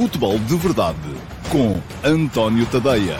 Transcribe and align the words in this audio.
Futebol 0.00 0.38
de 0.38 0.56
Verdade 0.56 0.98
com 1.52 1.78
António 2.02 2.64
Tadeia. 2.70 3.18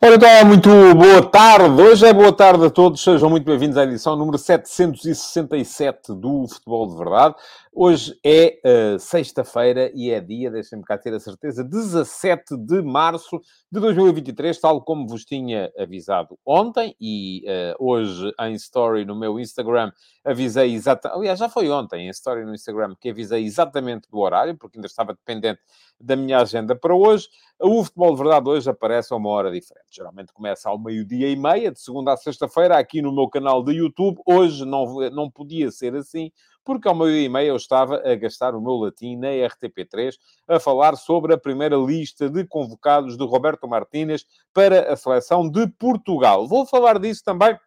Ora 0.00 0.14
então, 0.14 0.44
muito 0.46 0.70
boa 0.96 1.22
tarde. 1.22 1.82
Hoje 1.82 2.06
é 2.06 2.12
boa 2.12 2.32
tarde 2.32 2.64
a 2.64 2.70
todos. 2.70 3.02
Sejam 3.02 3.28
muito 3.28 3.44
bem-vindos 3.44 3.76
à 3.76 3.84
edição 3.84 4.16
número 4.16 4.38
767 4.38 6.14
do 6.14 6.48
Futebol 6.48 6.88
de 6.88 6.96
Verdade. 6.96 7.34
Hoje 7.80 8.18
é 8.26 8.58
uh, 8.66 8.98
sexta-feira 8.98 9.88
e 9.94 10.10
é 10.10 10.18
dia, 10.18 10.50
deixem-me 10.50 10.82
cá 10.82 10.98
ter 10.98 11.14
a 11.14 11.20
certeza, 11.20 11.62
17 11.62 12.56
de 12.56 12.82
março 12.82 13.40
de 13.70 13.78
2023, 13.78 14.58
tal 14.58 14.82
como 14.82 15.06
vos 15.06 15.24
tinha 15.24 15.72
avisado 15.78 16.36
ontem 16.44 16.96
e 17.00 17.44
uh, 17.46 17.76
hoje 17.78 18.32
em 18.40 18.54
story 18.54 19.04
no 19.04 19.14
meu 19.14 19.38
Instagram 19.38 19.92
avisei 20.24 20.74
exatamente, 20.74 21.18
aliás, 21.20 21.38
já 21.38 21.48
foi 21.48 21.70
ontem 21.70 22.08
em 22.08 22.10
story 22.10 22.44
no 22.44 22.52
Instagram 22.52 22.96
que 23.00 23.10
avisei 23.10 23.44
exatamente 23.44 24.10
do 24.10 24.18
horário, 24.18 24.56
porque 24.56 24.76
ainda 24.76 24.88
estava 24.88 25.14
dependente 25.14 25.60
da 26.00 26.16
minha 26.16 26.40
agenda 26.40 26.74
para 26.74 26.94
hoje. 26.94 27.28
O 27.60 27.82
Futebol 27.84 28.12
de 28.12 28.22
Verdade 28.22 28.48
hoje 28.48 28.70
aparece 28.70 29.12
a 29.12 29.16
uma 29.16 29.30
hora 29.30 29.50
diferente. 29.50 29.86
Geralmente 29.90 30.32
começa 30.32 30.68
ao 30.68 30.78
meio-dia 30.78 31.28
e 31.28 31.36
meia, 31.36 31.72
de 31.72 31.80
segunda 31.80 32.12
a 32.12 32.16
sexta-feira, 32.16 32.78
aqui 32.78 33.00
no 33.02 33.12
meu 33.12 33.28
canal 33.28 33.64
de 33.64 33.72
YouTube. 33.72 34.20
Hoje 34.26 34.64
não, 34.64 35.10
não 35.10 35.30
podia 35.30 35.70
ser 35.70 35.94
assim, 35.96 36.30
porque 36.68 36.86
ao 36.86 36.94
meio-dia 36.94 37.24
e 37.24 37.28
meia 37.30 37.48
eu 37.48 37.56
estava 37.56 37.96
a 38.06 38.14
gastar 38.14 38.54
o 38.54 38.60
meu 38.60 38.74
latim 38.74 39.16
na 39.16 39.28
RTP3 39.28 40.12
a 40.46 40.60
falar 40.60 40.96
sobre 40.96 41.32
a 41.32 41.38
primeira 41.38 41.74
lista 41.76 42.28
de 42.28 42.44
convocados 42.44 43.16
de 43.16 43.24
Roberto 43.24 43.66
Martínez 43.66 44.26
para 44.52 44.92
a 44.92 44.94
seleção 44.94 45.48
de 45.48 45.66
Portugal. 45.66 46.46
Vou 46.46 46.66
falar 46.66 46.98
disso 46.98 47.24
também 47.24 47.58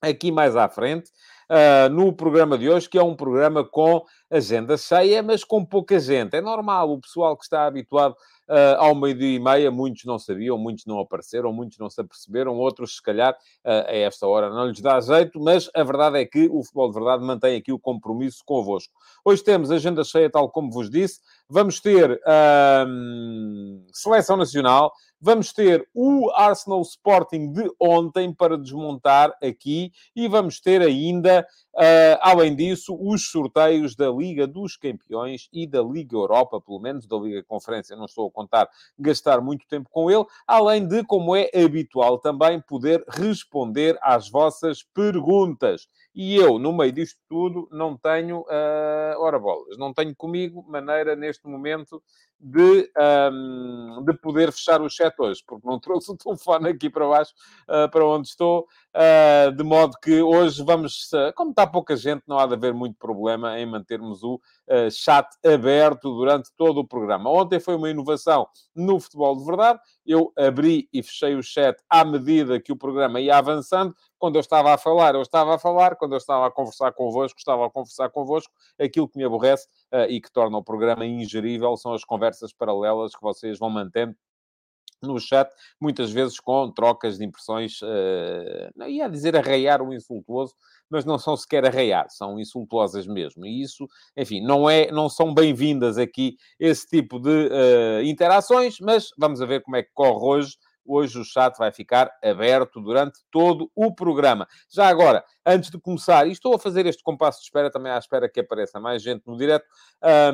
aqui 0.00 0.30
mais 0.30 0.54
à 0.54 0.68
frente. 0.68 1.10
Uh, 1.50 1.88
no 1.92 2.12
programa 2.12 2.56
de 2.56 2.70
hoje, 2.70 2.88
que 2.88 2.96
é 2.96 3.02
um 3.02 3.16
programa 3.16 3.64
com 3.64 4.04
agenda 4.30 4.76
cheia, 4.76 5.22
mas 5.22 5.42
com 5.44 5.64
pouca 5.64 5.98
gente. 5.98 6.34
É 6.36 6.40
normal, 6.40 6.92
o 6.92 7.00
pessoal 7.00 7.36
que 7.36 7.44
está 7.44 7.66
habituado 7.66 8.12
uh, 8.48 8.76
ao 8.78 8.94
meio-dia 8.94 9.36
e 9.36 9.38
meia, 9.38 9.70
muitos 9.70 10.04
não 10.04 10.18
sabiam, 10.18 10.58
muitos 10.58 10.84
não 10.86 10.98
apareceram, 10.98 11.52
muitos 11.52 11.78
não 11.78 11.88
se 11.88 12.00
aperceberam, 12.00 12.56
outros, 12.56 12.96
se 12.96 13.02
calhar, 13.02 13.32
uh, 13.32 13.88
a 13.88 13.94
esta 13.94 14.26
hora 14.26 14.50
não 14.50 14.66
lhes 14.66 14.80
dá 14.80 15.00
jeito, 15.00 15.40
mas 15.40 15.70
a 15.74 15.82
verdade 15.82 16.18
é 16.18 16.26
que 16.26 16.48
o 16.50 16.62
Futebol 16.62 16.88
de 16.88 16.94
Verdade 16.94 17.24
mantém 17.24 17.56
aqui 17.56 17.72
o 17.72 17.78
compromisso 17.78 18.42
convosco. 18.44 18.92
Hoje 19.24 19.42
temos 19.42 19.70
agenda 19.70 20.04
cheia, 20.04 20.30
tal 20.30 20.50
como 20.50 20.70
vos 20.70 20.90
disse, 20.90 21.20
vamos 21.48 21.80
ter 21.80 22.20
Seleção 23.92 24.36
Nacional, 24.36 24.92
Vamos 25.20 25.52
ter 25.52 25.84
o 25.92 26.30
Arsenal 26.30 26.80
Sporting 26.82 27.52
de 27.52 27.68
ontem 27.80 28.32
para 28.32 28.56
desmontar 28.56 29.34
aqui 29.42 29.90
e 30.14 30.28
vamos 30.28 30.60
ter 30.60 30.80
ainda, 30.80 31.44
uh, 31.74 32.18
além 32.20 32.54
disso, 32.54 32.96
os 33.00 33.28
sorteios 33.28 33.96
da 33.96 34.12
Liga 34.18 34.46
dos 34.46 34.76
Campeões 34.76 35.48
e 35.52 35.66
da 35.66 35.82
Liga 35.82 36.16
Europa, 36.16 36.60
pelo 36.60 36.80
menos 36.80 37.06
da 37.06 37.16
Liga 37.16 37.42
Conferência. 37.44 37.96
Não 37.96 38.06
estou 38.06 38.28
a 38.28 38.30
contar 38.30 38.68
gastar 38.98 39.40
muito 39.40 39.66
tempo 39.68 39.88
com 39.90 40.10
ele, 40.10 40.24
além 40.46 40.86
de, 40.86 41.04
como 41.04 41.36
é 41.36 41.48
habitual 41.54 42.18
também, 42.18 42.60
poder 42.60 43.04
responder 43.08 43.98
às 44.02 44.28
vossas 44.28 44.82
perguntas. 44.82 45.88
E 46.14 46.34
eu, 46.34 46.58
no 46.58 46.72
meio 46.72 46.92
disto 46.92 47.18
tudo, 47.28 47.68
não 47.70 47.96
tenho, 47.96 48.40
uh, 48.40 49.18
ora 49.18 49.38
bolas, 49.38 49.78
não 49.78 49.94
tenho 49.94 50.14
comigo 50.16 50.64
maneira 50.68 51.14
neste 51.14 51.46
momento 51.46 52.02
de, 52.40 52.90
um, 53.32 54.04
de 54.04 54.14
poder 54.14 54.52
fechar 54.52 54.80
o 54.80 54.88
chat 54.88 55.14
hoje, 55.18 55.42
porque 55.46 55.66
não 55.66 55.78
trouxe 55.80 56.12
o 56.12 56.16
telefone 56.16 56.68
aqui 56.68 56.88
para 56.88 57.08
baixo, 57.08 57.32
uh, 57.68 57.90
para 57.90 58.06
onde 58.06 58.28
estou, 58.28 58.66
uh, 58.94 59.52
de 59.52 59.64
modo 59.64 59.96
que 60.02 60.22
hoje 60.22 60.62
vamos, 60.64 61.10
uh, 61.12 61.32
como 61.34 61.50
está 61.50 61.66
pouca 61.66 61.96
gente, 61.96 62.22
não 62.26 62.38
há 62.38 62.46
de 62.46 62.54
haver 62.54 62.72
muito 62.72 62.96
problema 62.98 63.58
em 63.58 63.66
mantermos 63.66 64.22
o 64.22 64.40
chat 64.90 65.26
aberto 65.44 66.14
durante 66.14 66.50
todo 66.56 66.78
o 66.78 66.86
programa. 66.86 67.30
Ontem 67.30 67.58
foi 67.58 67.74
uma 67.74 67.90
inovação 67.90 68.46
no 68.74 69.00
futebol 69.00 69.36
de 69.36 69.44
verdade, 69.44 69.80
eu 70.08 70.32
abri 70.36 70.88
e 70.92 71.02
fechei 71.02 71.34
o 71.34 71.42
chat 71.42 71.80
à 71.88 72.04
medida 72.04 72.58
que 72.58 72.72
o 72.72 72.76
programa 72.76 73.20
ia 73.20 73.36
avançando, 73.36 73.94
quando 74.18 74.36
eu 74.36 74.40
estava 74.40 74.72
a 74.72 74.78
falar, 74.78 75.14
eu 75.14 75.22
estava 75.22 75.54
a 75.54 75.58
falar, 75.58 75.94
quando 75.96 76.12
eu 76.12 76.18
estava 76.18 76.46
a 76.46 76.50
conversar 76.50 76.92
convosco, 76.92 77.38
estava 77.38 77.66
a 77.66 77.70
conversar 77.70 78.08
convosco, 78.08 78.52
aquilo 78.80 79.08
que 79.08 79.18
me 79.18 79.24
aborrece 79.24 79.68
e 80.08 80.20
que 80.20 80.32
torna 80.32 80.58
o 80.58 80.64
programa 80.64 81.06
ingerível 81.06 81.76
são 81.76 81.92
as 81.92 82.04
conversas 82.04 82.52
paralelas 82.52 83.14
que 83.14 83.22
vocês 83.22 83.58
vão 83.58 83.70
mantendo 83.70 84.16
no 85.02 85.18
chat, 85.18 85.50
muitas 85.80 86.10
vezes 86.10 86.40
com 86.40 86.70
trocas 86.70 87.18
de 87.18 87.24
impressões, 87.24 87.80
uh, 87.82 88.70
não 88.76 88.88
ia 88.88 89.08
dizer 89.08 89.36
arraiar 89.36 89.82
o 89.82 89.92
insultuoso, 89.92 90.54
mas 90.90 91.04
não 91.04 91.18
são 91.18 91.36
sequer 91.36 91.66
arraiar, 91.66 92.08
são 92.08 92.38
insultuosas 92.40 93.06
mesmo. 93.06 93.44
E 93.46 93.62
isso, 93.62 93.86
enfim, 94.16 94.40
não, 94.40 94.68
é, 94.68 94.90
não 94.90 95.08
são 95.08 95.32
bem-vindas 95.34 95.98
aqui 95.98 96.36
esse 96.58 96.86
tipo 96.86 97.18
de 97.18 97.48
uh, 97.48 98.02
interações, 98.02 98.78
mas 98.80 99.08
vamos 99.18 99.38
ver 99.40 99.62
como 99.62 99.76
é 99.76 99.82
que 99.82 99.90
corre 99.92 100.24
hoje 100.24 100.56
Hoje 100.90 101.18
o 101.18 101.24
chat 101.24 101.54
vai 101.58 101.70
ficar 101.70 102.10
aberto 102.24 102.80
durante 102.80 103.20
todo 103.30 103.70
o 103.74 103.94
programa. 103.94 104.48
Já 104.70 104.88
agora, 104.88 105.22
antes 105.44 105.70
de 105.70 105.78
começar, 105.78 106.26
e 106.26 106.32
estou 106.32 106.54
a 106.54 106.58
fazer 106.58 106.86
este 106.86 107.02
compasso 107.02 107.40
de 107.40 107.44
espera 107.44 107.70
também 107.70 107.92
à 107.92 107.98
espera 107.98 108.26
que 108.26 108.40
apareça 108.40 108.80
mais 108.80 109.02
gente 109.02 109.26
no 109.26 109.36
direto, 109.36 109.66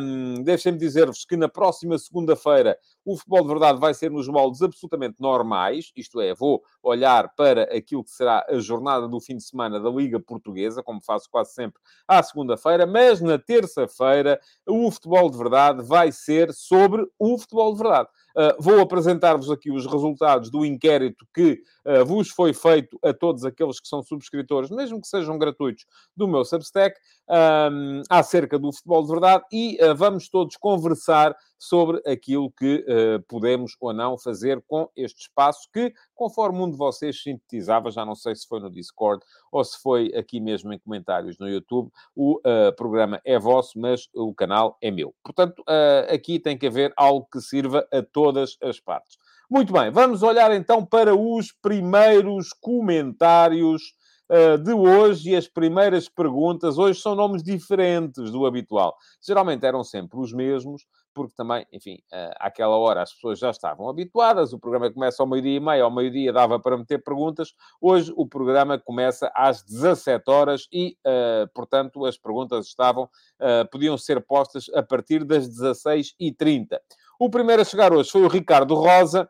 um, 0.00 0.44
deixem-me 0.44 0.78
dizer-vos 0.78 1.24
que 1.24 1.36
na 1.36 1.48
próxima 1.48 1.98
segunda-feira 1.98 2.78
o 3.04 3.16
Futebol 3.16 3.42
de 3.42 3.48
Verdade 3.48 3.80
vai 3.80 3.92
ser 3.94 4.12
nos 4.12 4.28
moldes 4.28 4.62
absolutamente 4.62 5.16
normais, 5.18 5.90
isto 5.96 6.20
é, 6.20 6.32
vou 6.32 6.62
olhar 6.80 7.34
para 7.34 7.64
aquilo 7.76 8.04
que 8.04 8.10
será 8.10 8.46
a 8.48 8.58
jornada 8.60 9.08
do 9.08 9.20
fim 9.20 9.36
de 9.36 9.42
semana 9.42 9.80
da 9.80 9.90
Liga 9.90 10.20
Portuguesa, 10.20 10.84
como 10.84 11.02
faço 11.02 11.28
quase 11.28 11.52
sempre 11.52 11.80
à 12.06 12.22
segunda-feira, 12.22 12.86
mas 12.86 13.20
na 13.20 13.38
terça-feira 13.38 14.40
o 14.66 14.88
Futebol 14.90 15.28
de 15.28 15.36
Verdade 15.36 15.82
vai 15.82 16.12
ser 16.12 16.52
sobre 16.52 17.04
o 17.18 17.36
Futebol 17.38 17.72
de 17.72 17.82
Verdade. 17.82 18.08
Uh, 18.36 18.60
vou 18.60 18.80
apresentar-vos 18.80 19.50
aqui 19.50 19.70
os 19.70 19.86
resultados 19.86 20.50
do 20.50 20.64
inquérito 20.64 21.24
que 21.32 21.62
uh, 21.84 22.04
vos 22.04 22.28
foi 22.28 22.52
feito 22.52 22.98
a 23.02 23.12
todos 23.12 23.44
aqueles 23.44 23.78
que 23.78 23.86
são 23.86 24.02
subscritores, 24.02 24.70
mesmo 24.70 25.00
que 25.00 25.06
sejam 25.06 25.38
gratuitos, 25.38 25.86
do 26.16 26.26
meu 26.26 26.44
Substack, 26.44 26.98
um, 27.28 28.02
acerca 28.10 28.58
do 28.58 28.72
futebol 28.72 29.02
de 29.02 29.08
verdade 29.08 29.44
e 29.52 29.78
uh, 29.82 29.94
vamos 29.94 30.28
todos 30.28 30.56
conversar 30.56 31.34
sobre 31.64 32.00
aquilo 32.06 32.50
que 32.50 32.84
uh, 32.86 33.22
podemos 33.28 33.76
ou 33.80 33.92
não 33.92 34.18
fazer 34.18 34.62
com 34.66 34.88
este 34.96 35.22
espaço 35.22 35.68
que, 35.72 35.92
conforme 36.14 36.60
um 36.60 36.70
de 36.70 36.76
vocês 36.76 37.22
sintetizava, 37.22 37.90
já 37.90 38.04
não 38.04 38.14
sei 38.14 38.34
se 38.34 38.46
foi 38.46 38.60
no 38.60 38.70
Discord 38.70 39.24
ou 39.50 39.64
se 39.64 39.80
foi 39.80 40.12
aqui 40.14 40.40
mesmo 40.40 40.72
em 40.72 40.78
comentários 40.78 41.38
no 41.38 41.48
YouTube, 41.48 41.90
o 42.14 42.38
uh, 42.38 42.74
programa 42.76 43.20
é 43.24 43.38
vosso, 43.38 43.78
mas 43.78 44.08
o 44.14 44.34
canal 44.34 44.76
é 44.80 44.90
meu. 44.90 45.14
Portanto, 45.22 45.62
aqui 46.08 46.38
tem 46.38 46.56
que 46.56 46.66
haver 46.66 46.92
algo 46.96 47.26
que 47.30 47.40
sirva 47.40 47.86
a 47.92 48.02
todas 48.02 48.56
as 48.62 48.80
partes. 48.80 49.16
Muito 49.50 49.72
bem, 49.72 49.90
vamos 49.90 50.22
olhar 50.22 50.50
então 50.52 50.84
para 50.84 51.14
os 51.14 51.52
primeiros 51.52 52.52
comentários 52.60 53.82
uh, 54.30 54.58
de 54.58 54.72
hoje 54.72 55.30
e 55.30 55.36
as 55.36 55.48
primeiras 55.48 56.08
perguntas. 56.08 56.78
Hoje 56.78 57.00
são 57.00 57.14
nomes 57.14 57.42
diferentes 57.42 58.30
do 58.30 58.46
habitual. 58.46 58.96
Geralmente 59.24 59.64
eram 59.64 59.84
sempre 59.84 60.18
os 60.18 60.32
mesmos, 60.32 60.82
porque 61.14 61.34
também, 61.36 61.64
enfim, 61.72 61.94
uh, 62.12 62.34
àquela 62.40 62.76
hora 62.76 63.02
as 63.02 63.14
pessoas 63.14 63.38
já 63.38 63.50
estavam 63.50 63.88
habituadas, 63.88 64.52
o 64.52 64.58
programa 64.58 64.90
começa 64.90 65.22
ao 65.22 65.28
meio-dia 65.28 65.56
e 65.56 65.60
meio, 65.60 65.84
ao 65.84 65.90
meio-dia 65.90 66.32
dava 66.32 66.58
para 66.58 66.76
meter 66.76 67.02
perguntas, 67.02 67.54
hoje 67.80 68.12
o 68.16 68.26
programa 68.26 68.78
começa 68.78 69.30
às 69.34 69.62
17 69.62 70.28
horas 70.28 70.66
e, 70.72 70.96
uh, 71.06 71.48
portanto, 71.54 72.04
as 72.04 72.18
perguntas 72.18 72.66
estavam, 72.66 73.04
uh, 73.04 73.70
podiam 73.70 73.96
ser 73.96 74.20
postas 74.20 74.66
a 74.74 74.82
partir 74.82 75.24
das 75.24 75.48
16h30. 75.48 76.78
O 77.18 77.30
primeiro 77.30 77.62
a 77.62 77.64
chegar 77.64 77.92
hoje 77.92 78.10
foi 78.10 78.22
o 78.22 78.28
Ricardo 78.28 78.74
Rosa, 78.74 79.28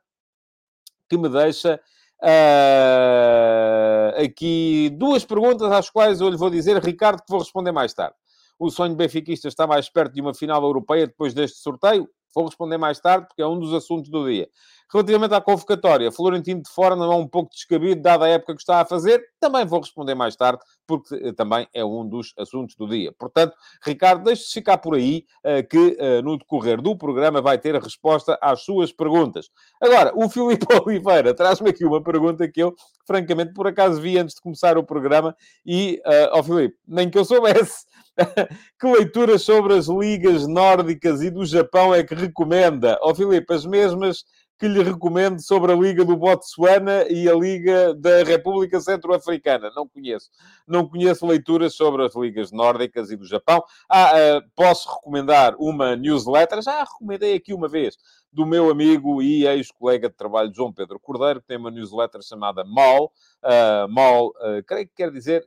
que 1.09 1.19
me 1.19 1.29
deixa 1.29 1.81
Uh, 2.23 4.25
aqui 4.25 4.89
duas 4.97 5.27
perguntas 5.27 5.71
às 5.71 5.91
quais 5.91 6.23
eu 6.23 6.31
lhe 6.31 6.39
vou 6.39 6.49
dizer, 6.49 6.83
Ricardo, 6.83 7.21
que 7.21 7.31
vou 7.31 7.41
responder 7.41 7.71
mais 7.71 7.93
tarde. 7.93 8.17
O 8.59 8.71
sonho 8.71 8.95
benfiquista 8.95 9.49
está 9.49 9.67
mais 9.67 9.91
perto 9.91 10.15
de 10.15 10.21
uma 10.21 10.35
final 10.35 10.63
europeia 10.63 11.07
depois 11.07 11.35
deste 11.35 11.59
sorteio? 11.59 12.09
Vou 12.35 12.47
responder 12.47 12.79
mais 12.79 13.01
tarde, 13.01 13.27
porque 13.29 13.43
é 13.43 13.47
um 13.47 13.59
dos 13.59 13.73
assuntos 13.73 14.11
do 14.11 14.29
dia. 14.29 14.49
Relativamente 14.93 15.35
à 15.35 15.41
convocatória, 15.41 16.13
Florentino 16.13 16.63
de 16.63 16.71
fora 16.71 16.95
não 16.95 17.13
é 17.13 17.17
um 17.17 17.27
pouco 17.27 17.51
descabido, 17.51 18.01
dada 18.01 18.27
a 18.27 18.29
época 18.29 18.55
que 18.55 18.61
está 18.61 18.81
a 18.81 18.85
fazer? 18.85 19.25
Também 19.41 19.65
vou 19.65 19.81
responder 19.81 20.15
mais 20.15 20.37
tarde, 20.37 20.61
porque 20.87 21.15
eh, 21.15 21.33
também 21.33 21.67
é 21.75 21.85
um 21.85 22.07
dos 22.07 22.33
assuntos 22.39 22.77
do 22.77 22.87
dia. 22.87 23.13
Portanto, 23.19 23.57
Ricardo, 23.85 24.25
deixe-se 24.25 24.53
ficar 24.53 24.79
por 24.79 24.95
aí, 24.95 25.25
eh, 25.43 25.63
que 25.63 25.97
eh, 25.99 26.23
no 26.23 26.39
decorrer 26.39 26.81
do 26.81 26.97
programa 26.97 27.43
vai 27.43 27.59
ter 27.59 27.75
a 27.75 27.81
resposta 27.81 28.39
às 28.41 28.63
suas 28.63 28.93
perguntas. 28.93 29.51
Agora, 29.83 30.13
o 30.15 30.29
Filipe 30.29 30.67
Oliveira 30.87 31.35
traz-me 31.35 31.71
aqui 31.71 31.85
uma 31.85 32.03
pergunta 32.03 32.47
que 32.47 32.63
eu, 32.63 32.75
francamente, 33.07 33.53
por 33.53 33.67
acaso 33.67 34.01
vi 34.01 34.19
antes 34.19 34.35
de 34.37 34.43
começar 34.43 34.79
o 34.79 34.85
programa 34.85 35.35
e, 35.67 36.01
ó 36.31 36.39
oh, 36.39 36.43
Filipe, 36.43 36.77
nem 36.87 37.11
que 37.11 37.19
eu 37.19 37.25
soubesse 37.25 37.85
que 38.79 38.87
leituras 38.87 39.43
sobre 39.43 39.75
as 39.75 39.87
ligas 39.87 40.47
nórdicas 40.47 41.21
e 41.23 41.31
do 41.31 41.45
Japão 41.45 41.95
é 41.95 42.03
que 42.05 42.15
recomenda? 42.25 42.99
Ó 43.03 43.11
oh, 43.11 43.15
Filipe, 43.15 43.53
as 43.53 43.65
mesmas 43.65 44.25
que 44.59 44.69
lhe 44.69 44.83
recomendo 44.83 45.41
sobre 45.41 45.73
a 45.73 45.77
Liga 45.77 46.05
do 46.05 46.17
Botsuana 46.17 47.07
e 47.11 47.29
a 47.29 47.35
Liga 47.35 47.93
da 47.95 48.23
República 48.23 48.81
Centro-Africana. 48.81 49.71
Não 49.75 49.89
conheço. 49.89 50.31
Não 50.67 50.89
conheço 50.89 51.27
leituras 51.27 51.75
sobre 51.75 52.05
as 52.05 52.15
ligas 52.15 52.53
nórdicas 52.53 53.11
e 53.11 53.17
do 53.17 53.27
Japão. 53.27 53.63
Ah, 53.89 54.13
uh, 54.15 54.51
posso 54.55 54.89
recomendar 54.89 55.57
uma 55.59 55.97
newsletter, 55.97 56.63
já 56.63 56.85
recomendei 56.85 57.35
aqui 57.35 57.53
uma 57.53 57.69
vez, 57.69 57.97
do 58.33 58.47
meu 58.47 58.71
amigo 58.71 59.21
e 59.21 59.47
ex-colega 59.47 60.09
de 60.09 60.17
trabalho 60.17 60.55
João 60.55 60.73
Pedro 60.73 61.01
Cordeiro, 61.01 61.41
que 61.41 61.49
tem 61.49 61.57
uma 61.57 61.71
newsletter 61.71 62.23
chamada 62.23 62.65
MOL. 62.65 63.13
Uh, 63.43 63.89
MOL, 63.89 64.29
uh, 64.29 64.63
creio 64.67 64.87
que 64.87 64.95
quer 64.95 65.11
dizer 65.11 65.47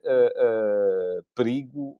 perigo 1.34 2.00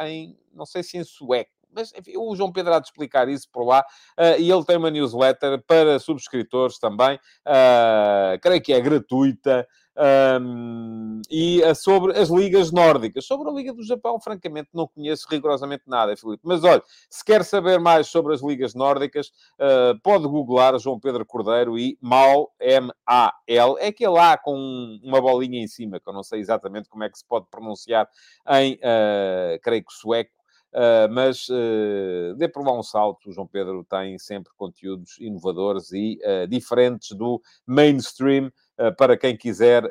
em, 0.00 0.38
não 0.54 0.64
sei 0.64 0.82
se 0.82 0.96
em 0.96 1.04
sueco 1.04 1.55
mas 1.76 1.92
enfim, 1.94 2.16
o 2.16 2.34
João 2.34 2.50
Pedro 2.50 2.74
há 2.74 2.80
de 2.80 2.86
explicar 2.86 3.28
isso 3.28 3.48
por 3.52 3.64
lá. 3.64 3.84
Uh, 4.18 4.40
e 4.40 4.50
ele 4.50 4.64
tem 4.64 4.76
uma 4.76 4.90
newsletter 4.90 5.62
para 5.66 5.98
subscritores 5.98 6.78
também, 6.78 7.16
uh, 7.16 8.40
creio 8.40 8.62
que 8.62 8.72
é 8.72 8.80
gratuita. 8.80 9.66
Um, 9.98 11.22
e 11.30 11.62
uh, 11.62 11.74
sobre 11.74 12.18
as 12.18 12.28
ligas 12.28 12.70
nórdicas. 12.70 13.24
Sobre 13.24 13.48
a 13.48 13.52
Liga 13.52 13.72
do 13.72 13.82
Japão, 13.82 14.20
francamente, 14.20 14.68
não 14.74 14.86
conheço 14.86 15.26
rigorosamente 15.30 15.84
nada, 15.86 16.14
Filipe. 16.16 16.42
Mas 16.44 16.62
olha, 16.64 16.82
se 17.08 17.24
quer 17.24 17.44
saber 17.44 17.80
mais 17.80 18.08
sobre 18.08 18.34
as 18.34 18.42
ligas 18.42 18.74
nórdicas, 18.74 19.28
uh, 19.58 19.98
pode 20.02 20.26
googlar 20.26 20.78
João 20.78 21.00
Pedro 21.00 21.24
Cordeiro 21.24 21.78
e 21.78 21.96
MAL, 22.00 22.52
M-A-L. 22.60 23.76
É 23.78 23.86
aquele 23.86 24.10
lá 24.10 24.36
com 24.36 24.54
uma 25.02 25.20
bolinha 25.20 25.62
em 25.62 25.66
cima, 25.66 25.98
que 25.98 26.08
eu 26.08 26.12
não 26.12 26.22
sei 26.22 26.40
exatamente 26.40 26.90
como 26.90 27.04
é 27.04 27.08
que 27.08 27.18
se 27.18 27.24
pode 27.24 27.46
pronunciar 27.50 28.06
em, 28.50 28.74
uh, 28.74 29.58
creio 29.62 29.82
que 29.82 29.92
sueco. 29.94 30.35
Uh, 30.76 31.08
mas 31.10 31.48
uh, 31.48 32.34
dê 32.36 32.46
por 32.46 32.62
lá 32.62 32.78
um 32.78 32.82
salto. 32.82 33.30
O 33.30 33.32
João 33.32 33.46
Pedro 33.46 33.82
tem 33.82 34.18
sempre 34.18 34.52
conteúdos 34.58 35.16
inovadores 35.18 35.90
e 35.90 36.20
uh, 36.22 36.46
diferentes 36.46 37.16
do 37.16 37.40
mainstream 37.66 38.52
para 38.98 39.16
quem 39.16 39.34
quiser 39.34 39.84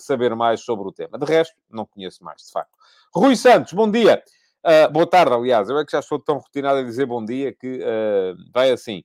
saber 0.00 0.34
mais 0.34 0.62
sobre 0.62 0.88
o 0.88 0.90
tema. 0.90 1.16
De 1.16 1.24
resto, 1.24 1.54
não 1.70 1.86
conheço 1.86 2.24
mais, 2.24 2.42
de 2.42 2.50
facto. 2.50 2.76
Rui 3.14 3.36
Santos, 3.36 3.72
bom 3.72 3.88
dia. 3.88 4.20
boa 4.90 5.06
tarde, 5.06 5.32
aliás. 5.32 5.68
Eu 5.68 5.78
é 5.78 5.84
que 5.84 5.92
já 5.92 6.00
estou 6.00 6.18
tão 6.18 6.38
rotinado 6.38 6.80
a 6.80 6.82
dizer 6.82 7.06
bom 7.06 7.24
dia 7.24 7.52
que 7.52 7.78
vai 8.52 8.72
assim. 8.72 9.04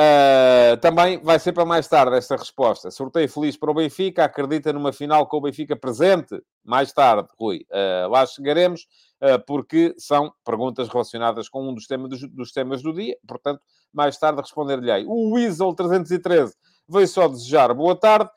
Uh, 0.00 0.76
também 0.78 1.18
vai 1.18 1.38
ser 1.38 1.52
para 1.52 1.66
mais 1.66 1.86
tarde 1.86 2.16
esta 2.16 2.36
resposta. 2.36 2.90
Sorteio 2.90 3.28
feliz 3.28 3.56
para 3.56 3.70
o 3.70 3.74
Benfica. 3.74 4.24
Acredita 4.24 4.72
numa 4.72 4.92
final 4.92 5.26
com 5.26 5.36
o 5.36 5.40
Benfica 5.42 5.76
presente? 5.76 6.42
Mais 6.64 6.92
tarde, 6.92 7.28
Rui. 7.38 7.66
Uh, 7.70 8.08
lá 8.08 8.24
chegaremos, 8.24 8.86
uh, 9.20 9.44
porque 9.46 9.94
são 9.98 10.32
perguntas 10.44 10.88
relacionadas 10.88 11.48
com 11.48 11.68
um 11.68 11.74
dos 11.74 11.86
temas, 11.86 12.08
dos, 12.08 12.28
dos 12.30 12.52
temas 12.52 12.82
do 12.82 12.92
dia. 12.92 13.16
Portanto, 13.26 13.60
mais 13.92 14.16
tarde 14.18 14.40
responder-lhe-ei. 14.40 15.04
O 15.06 15.34
Weasel 15.34 15.74
313 15.74 16.54
veio 16.88 17.08
só 17.08 17.28
desejar 17.28 17.72
boa 17.74 17.94
tarde. 17.94 18.30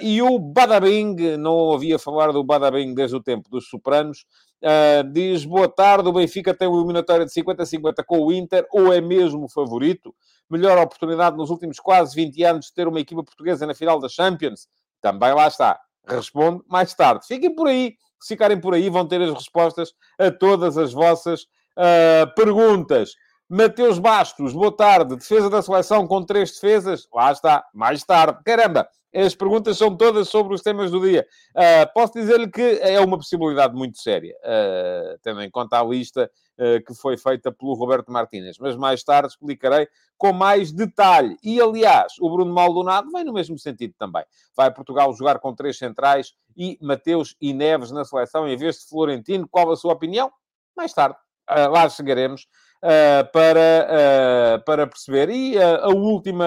E 0.00 0.22
o 0.22 0.38
Badabing, 0.38 1.36
não 1.36 1.54
ouvia 1.54 1.98
falar 1.98 2.30
do 2.30 2.44
Badabing 2.44 2.94
desde 2.94 3.16
o 3.16 3.20
tempo 3.20 3.50
dos 3.50 3.68
Sopranos, 3.68 4.24
uh, 4.64 5.12
diz: 5.12 5.44
Boa 5.44 5.68
tarde, 5.68 6.08
o 6.08 6.12
Benfica 6.12 6.54
tem 6.54 6.66
uma 6.66 6.78
eliminatória 6.78 7.26
de 7.26 7.32
50-50 7.32 8.02
com 8.06 8.20
o 8.20 8.32
Inter, 8.32 8.66
ou 8.72 8.92
é 8.92 9.00
mesmo 9.00 9.44
o 9.44 9.48
favorito? 9.48 10.14
Melhor 10.50 10.78
oportunidade 10.78 11.36
nos 11.36 11.50
últimos 11.50 11.78
quase 11.78 12.14
20 12.14 12.42
anos 12.44 12.66
de 12.66 12.74
ter 12.74 12.88
uma 12.88 13.00
equipa 13.00 13.22
portuguesa 13.22 13.66
na 13.66 13.74
final 13.74 14.00
da 14.00 14.08
Champions? 14.08 14.66
Também 15.00 15.32
lá 15.34 15.46
está. 15.46 15.78
Responde 16.06 16.62
mais 16.68 16.94
tarde. 16.94 17.26
Fiquem 17.26 17.54
por 17.54 17.68
aí. 17.68 17.94
Se 18.20 18.34
ficarem 18.34 18.60
por 18.60 18.74
aí, 18.74 18.88
vão 18.88 19.06
ter 19.06 19.20
as 19.20 19.32
respostas 19.32 19.92
a 20.18 20.30
todas 20.30 20.78
as 20.78 20.92
vossas 20.92 21.42
uh, 21.42 22.34
perguntas. 22.34 23.12
Mateus 23.48 23.98
Bastos, 23.98 24.54
boa 24.54 24.74
tarde. 24.74 25.16
Defesa 25.16 25.50
da 25.50 25.60
seleção 25.60 26.06
com 26.06 26.24
três 26.24 26.52
defesas? 26.52 27.06
Lá 27.12 27.30
está, 27.30 27.62
mais 27.74 28.02
tarde. 28.02 28.42
Caramba, 28.42 28.88
as 29.14 29.34
perguntas 29.34 29.76
são 29.76 29.94
todas 29.94 30.30
sobre 30.30 30.54
os 30.54 30.62
temas 30.62 30.90
do 30.90 30.98
dia. 30.98 31.26
Uh, 31.54 31.92
posso 31.92 32.14
dizer-lhe 32.14 32.50
que 32.50 32.78
é 32.80 32.98
uma 33.00 33.18
possibilidade 33.18 33.74
muito 33.74 33.98
séria, 33.98 34.34
uh, 34.38 35.18
tendo 35.22 35.42
em 35.42 35.50
conta 35.50 35.78
a 35.78 35.84
lista 35.84 36.30
uh, 36.58 36.82
que 36.86 36.94
foi 36.94 37.18
feita 37.18 37.52
pelo 37.52 37.74
Roberto 37.74 38.10
Martínez. 38.10 38.56
Mas 38.58 38.76
mais 38.76 39.04
tarde 39.04 39.28
explicarei 39.28 39.88
com 40.16 40.32
mais 40.32 40.72
detalhe. 40.72 41.36
E, 41.42 41.60
aliás, 41.60 42.14
o 42.20 42.30
Bruno 42.30 42.52
Maldonado 42.52 43.10
vai 43.10 43.24
no 43.24 43.32
mesmo 43.34 43.58
sentido 43.58 43.92
também. 43.98 44.24
Vai 44.56 44.72
Portugal 44.72 45.12
jogar 45.12 45.38
com 45.38 45.54
três 45.54 45.76
centrais 45.76 46.32
e 46.56 46.78
Mateus 46.80 47.36
e 47.38 47.52
Neves 47.52 47.90
na 47.90 48.06
seleção 48.06 48.48
em 48.48 48.56
vez 48.56 48.76
de 48.76 48.88
Florentino. 48.88 49.46
Qual 49.46 49.70
a 49.70 49.76
sua 49.76 49.92
opinião? 49.92 50.32
Mais 50.74 50.94
tarde. 50.94 51.16
lá 51.46 51.86
chegaremos 51.90 52.46
uh, 52.84 53.32
para, 53.32 54.58
uh, 54.60 54.64
para 54.64 54.86
perceber. 54.86 55.30
E 55.30 55.56
uh, 55.56 55.84
a 55.84 55.88
última 55.88 56.46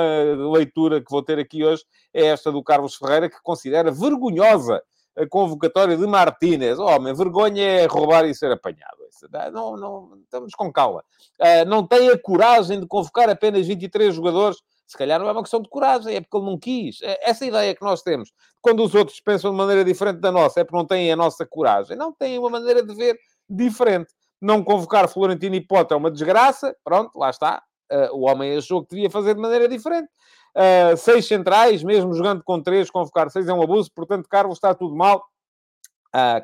leitura 0.51 1.01
que 1.01 1.09
vou 1.09 1.23
ter 1.23 1.39
aqui 1.39 1.63
hoje 1.63 1.83
é 2.13 2.27
esta 2.27 2.51
do 2.51 2.63
Carlos 2.63 2.95
Ferreira, 2.95 3.29
que 3.29 3.41
considera 3.41 3.91
vergonhosa 3.91 4.81
a 5.17 5.27
convocatória 5.27 5.97
de 5.97 6.05
Martínez. 6.05 6.77
Homem, 6.77 7.13
vergonha 7.13 7.63
é 7.63 7.85
roubar 7.87 8.25
e 8.25 8.35
ser 8.35 8.51
apanhado. 8.51 8.97
Não, 9.51 9.75
não, 9.75 10.19
estamos 10.23 10.53
com 10.53 10.71
calma. 10.71 11.03
não 11.65 11.87
tem 11.87 12.09
a 12.09 12.19
coragem 12.19 12.79
de 12.79 12.85
convocar 12.85 13.27
apenas 13.27 13.65
23 13.65 14.13
jogadores. 14.13 14.59
Se 14.85 14.95
calhar 14.95 15.19
não 15.19 15.27
é 15.27 15.31
uma 15.31 15.41
questão 15.41 15.59
de 15.59 15.67
coragem, 15.67 16.15
é 16.15 16.21
porque 16.21 16.37
ele 16.37 16.45
não 16.45 16.57
quis. 16.57 16.99
Essa 17.21 17.47
ideia 17.47 17.73
que 17.73 17.81
nós 17.81 18.03
temos, 18.03 18.31
quando 18.61 18.83
os 18.83 18.93
outros 18.93 19.19
pensam 19.19 19.49
de 19.49 19.57
maneira 19.57 19.83
diferente 19.83 20.19
da 20.19 20.31
nossa, 20.31 20.59
é 20.59 20.63
porque 20.63 20.77
não 20.77 20.85
têm 20.85 21.11
a 21.11 21.15
nossa 21.15 21.47
coragem. 21.47 21.97
Não 21.97 22.13
têm 22.13 22.37
uma 22.37 22.51
maneira 22.51 22.85
de 22.85 22.93
ver 22.93 23.17
diferente. 23.49 24.13
Não 24.41 24.63
convocar 24.63 25.07
Florentino 25.07 25.55
e 25.55 25.61
Pote 25.61 25.93
é 25.93 25.95
uma 25.95 26.11
desgraça. 26.11 26.75
Pronto, 26.83 27.17
lá 27.17 27.29
está. 27.29 27.63
Uh, 27.91 28.15
o 28.15 28.29
homem 28.29 28.57
achou 28.57 28.83
que 28.83 28.95
devia 28.95 29.09
fazer 29.09 29.33
de 29.33 29.41
maneira 29.41 29.67
diferente. 29.67 30.09
Uh, 30.55 30.97
seis 30.97 31.27
centrais, 31.27 31.83
mesmo 31.83 32.13
jogando 32.13 32.43
com 32.43 32.61
três, 32.61 32.89
convocar 32.89 33.29
seis 33.29 33.47
é 33.47 33.53
um 33.53 33.61
abuso. 33.61 33.91
Portanto, 33.93 34.27
Carlos, 34.29 34.57
está 34.57 34.73
tudo 34.73 34.95
mal. 34.95 35.23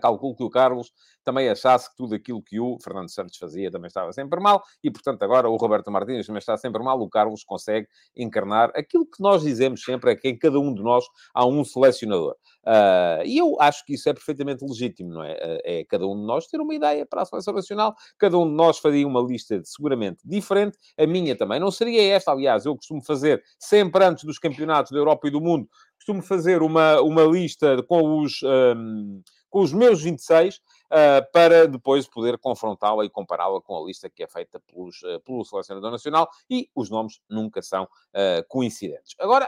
Calculo 0.02 0.36
que 0.36 0.44
o 0.44 0.50
Carlos 0.50 0.92
também 1.24 1.50
achasse 1.50 1.90
que 1.90 1.96
tudo 1.96 2.14
aquilo 2.16 2.42
que 2.42 2.60
o 2.60 2.78
Fernando 2.84 3.10
Santos 3.10 3.38
fazia 3.38 3.72
também 3.72 3.88
estava 3.88 4.12
sempre 4.12 4.40
mal 4.40 4.64
e, 4.84 4.92
portanto, 4.92 5.24
agora 5.24 5.50
o 5.50 5.56
Roberto 5.56 5.90
Martins 5.90 6.28
também 6.28 6.40
está 6.40 6.58
sempre 6.58 6.84
mal. 6.84 7.00
O 7.00 7.10
Carlos 7.10 7.44
consegue 7.44 7.88
encarnar 8.16 8.72
aquilo 8.76 9.06
que 9.06 9.22
nós 9.22 9.42
dizemos 9.42 9.84
sempre 9.84 10.12
é 10.12 10.16
que 10.16 10.28
em 10.28 10.38
cada 10.38 10.60
um 10.60 10.74
de 10.74 10.82
nós 10.82 11.06
há 11.34 11.46
um 11.46 11.64
selecionador. 11.64 12.36
Uh, 12.66 13.26
e 13.26 13.38
eu 13.38 13.58
acho 13.60 13.86
que 13.86 13.94
isso 13.94 14.08
é 14.10 14.14
perfeitamente 14.14 14.64
legítimo, 14.64 15.14
não 15.14 15.24
é? 15.24 15.34
Uh, 15.34 15.62
é 15.64 15.86
cada 15.86 16.08
um 16.08 16.20
de 16.20 16.26
nós 16.26 16.48
ter 16.48 16.60
uma 16.60 16.74
ideia 16.74 17.06
para 17.06 17.22
a 17.22 17.26
seleção 17.26 17.54
nacional, 17.54 17.94
cada 18.18 18.38
um 18.38 18.48
de 18.48 18.56
nós 18.56 18.78
faria 18.80 19.08
uma 19.08 19.22
lista 19.22 19.60
de, 19.60 19.68
seguramente 19.68 20.20
diferente. 20.24 20.78
A 20.98 21.06
minha 21.06 21.36
também 21.36 21.60
não 21.60 21.72
seria 21.72 22.16
esta, 22.16 22.32
aliás, 22.32 22.66
eu 22.66 22.76
costumo 22.76 23.04
fazer 23.04 23.44
sempre 23.60 24.04
antes 24.06 24.24
dos 24.24 24.40
campeonatos 24.40 24.92
da 24.92 24.98
Europa 24.98 25.28
e 25.28 25.32
do 25.32 25.42
mundo, 25.42 25.68
costumo 25.98 26.22
fazer 26.22 26.62
uma, 26.62 27.02
uma 27.02 27.24
lista 27.24 27.82
com 27.84 28.20
os. 28.20 28.42
Um, 28.44 29.22
com 29.54 29.60
os 29.60 29.72
meus 29.72 30.02
26, 30.02 30.56
uh, 30.56 31.32
para 31.32 31.68
depois 31.68 32.08
poder 32.08 32.40
confrontá-la 32.40 33.06
e 33.06 33.10
compará-la 33.10 33.62
com 33.62 33.78
a 33.78 33.86
lista 33.86 34.10
que 34.10 34.24
é 34.24 34.28
feita 34.28 34.60
pelos, 34.60 35.04
uh, 35.04 35.20
pelo 35.24 35.46
selecionador 35.46 35.92
nacional 35.92 36.28
e 36.50 36.72
os 36.74 36.90
nomes 36.90 37.22
nunca 37.30 37.62
são 37.62 37.84
uh, 37.84 38.44
coincidentes. 38.48 39.14
Agora, 39.20 39.48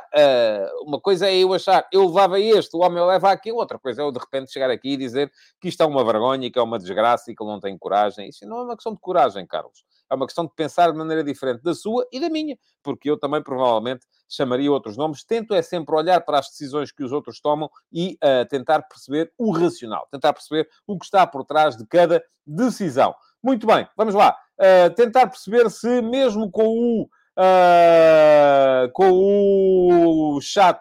uma 0.84 1.02
coisa 1.02 1.28
é 1.28 1.36
eu 1.38 1.52
achar, 1.56 1.88
eu 1.92 2.06
levava 2.06 2.40
este, 2.40 2.78
o 2.78 2.82
homem 2.82 3.04
leva 3.04 3.32
aquilo, 3.32 3.58
outra 3.58 3.80
coisa 3.80 4.04
é 4.04 4.06
eu 4.06 4.12
de 4.12 4.20
repente 4.20 4.54
chegar 4.54 4.70
aqui 4.70 4.90
e 4.90 4.98
dizer 4.98 5.32
que 5.60 5.70
isto 5.70 5.82
é 5.82 5.86
uma 5.88 6.06
vergonha, 6.06 6.52
que 6.52 6.60
é 6.60 6.62
uma 6.62 6.78
desgraça 6.78 7.32
e 7.32 7.36
que 7.36 7.42
ele 7.42 7.52
não 7.52 7.60
tem 7.60 7.76
coragem. 7.76 8.30
Isso 8.30 8.48
não 8.48 8.60
é 8.60 8.64
uma 8.64 8.76
questão 8.76 8.94
de 8.94 9.00
coragem, 9.00 9.44
Carlos. 9.48 9.84
É 10.10 10.16
uma 10.16 10.26
questão 10.26 10.46
de 10.46 10.54
pensar 10.56 10.92
de 10.92 10.98
maneira 10.98 11.24
diferente 11.24 11.62
da 11.62 11.74
sua 11.74 12.08
e 12.12 12.20
da 12.20 12.30
minha, 12.30 12.58
porque 12.84 13.10
eu 13.10 13.18
também 13.18 13.42
provavelmente 13.42 14.06
chamaria 14.30 14.72
outros 14.72 14.98
nomes. 14.98 15.24
Tento 15.24 15.54
é 15.54 15.62
sempre 15.62 15.96
olhar 15.96 16.22
para 16.22 16.40
as 16.40 16.50
decisões 16.50 16.92
que 16.92 17.04
os 17.04 17.12
outros 17.12 17.40
tomam 17.40 17.70
e 17.92 18.18
uh, 18.24 18.48
tentar 18.50 18.84
perceber 18.84 19.32
o 19.38 19.52
racional, 19.52 20.08
tentar 20.12 20.34
perceber 20.34 20.70
o 20.86 20.98
que 20.98 21.06
está 21.06 21.26
por 21.26 21.44
trás 21.44 21.76
de 21.76 21.86
cada 21.88 22.24
decisão. 22.46 23.14
Muito 23.44 23.66
bem, 23.66 23.88
vamos 23.98 24.14
lá. 24.14 24.38
Uh, 24.60 24.94
tentar 24.96 25.28
perceber 25.28 25.70
se 25.70 26.02
mesmo 26.02 26.50
com 26.50 26.68
o 26.68 27.10
Uh, 27.38 28.90
com 28.94 29.12
o 29.12 30.40
chat 30.40 30.80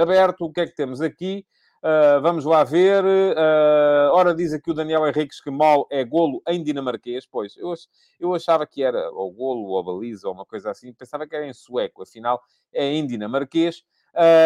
aberto, 0.00 0.44
o 0.44 0.52
que 0.52 0.60
é 0.60 0.66
que 0.68 0.76
temos 0.76 1.00
aqui? 1.00 1.44
Uh, 1.86 2.20
vamos 2.20 2.44
lá 2.44 2.64
ver. 2.64 3.04
Uh, 3.04 4.10
ora, 4.10 4.34
diz 4.34 4.52
aqui 4.52 4.72
o 4.72 4.74
Daniel 4.74 5.06
Henriques 5.06 5.40
que 5.40 5.52
mal 5.52 5.86
é 5.88 6.02
golo 6.04 6.42
em 6.48 6.60
dinamarquês. 6.60 7.24
Pois, 7.30 7.56
eu, 7.56 7.72
eu 8.18 8.34
achava 8.34 8.66
que 8.66 8.82
era 8.82 9.08
ou 9.12 9.30
golo 9.32 9.68
ou 9.68 9.84
baliza 9.84 10.26
ou 10.26 10.34
uma 10.34 10.44
coisa 10.44 10.68
assim. 10.68 10.92
Pensava 10.92 11.28
que 11.28 11.36
era 11.36 11.46
em 11.46 11.52
sueco. 11.52 12.02
Afinal, 12.02 12.42
é 12.72 12.84
em 12.86 13.06
dinamarquês. 13.06 13.84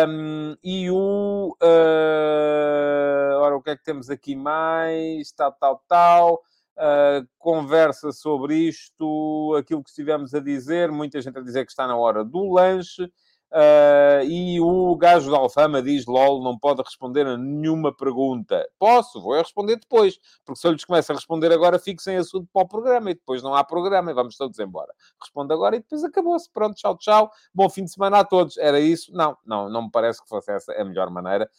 Um, 0.06 0.54
e 0.62 0.90
o... 0.90 1.56
Uh, 1.62 3.38
ora, 3.38 3.56
o 3.56 3.62
que 3.62 3.70
é 3.70 3.76
que 3.76 3.84
temos 3.84 4.10
aqui 4.10 4.36
mais? 4.36 5.32
Tal, 5.32 5.52
tal, 5.52 5.82
tal. 5.88 6.42
Uh, 6.76 7.26
conversa 7.38 8.12
sobre 8.12 8.54
isto, 8.54 9.54
aquilo 9.58 9.82
que 9.82 9.88
estivemos 9.88 10.34
a 10.34 10.40
dizer. 10.40 10.92
Muita 10.92 11.22
gente 11.22 11.38
a 11.38 11.42
dizer 11.42 11.64
que 11.64 11.72
está 11.72 11.86
na 11.86 11.96
hora 11.96 12.22
do 12.22 12.52
lanche. 12.52 13.10
Uh, 13.52 14.22
e 14.26 14.60
o 14.60 14.94
gajo 14.94 15.28
da 15.28 15.36
Alfama 15.36 15.82
diz: 15.82 16.06
LOL, 16.06 16.42
não 16.42 16.56
pode 16.56 16.82
responder 16.82 17.26
a 17.26 17.36
nenhuma 17.36 17.92
pergunta. 17.92 18.64
Posso, 18.78 19.20
vou 19.20 19.36
responder 19.36 19.76
depois, 19.76 20.18
porque 20.44 20.60
se 20.60 20.66
eu 20.68 20.72
lhes 20.72 20.84
começo 20.84 21.10
a 21.10 21.14
responder 21.16 21.52
agora, 21.52 21.78
fico 21.78 22.00
sem 22.00 22.16
assunto 22.16 22.48
para 22.52 22.62
o 22.62 22.68
programa 22.68 23.10
e 23.10 23.14
depois 23.14 23.42
não 23.42 23.54
há 23.54 23.64
programa 23.64 24.12
e 24.12 24.14
vamos 24.14 24.36
todos 24.36 24.58
embora. 24.60 24.94
Respondo 25.20 25.52
agora 25.52 25.74
e 25.74 25.80
depois 25.80 26.04
acabou-se. 26.04 26.48
Pronto, 26.52 26.76
tchau, 26.76 26.96
tchau. 26.96 27.30
Bom 27.52 27.68
fim 27.68 27.84
de 27.84 27.92
semana 27.92 28.20
a 28.20 28.24
todos. 28.24 28.56
Era 28.56 28.78
isso? 28.78 29.12
Não, 29.12 29.36
não, 29.44 29.68
não 29.68 29.82
me 29.82 29.90
parece 29.90 30.22
que 30.22 30.28
fosse 30.28 30.52
essa 30.52 30.72
a 30.72 30.84
melhor 30.84 31.10
maneira. 31.10 31.50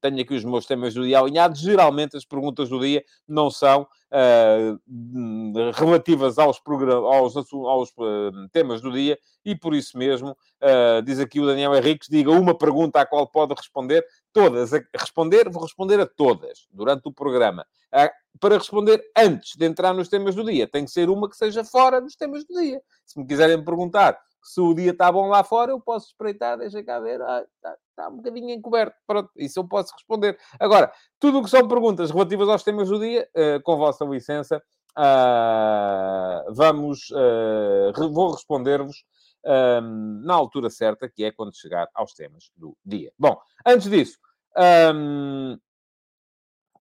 Tenho 0.00 0.20
aqui 0.20 0.34
os 0.34 0.44
meus 0.44 0.64
temas 0.64 0.94
do 0.94 1.04
dia 1.04 1.20
alinhados. 1.20 1.60
Geralmente 1.60 2.16
as 2.16 2.24
perguntas 2.24 2.70
do 2.70 2.80
dia 2.80 3.04
não 3.28 3.50
são 3.50 3.86
uh, 4.14 5.70
relativas 5.72 6.38
aos, 6.38 6.60
aos, 6.66 7.36
aos 7.36 7.90
uh, 7.90 8.48
temas 8.52 8.80
do 8.80 8.92
dia 8.92 9.18
e 9.44 9.56
por 9.56 9.74
isso 9.74 9.98
mesmo, 9.98 10.30
uh, 10.30 11.02
diz 11.02 11.18
aqui 11.18 11.40
o 11.40 11.46
Daniel 11.46 11.74
Henriques, 11.74 12.08
diga 12.08 12.30
uma 12.30 12.56
pergunta 12.56 13.00
à 13.00 13.06
qual 13.06 13.26
pode 13.26 13.54
responder. 13.54 14.04
Todas. 14.32 14.72
A 14.72 14.80
responder, 14.96 15.50
vou 15.50 15.62
responder 15.62 16.00
a 16.00 16.06
todas 16.06 16.66
durante 16.72 17.08
o 17.08 17.12
programa. 17.12 17.66
para 18.40 18.58
responder 18.58 19.04
antes 19.16 19.56
de 19.56 19.66
entrar 19.66 19.92
nos 19.92 20.08
temas 20.08 20.34
do 20.34 20.44
dia, 20.44 20.66
tem 20.66 20.84
que 20.84 20.90
ser 20.90 21.10
uma 21.10 21.28
que 21.28 21.36
seja 21.36 21.64
fora 21.64 22.00
dos 22.00 22.16
temas 22.16 22.44
do 22.44 22.54
dia. 22.60 22.80
Se 23.04 23.18
me 23.18 23.26
quiserem 23.26 23.62
perguntar 23.64 24.18
se 24.44 24.60
o 24.60 24.74
dia 24.74 24.90
está 24.90 25.10
bom 25.10 25.26
lá 25.28 25.42
fora, 25.42 25.72
eu 25.72 25.80
posso 25.80 26.08
espreitar, 26.08 26.58
deixa 26.58 26.82
cá 26.84 27.00
ver, 27.00 27.20
ah, 27.22 27.42
está, 27.56 27.76
está 27.88 28.08
um 28.10 28.16
bocadinho 28.16 28.50
encoberto. 28.50 28.94
Pronto, 29.06 29.30
isso 29.36 29.58
eu 29.58 29.66
posso 29.66 29.92
responder. 29.94 30.38
Agora, 30.60 30.92
tudo 31.18 31.38
o 31.38 31.42
que 31.42 31.48
são 31.48 31.66
perguntas 31.66 32.10
relativas 32.10 32.48
aos 32.48 32.62
temas 32.62 32.88
do 32.88 33.00
dia, 33.00 33.26
uh, 33.34 33.62
com 33.62 33.76
vossa 33.78 34.04
licença, 34.04 34.62
uh, 34.98 36.52
vamos, 36.52 37.10
uh, 37.10 38.12
vou 38.12 38.32
responder-vos 38.32 39.04
um, 39.46 40.20
na 40.24 40.34
altura 40.34 40.68
certa, 40.68 41.08
que 41.08 41.24
é 41.24 41.32
quando 41.32 41.56
chegar 41.56 41.88
aos 41.94 42.12
temas 42.12 42.50
do 42.54 42.76
dia. 42.84 43.12
Bom, 43.18 43.40
antes 43.64 43.88
disso, 43.88 44.18
um, 44.94 45.58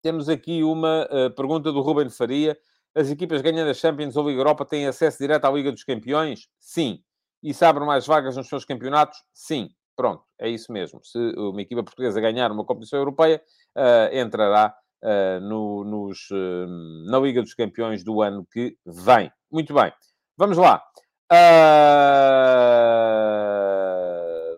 temos 0.02 0.30
aqui 0.30 0.62
uma 0.64 1.06
pergunta 1.36 1.70
do 1.70 1.82
Ruben 1.82 2.08
Faria. 2.08 2.56
As 2.94 3.10
equipas 3.10 3.42
ganhando 3.42 3.70
a 3.70 3.74
Champions 3.74 4.16
ou 4.16 4.26
Liga 4.26 4.40
Europa 4.40 4.64
têm 4.64 4.86
acesso 4.86 5.18
direto 5.18 5.44
à 5.44 5.50
Liga 5.50 5.70
dos 5.70 5.84
Campeões? 5.84 6.48
Sim. 6.58 7.02
E 7.42 7.54
se 7.54 7.64
abrem 7.64 7.86
mais 7.86 8.06
vagas 8.06 8.36
nos 8.36 8.48
seus 8.48 8.64
campeonatos? 8.64 9.18
Sim. 9.32 9.70
Pronto, 10.00 10.24
é 10.38 10.48
isso 10.48 10.72
mesmo. 10.72 10.98
Se 11.04 11.18
uma 11.36 11.60
equipa 11.60 11.82
portuguesa 11.82 12.18
ganhar 12.22 12.50
uma 12.50 12.64
competição 12.64 12.98
europeia, 12.98 13.42
uh, 13.76 14.16
entrará 14.16 14.74
uh, 15.04 15.40
no, 15.40 15.84
nos, 15.84 16.30
uh, 16.30 16.66
na 17.10 17.18
Liga 17.18 17.42
dos 17.42 17.52
Campeões 17.52 18.02
do 18.02 18.22
ano 18.22 18.46
que 18.50 18.78
vem. 18.86 19.30
Muito 19.50 19.74
bem. 19.74 19.92
Vamos 20.38 20.56
lá. 20.56 20.82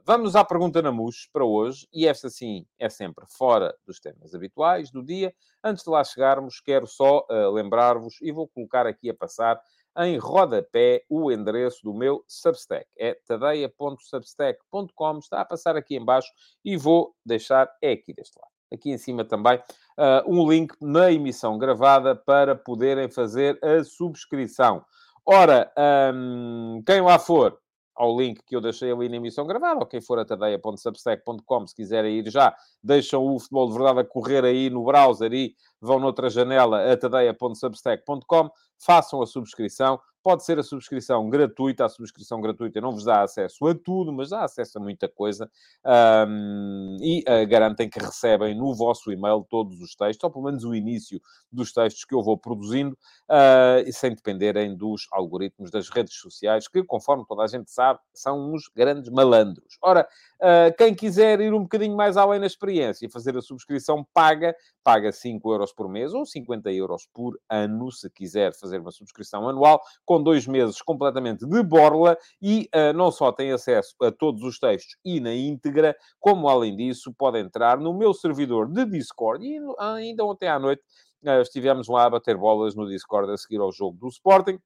vamos 0.05 0.37
à 0.37 0.45
pergunta 0.45 0.81
na 0.81 0.93
MUS 0.93 1.29
para 1.33 1.45
hoje, 1.45 1.89
e 1.93 2.07
esta 2.07 2.31
sim 2.31 2.65
é 2.79 2.89
sempre 2.89 3.25
fora 3.37 3.75
dos 3.85 3.99
temas 3.99 4.37
habituais 4.37 4.93
do 4.93 5.05
dia. 5.05 5.35
Antes 5.65 5.83
de 5.83 5.91
lá 5.91 6.05
chegarmos, 6.05 6.61
quero 6.61 6.87
só 6.87 7.27
lembrar-vos, 7.53 8.15
e 8.23 8.31
vou 8.31 8.47
colocar 8.47 8.87
aqui 8.87 9.11
a 9.11 9.15
passar 9.15 9.61
em 9.99 10.17
rodapé 10.19 11.05
o 11.09 11.31
endereço 11.31 11.83
do 11.85 11.95
meu 11.95 12.25
Substack. 12.27 12.87
É 12.97 13.15
tadeia.substack.com. 13.27 15.19
Está 15.19 15.41
a 15.41 15.45
passar 15.45 15.77
aqui 15.77 15.97
embaixo 15.97 16.31
e 16.65 16.77
vou 16.77 17.15
deixar, 17.25 17.71
é 17.81 17.93
aqui 17.93 18.13
deste 18.13 18.39
lado. 18.39 18.51
Aqui 18.73 18.91
em 18.91 18.99
cima 18.99 19.25
também, 19.25 19.59
uh, 19.59 20.23
um 20.27 20.51
link 20.51 20.75
na 20.81 21.13
emissão 21.13 21.59
gravada 21.59 22.17
para 22.17 22.57
poderem 22.57 23.11
fazer 23.11 23.59
a 23.63 23.85
subscrição. 23.85 24.85
Ora, 25.25 25.71
um, 26.15 26.83
quem 26.85 27.01
lá 27.01 27.19
for 27.19 27.62
ao 27.95 28.19
link 28.19 28.43
que 28.45 28.57
eu 28.57 28.61
deixei 28.61 28.91
ali 28.91 29.09
na 29.09 29.17
emissão 29.17 29.47
gravada, 29.47 29.81
ou 29.81 29.87
quem 29.87 30.01
for 30.01 30.19
a 30.19 30.25
tadeia.substack.com, 30.25 31.67
se 31.67 31.75
quiserem 31.75 32.19
ir 32.19 32.31
já, 32.31 32.55
deixam 32.83 33.25
o 33.25 33.39
Futebol 33.39 33.69
de 33.69 33.75
Verdade 33.75 34.01
a 34.01 34.05
correr 34.05 34.45
aí 34.45 34.71
no 34.71 34.85
browser 34.85 35.33
e 35.33 35.55
vão 35.81 35.99
noutra 35.99 36.31
janela 36.31 36.93
a 36.93 36.97
tadeia.substack.com, 36.97 38.51
façam 38.79 39.23
a 39.23 39.27
subscrição. 39.27 40.01
Pode 40.23 40.45
ser 40.45 40.57
a 40.59 40.63
subscrição 40.63 41.29
gratuita. 41.29 41.85
A 41.85 41.89
subscrição 41.89 42.41
gratuita 42.41 42.81
não 42.81 42.93
vos 42.93 43.05
dá 43.05 43.23
acesso 43.23 43.67
a 43.67 43.75
tudo, 43.75 44.13
mas 44.13 44.31
dá 44.31 44.45
acesso 44.45 44.79
a 44.79 44.81
muita 44.81 45.09
coisa. 45.09 45.51
Um, 45.85 46.97
e 47.01 47.21
uh, 47.23 47.47
garantem 47.49 47.91
que 47.91 47.99
recebem 47.99 48.55
no 48.57 48.73
vosso 48.73 49.11
e-mail 49.11 49.45
todos 49.51 49.81
os 49.81 49.97
textos, 49.97 50.23
ou 50.23 50.31
pelo 50.31 50.45
menos 50.45 50.65
o 50.65 50.75
início 50.75 51.21
dos 51.51 51.73
textos 51.73 52.05
que 52.05 52.15
eu 52.15 52.23
vou 52.23 52.39
produzindo, 52.39 52.97
uh, 53.29 53.83
e 53.85 53.93
sem 53.93 54.15
dependerem 54.15 54.77
dos 54.77 55.09
algoritmos 55.11 55.71
das 55.73 55.89
redes 55.89 56.15
sociais, 56.15 56.69
que, 56.69 56.85
conforme 56.85 57.25
toda 57.27 57.43
a 57.43 57.49
gente 57.49 57.71
sabe, 57.73 57.99
são 58.15 58.53
uns 58.53 58.69
grandes 58.75 59.11
malandros. 59.11 59.77
Ora, 59.83 60.09
uh, 60.41 60.77
quem 60.79 60.95
quiser 60.95 61.41
ir 61.41 61.53
um 61.53 61.63
bocadinho 61.63 61.97
mais 61.97 62.17
além 62.17 62.39
na 62.39 62.47
experiência 62.47 63.07
e 63.07 63.11
fazer 63.11 63.37
a 63.37 63.43
subscrição 63.43 64.07
paga, 64.15 64.55
paga 64.85 65.11
5 65.11 65.53
euros 65.53 65.73
por 65.73 65.89
mês 65.89 66.15
ou 66.15 66.25
50 66.25 66.71
euros 66.71 67.09
por 67.13 67.39
ano, 67.51 67.91
se 67.91 68.09
quiser 68.09 68.55
fazer 68.55 68.81
uma 68.81 68.93
subscrição 68.93 69.49
anual, 69.49 69.83
com 70.13 70.23
dois 70.23 70.47
meses 70.47 70.83
completamente 70.83 71.47
de 71.47 71.63
borla 71.63 72.19
e 72.41 72.69
uh, 72.75 72.93
não 72.95 73.11
só 73.11 73.33
tem 73.33 73.51
acesso 73.51 73.95
a 74.03 74.13
todos 74.13 74.43
os 74.43 74.59
textos 74.59 74.95
e 75.03 75.21
na 75.21 75.33
íntegra, 75.33 75.97
como 76.21 76.51
além 76.51 76.77
disso 76.77 77.15
pode 77.17 77.39
entrar 77.39 77.79
no 77.79 77.95
meu 77.95 78.13
servidor 78.13 78.71
de 78.71 78.85
Discord. 78.85 79.43
E 79.43 79.59
ainda 79.79 80.23
ontem 80.23 80.49
à 80.49 80.59
noite 80.59 80.83
uh, 81.25 81.41
estivemos 81.41 81.89
lá 81.89 82.05
a 82.05 82.11
bater 82.11 82.37
bolas 82.37 82.75
no 82.75 82.87
Discord 82.87 83.33
a 83.33 83.39
seguir 83.39 83.59
ao 83.59 83.73
jogo 83.73 83.97
do 83.97 84.09
Sporting. 84.09 84.57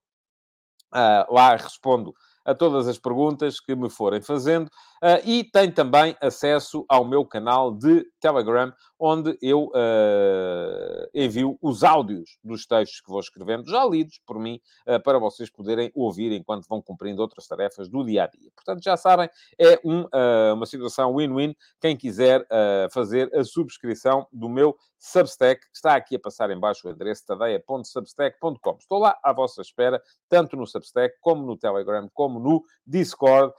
Uh, 0.92 1.32
lá 1.32 1.54
respondo 1.54 2.12
a 2.44 2.52
todas 2.52 2.88
as 2.88 2.98
perguntas 2.98 3.60
que 3.60 3.76
me 3.76 3.88
forem 3.88 4.20
fazendo 4.20 4.68
uh, 5.02 5.20
e 5.24 5.44
tem 5.44 5.70
também 5.70 6.16
acesso 6.20 6.84
ao 6.88 7.04
meu 7.04 7.24
canal 7.24 7.72
de 7.72 8.06
Telegram, 8.20 8.72
onde 8.98 9.36
eu 9.42 9.66
uh, 9.66 11.08
envio 11.14 11.58
os 11.60 11.84
áudios 11.84 12.38
dos 12.42 12.66
textos 12.66 13.00
que 13.00 13.10
vou 13.10 13.20
escrevendo, 13.20 13.68
já 13.68 13.84
lidos 13.84 14.20
por 14.26 14.38
mim, 14.38 14.60
uh, 14.86 15.02
para 15.02 15.18
vocês 15.18 15.50
poderem 15.50 15.90
ouvir 15.94 16.32
enquanto 16.32 16.66
vão 16.68 16.80
cumprindo 16.80 17.20
outras 17.22 17.46
tarefas 17.46 17.88
do 17.88 18.04
dia 18.04 18.24
a 18.24 18.26
dia. 18.26 18.50
Portanto, 18.54 18.82
já 18.82 18.96
sabem, 18.96 19.28
é 19.58 19.80
um, 19.84 20.06
uma 20.54 20.66
situação 20.66 21.14
win-win. 21.16 21.54
Quem 21.80 21.96
quiser 21.96 22.46
fazer 22.90 23.30
a 23.34 23.44
subscrição 23.44 24.26
do 24.32 24.48
meu 24.48 24.76
Substack, 24.98 25.60
está 25.72 25.94
aqui 25.94 26.16
a 26.16 26.18
passar 26.18 26.50
em 26.50 26.58
baixo 26.58 26.86
o 26.86 26.90
endereço 26.90 27.24
tadeia.substack.com. 27.26 28.76
Estou 28.80 28.98
lá 28.98 29.18
à 29.22 29.32
vossa 29.32 29.60
espera, 29.60 30.02
tanto 30.28 30.56
no 30.56 30.66
Substack, 30.66 31.16
como 31.20 31.46
no 31.46 31.56
Telegram, 31.56 32.08
como 32.12 32.40
no 32.40 32.64
Discord, 32.86 33.52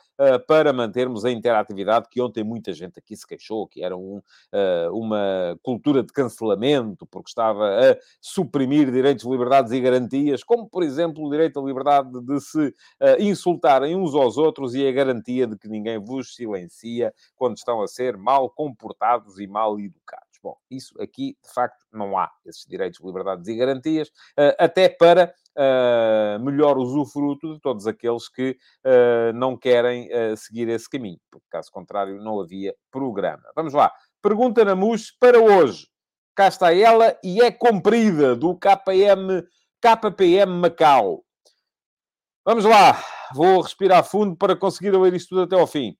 para 0.47 0.73
mantermos 0.73 1.25
a 1.25 1.31
interatividade 1.31 2.07
que 2.09 2.21
ontem 2.21 2.43
muita 2.43 2.73
gente 2.73 2.99
aqui 2.99 3.15
se 3.15 3.25
queixou, 3.25 3.67
que 3.67 3.83
era 3.83 3.95
um, 3.95 4.17
uh, 4.17 4.91
uma 4.91 5.57
cultura 5.61 6.03
de 6.03 6.11
cancelamento, 6.11 7.05
porque 7.05 7.29
estava 7.29 7.65
a 7.65 7.97
suprimir 8.21 8.91
direitos, 8.91 9.25
liberdades 9.25 9.71
e 9.71 9.79
garantias, 9.79 10.43
como, 10.43 10.67
por 10.67 10.83
exemplo, 10.83 11.25
o 11.25 11.29
direito 11.29 11.59
à 11.59 11.63
liberdade 11.63 12.19
de 12.21 12.39
se 12.41 12.67
uh, 12.67 12.73
insultarem 13.19 13.95
uns 13.95 14.13
aos 14.15 14.37
outros 14.37 14.73
e 14.75 14.87
a 14.87 14.91
garantia 14.91 15.47
de 15.47 15.57
que 15.57 15.67
ninguém 15.67 15.99
vos 15.99 16.35
silencia 16.35 17.13
quando 17.35 17.57
estão 17.57 17.81
a 17.81 17.87
ser 17.87 18.17
mal 18.17 18.49
comportados 18.49 19.39
e 19.39 19.47
mal 19.47 19.79
educados. 19.79 20.27
Bom, 20.41 20.55
isso 20.69 20.93
aqui, 21.01 21.35
de 21.43 21.53
facto, 21.53 21.85
não 21.91 22.17
há 22.17 22.31
esses 22.45 22.65
direitos, 22.65 22.99
liberdades 23.03 23.47
e 23.47 23.55
garantias, 23.55 24.11
até 24.57 24.87
para 24.87 25.33
uh, 25.57 26.39
melhor 26.43 26.77
usufruto 26.77 27.53
de 27.53 27.59
todos 27.59 27.87
aqueles 27.87 28.29
que 28.29 28.57
uh, 28.85 29.33
não 29.33 29.57
querem 29.57 30.09
seguir 30.35 30.69
esse 30.69 30.89
caminho, 30.89 31.19
porque, 31.31 31.45
caso 31.49 31.71
contrário, 31.71 32.21
não 32.21 32.39
havia 32.39 32.73
programa. 32.91 33.43
Vamos 33.55 33.73
lá. 33.73 33.91
Pergunta 34.21 34.63
na 34.63 34.75
MUS 34.75 35.11
para 35.19 35.39
hoje. 35.39 35.87
Cá 36.35 36.47
está 36.47 36.73
ela 36.73 37.17
e 37.23 37.41
é 37.41 37.51
comprida, 37.51 38.35
do 38.35 38.55
KPM, 38.55 39.43
KPM 39.81 40.51
Macau. 40.53 41.23
Vamos 42.45 42.63
lá. 42.63 43.03
Vou 43.33 43.61
respirar 43.61 44.03
fundo 44.03 44.35
para 44.37 44.55
conseguir 44.55 44.91
ler 44.91 45.13
isto 45.13 45.29
tudo 45.29 45.41
até 45.41 45.59
ao 45.59 45.67
fim. 45.67 45.97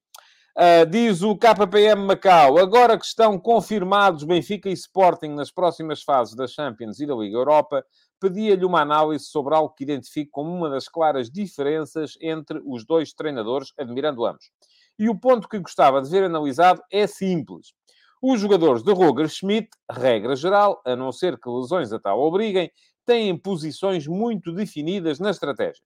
Uh, 0.58 0.90
diz 0.90 1.22
o 1.22 1.38
KPM 1.38 2.04
Macau, 2.04 2.58
agora 2.58 2.98
que 2.98 3.06
estão 3.06 3.38
confirmados 3.38 4.24
Benfica 4.24 4.68
e 4.70 4.74
Sporting 4.74 5.30
nas 5.36 5.52
próximas 5.52 6.02
fases 6.02 6.36
da 6.36 6.48
Champions 6.48 7.00
e 7.00 7.06
da 7.06 7.14
Liga 7.14 7.38
Europa, 7.38 7.86
pedia-lhe 8.20 8.66
uma 8.66 8.82
análise 8.82 9.26
sobre 9.26 9.56
algo 9.56 9.74
que 9.74 9.84
identifico 9.84 10.32
como 10.32 10.54
uma 10.54 10.70
das 10.70 10.88
claras 10.88 11.30
diferenças 11.30 12.18
entre 12.22 12.62
os 12.66 12.86
dois 12.86 13.14
treinadores, 13.14 13.74
admirando 13.78 14.26
ambos. 14.26 14.52
E 14.98 15.10
o 15.10 15.20
ponto 15.20 15.48
que 15.48 15.60
gostava 15.60 16.02
de 16.02 16.10
ver 16.10 16.24
analisado 16.24 16.82
é 16.92 17.06
simples. 17.06 17.74
Os 18.22 18.40
jogadores 18.40 18.82
de 18.82 18.92
Roger 18.92 19.30
Schmidt, 19.30 19.70
regra 19.92 20.36
geral, 20.36 20.82
a 20.86 20.96
não 20.96 21.12
ser 21.12 21.40
que 21.40 21.50
lesões 21.50 21.94
a 21.94 22.00
tal 22.00 22.20
obriguem, 22.20 22.72
têm 23.06 23.38
posições 23.38 24.08
muito 24.08 24.52
definidas 24.52 25.20
na 25.20 25.30
estratégia. 25.30 25.84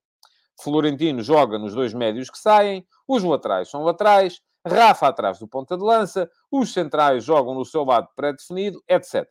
Florentino 0.62 1.22
joga 1.22 1.60
nos 1.60 1.74
dois 1.74 1.94
médios 1.94 2.30
que 2.30 2.38
saem, 2.38 2.86
os 3.08 3.24
laterais 3.24 3.70
são 3.70 3.84
laterais, 3.84 4.42
Rafa 4.66 5.08
atrás 5.08 5.40
do 5.40 5.48
ponta 5.48 5.76
de 5.76 5.84
lança, 5.84 6.30
os 6.52 6.72
centrais 6.72 7.24
jogam 7.24 7.56
no 7.56 7.66
seu 7.66 7.84
lado 7.84 8.08
pré-definido, 8.16 8.82
etc. 8.88 9.28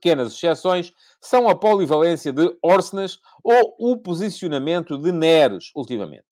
Pequenas 0.00 0.32
exceções 0.32 0.92
são 1.20 1.48
a 1.48 1.54
polivalência 1.54 2.32
de 2.32 2.56
Orsnes 2.62 3.18
ou 3.44 3.76
o 3.78 3.96
posicionamento 3.98 4.96
de 4.96 5.12
Neres, 5.12 5.70
ultimamente. 5.76 6.24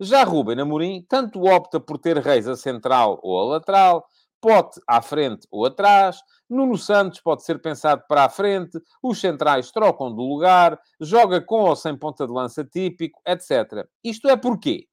Já 0.00 0.24
Ruben 0.24 0.58
Amorim 0.58 1.04
tanto 1.06 1.44
opta 1.44 1.78
por 1.78 1.98
ter 1.98 2.16
Reis 2.16 2.48
a 2.48 2.56
central 2.56 3.20
ou 3.22 3.38
a 3.38 3.44
lateral, 3.44 4.06
Pote 4.40 4.80
à 4.88 5.02
frente 5.02 5.46
ou 5.50 5.66
atrás, 5.66 6.22
Nuno 6.48 6.78
Santos 6.78 7.20
pode 7.20 7.44
ser 7.44 7.60
pensado 7.60 8.02
para 8.08 8.24
a 8.24 8.28
frente, 8.30 8.80
os 9.02 9.20
centrais 9.20 9.70
trocam 9.70 10.08
de 10.08 10.16
lugar, 10.16 10.80
joga 10.98 11.42
com 11.42 11.60
ou 11.60 11.76
sem 11.76 11.94
ponta 11.94 12.26
de 12.26 12.32
lança 12.32 12.64
típico, 12.64 13.20
etc. 13.26 13.86
Isto 14.02 14.28
é 14.28 14.36
porquê? 14.38 14.86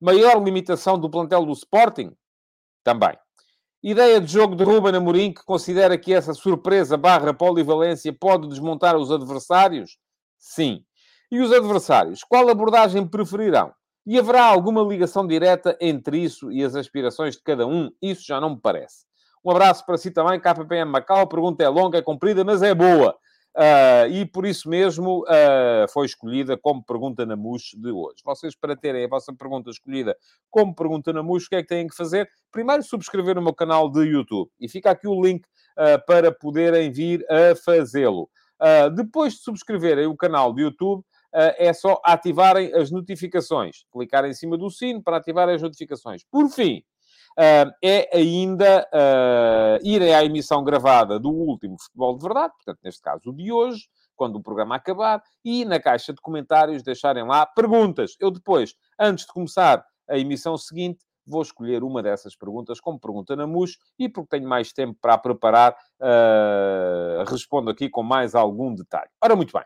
Maior 0.00 0.40
limitação 0.40 0.96
do 0.96 1.10
plantel 1.10 1.44
do 1.44 1.52
Sporting? 1.52 2.12
Também. 2.84 3.23
Ideia 3.86 4.18
de 4.18 4.32
jogo 4.32 4.56
de 4.56 4.64
Ruben 4.64 4.96
Amorim 4.96 5.30
que 5.30 5.44
considera 5.44 5.98
que 5.98 6.14
essa 6.14 6.32
surpresa 6.32 6.96
barra 6.96 7.34
polivalência 7.34 8.10
pode 8.18 8.48
desmontar 8.48 8.96
os 8.96 9.12
adversários? 9.12 9.98
Sim. 10.38 10.82
E 11.30 11.38
os 11.38 11.52
adversários, 11.52 12.24
qual 12.24 12.48
abordagem 12.48 13.06
preferirão? 13.06 13.74
E 14.06 14.18
haverá 14.18 14.46
alguma 14.46 14.80
ligação 14.80 15.26
direta 15.26 15.76
entre 15.82 16.16
isso 16.16 16.50
e 16.50 16.64
as 16.64 16.74
aspirações 16.74 17.36
de 17.36 17.42
cada 17.42 17.66
um? 17.66 17.90
Isso 18.00 18.24
já 18.26 18.40
não 18.40 18.54
me 18.54 18.58
parece. 18.58 19.04
Um 19.44 19.50
abraço 19.50 19.84
para 19.84 19.98
si 19.98 20.10
também, 20.10 20.40
KPM 20.40 20.90
Macau. 20.90 21.20
A 21.20 21.26
pergunta 21.26 21.62
é 21.62 21.68
longa, 21.68 21.98
é 21.98 22.02
comprida, 22.02 22.42
mas 22.42 22.62
é 22.62 22.74
boa. 22.74 23.14
Uh, 23.56 24.10
e 24.10 24.26
por 24.26 24.44
isso 24.44 24.68
mesmo 24.68 25.22
uh, 25.22 25.88
foi 25.88 26.06
escolhida 26.06 26.56
como 26.56 26.84
pergunta 26.84 27.24
na 27.24 27.36
MUS 27.36 27.70
de 27.76 27.90
hoje. 27.90 28.16
Vocês, 28.24 28.56
para 28.56 28.74
terem 28.74 29.04
a 29.04 29.08
vossa 29.08 29.32
pergunta 29.32 29.70
escolhida 29.70 30.16
como 30.50 30.74
pergunta 30.74 31.12
na 31.12 31.22
MUS, 31.22 31.46
o 31.46 31.48
que 31.50 31.56
é 31.56 31.62
que 31.62 31.68
têm 31.68 31.86
que 31.86 31.94
fazer? 31.94 32.28
Primeiro, 32.50 32.82
subscrever 32.82 33.38
o 33.38 33.42
meu 33.42 33.54
canal 33.54 33.88
de 33.88 34.00
YouTube. 34.00 34.50
E 34.58 34.68
fica 34.68 34.90
aqui 34.90 35.06
o 35.06 35.22
link 35.22 35.44
uh, 35.44 36.04
para 36.04 36.32
poderem 36.32 36.90
vir 36.90 37.24
a 37.30 37.54
fazê-lo. 37.54 38.28
depois 38.96 39.34
de 39.34 39.40
subscreverem 39.40 40.06
o 40.06 40.16
canal 40.16 40.52
de 40.52 40.62
YouTube, 40.62 41.04
é 41.32 41.72
só 41.72 42.00
ativarem 42.04 42.72
as 42.74 42.92
notificações. 42.92 43.84
Clicar 43.92 44.24
em 44.24 44.32
cima 44.32 44.56
do 44.56 44.70
sino 44.70 45.02
para 45.02 45.16
ativar 45.16 45.48
as 45.48 45.60
notificações. 45.60 46.22
Por 46.30 46.48
fim, 46.48 46.82
é 47.36 48.10
ainda 48.12 48.88
irem 49.82 50.14
à 50.14 50.24
emissão 50.24 50.62
gravada 50.62 51.18
do 51.18 51.30
último 51.30 51.76
Futebol 51.80 52.16
de 52.16 52.24
Verdade, 52.24 52.52
portanto, 52.54 52.78
neste 52.84 53.02
caso, 53.02 53.22
o 53.26 53.32
de 53.32 53.50
hoje, 53.52 53.88
quando 54.14 54.36
o 54.36 54.42
programa 54.42 54.76
acabar, 54.76 55.22
e 55.44 55.64
na 55.64 55.80
caixa 55.80 56.12
de 56.12 56.20
comentários 56.20 56.82
deixarem 56.82 57.24
lá 57.24 57.44
perguntas. 57.44 58.16
Eu 58.20 58.30
depois, 58.30 58.74
antes 58.98 59.26
de 59.26 59.32
começar 59.32 59.84
a 60.08 60.18
emissão 60.18 60.56
seguinte, 60.56 61.04
vou 61.26 61.42
escolher 61.42 61.82
uma 61.82 62.02
dessas 62.02 62.36
perguntas 62.36 62.78
como 62.80 63.00
pergunta 63.00 63.34
na 63.34 63.46
MUS 63.46 63.78
e 63.98 64.08
porque 64.08 64.36
tenho 64.36 64.48
mais 64.48 64.72
tempo 64.72 64.98
para 65.00 65.14
a 65.14 65.18
preparar, 65.18 65.72
uh, 65.72 67.24
respondo 67.26 67.70
aqui 67.70 67.88
com 67.88 68.02
mais 68.02 68.34
algum 68.34 68.74
detalhe. 68.74 69.10
Ora, 69.22 69.34
muito 69.34 69.52
bem 69.52 69.64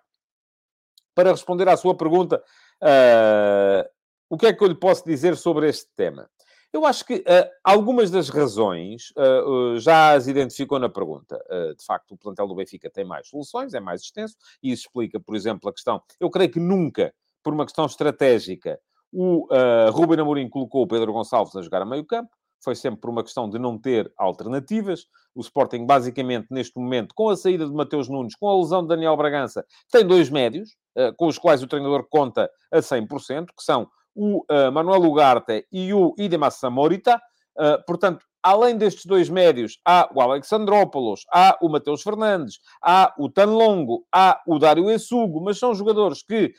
para 1.18 1.32
responder 1.32 1.68
à 1.68 1.76
sua 1.76 1.96
pergunta, 1.96 2.40
uh, 2.80 3.90
o 4.30 4.38
que 4.38 4.46
é 4.46 4.52
que 4.52 4.62
eu 4.62 4.68
lhe 4.68 4.74
posso 4.76 5.04
dizer 5.04 5.36
sobre 5.36 5.68
este 5.68 5.88
tema? 5.96 6.30
Eu 6.72 6.84
acho 6.84 7.04
que 7.04 7.14
uh, 7.16 7.50
algumas 7.64 8.10
das 8.10 8.28
razões 8.28 9.10
uh, 9.16 9.78
já 9.78 10.12
as 10.12 10.26
identificou 10.26 10.78
na 10.78 10.88
pergunta. 10.88 11.38
de 11.78 11.84
facto, 11.84 12.12
o 12.12 12.16
plantel 12.16 12.46
do 12.46 12.54
Benfica 12.54 12.90
tem 12.90 13.04
mais 13.04 13.28
soluções, 13.28 13.74
é 13.74 13.80
mais 13.80 14.02
extenso, 14.02 14.36
e 14.62 14.70
isso 14.72 14.82
explica, 14.82 15.18
por 15.18 15.34
exemplo, 15.34 15.68
a 15.68 15.72
questão. 15.72 16.02
Eu 16.20 16.30
creio 16.30 16.50
que 16.50 16.60
nunca, 16.60 17.12
por 17.42 17.52
uma 17.52 17.64
questão 17.64 17.86
estratégica, 17.86 18.78
o 19.12 19.46
uh, 19.46 19.90
Ruben 19.90 20.20
Amorim 20.20 20.48
colocou 20.48 20.82
o 20.82 20.86
Pedro 20.86 21.12
Gonçalves 21.12 21.56
a 21.56 21.62
jogar 21.62 21.82
a 21.82 21.86
meio 21.86 22.04
campo 22.04 22.30
foi 22.62 22.74
sempre 22.74 23.00
por 23.00 23.10
uma 23.10 23.22
questão 23.22 23.48
de 23.48 23.58
não 23.58 23.78
ter 23.78 24.12
alternativas. 24.16 25.06
O 25.34 25.40
Sporting, 25.40 25.86
basicamente, 25.86 26.48
neste 26.50 26.78
momento, 26.78 27.14
com 27.14 27.28
a 27.28 27.36
saída 27.36 27.66
de 27.66 27.72
Mateus 27.72 28.08
Nunes, 28.08 28.34
com 28.34 28.48
a 28.48 28.56
lesão 28.56 28.82
de 28.82 28.88
Daniel 28.88 29.16
Bragança, 29.16 29.64
tem 29.90 30.06
dois 30.06 30.30
médios, 30.30 30.70
uh, 30.96 31.14
com 31.16 31.26
os 31.26 31.38
quais 31.38 31.62
o 31.62 31.66
treinador 31.66 32.06
conta 32.08 32.50
a 32.72 32.78
100%, 32.78 33.46
que 33.56 33.62
são 33.62 33.88
o 34.18 34.44
uh, 34.50 34.72
Manuel 34.72 35.04
Ugarte 35.04 35.64
e 35.70 35.94
o 35.94 36.12
Idemassa 36.18 36.68
Morita. 36.68 37.22
Uh, 37.56 37.84
portanto, 37.86 38.26
além 38.42 38.76
destes 38.76 39.06
dois 39.06 39.28
médios, 39.28 39.78
há 39.84 40.10
o 40.12 40.20
Alexandrópolos, 40.20 41.24
há 41.32 41.56
o 41.60 41.68
Mateus 41.68 42.02
Fernandes, 42.02 42.58
há 42.82 43.14
o 43.18 43.28
Tanlongo, 43.28 44.04
há 44.12 44.40
o 44.46 44.58
Dário 44.58 44.90
Essugo, 44.90 45.40
mas 45.40 45.58
são 45.58 45.74
jogadores 45.74 46.22
que 46.22 46.52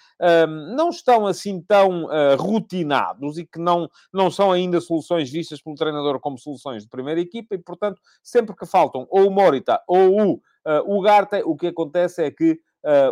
um, 0.48 0.76
não 0.76 0.90
estão 0.90 1.26
assim 1.26 1.62
tão 1.62 2.06
uh, 2.06 2.36
rotinados 2.38 3.38
e 3.38 3.46
que 3.46 3.60
não, 3.60 3.90
não 4.14 4.30
são 4.30 4.52
ainda 4.52 4.80
soluções 4.80 5.30
vistas 5.30 5.62
pelo 5.62 5.76
treinador 5.76 6.20
como 6.20 6.38
soluções 6.38 6.84
de 6.84 6.90
primeira 6.90 7.20
equipa 7.20 7.56
e, 7.56 7.58
portanto, 7.58 8.02
sempre 8.22 8.56
que 8.56 8.66
faltam 8.66 9.08
ou 9.10 9.28
o 9.28 9.32
Morita 9.32 9.82
ou 9.88 10.22
o 10.22 10.34
uh, 10.34 10.98
Ugarte, 10.98 11.42
o 11.46 11.56
que 11.56 11.68
acontece 11.68 12.24
é 12.24 12.32
que 12.32 12.60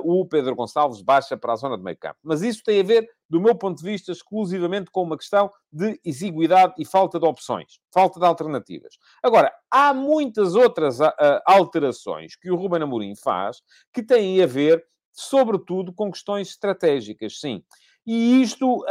o 0.03 0.25
Pedro 0.25 0.55
Gonçalves 0.55 1.01
baixa 1.01 1.35
para 1.35 1.53
a 1.53 1.55
zona 1.55 1.77
de 1.77 1.83
meio 1.83 1.97
campo. 1.97 2.17
Mas 2.23 2.41
isso 2.41 2.61
tem 2.63 2.79
a 2.79 2.83
ver, 2.83 3.09
do 3.29 3.41
meu 3.41 3.53
ponto 3.55 3.77
de 3.77 3.83
vista, 3.83 4.11
exclusivamente 4.11 4.89
com 4.91 5.03
uma 5.03 5.17
questão 5.17 5.51
de 5.71 5.99
exiguidade 6.05 6.73
e 6.77 6.85
falta 6.85 7.19
de 7.19 7.25
opções, 7.25 7.79
falta 7.93 8.19
de 8.19 8.25
alternativas. 8.25 8.97
Agora, 9.21 9.51
há 9.69 9.93
muitas 9.93 10.55
outras 10.55 10.99
uh, 10.99 11.11
alterações 11.45 12.35
que 12.35 12.49
o 12.49 12.55
Ruben 12.55 12.83
Amorim 12.83 13.15
faz 13.15 13.57
que 13.93 14.01
têm 14.01 14.41
a 14.41 14.47
ver, 14.47 14.83
sobretudo, 15.11 15.93
com 15.93 16.11
questões 16.11 16.49
estratégicas, 16.49 17.39
sim. 17.39 17.63
E 18.05 18.41
isto, 18.41 18.85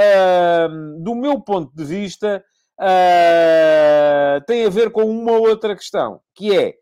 do 1.01 1.15
meu 1.15 1.41
ponto 1.41 1.75
de 1.75 1.85
vista, 1.85 2.45
tem 4.47 4.67
a 4.67 4.69
ver 4.69 4.91
com 4.93 5.05
uma 5.05 5.33
outra 5.33 5.75
questão, 5.75 6.21
que 6.35 6.55
é 6.55 6.75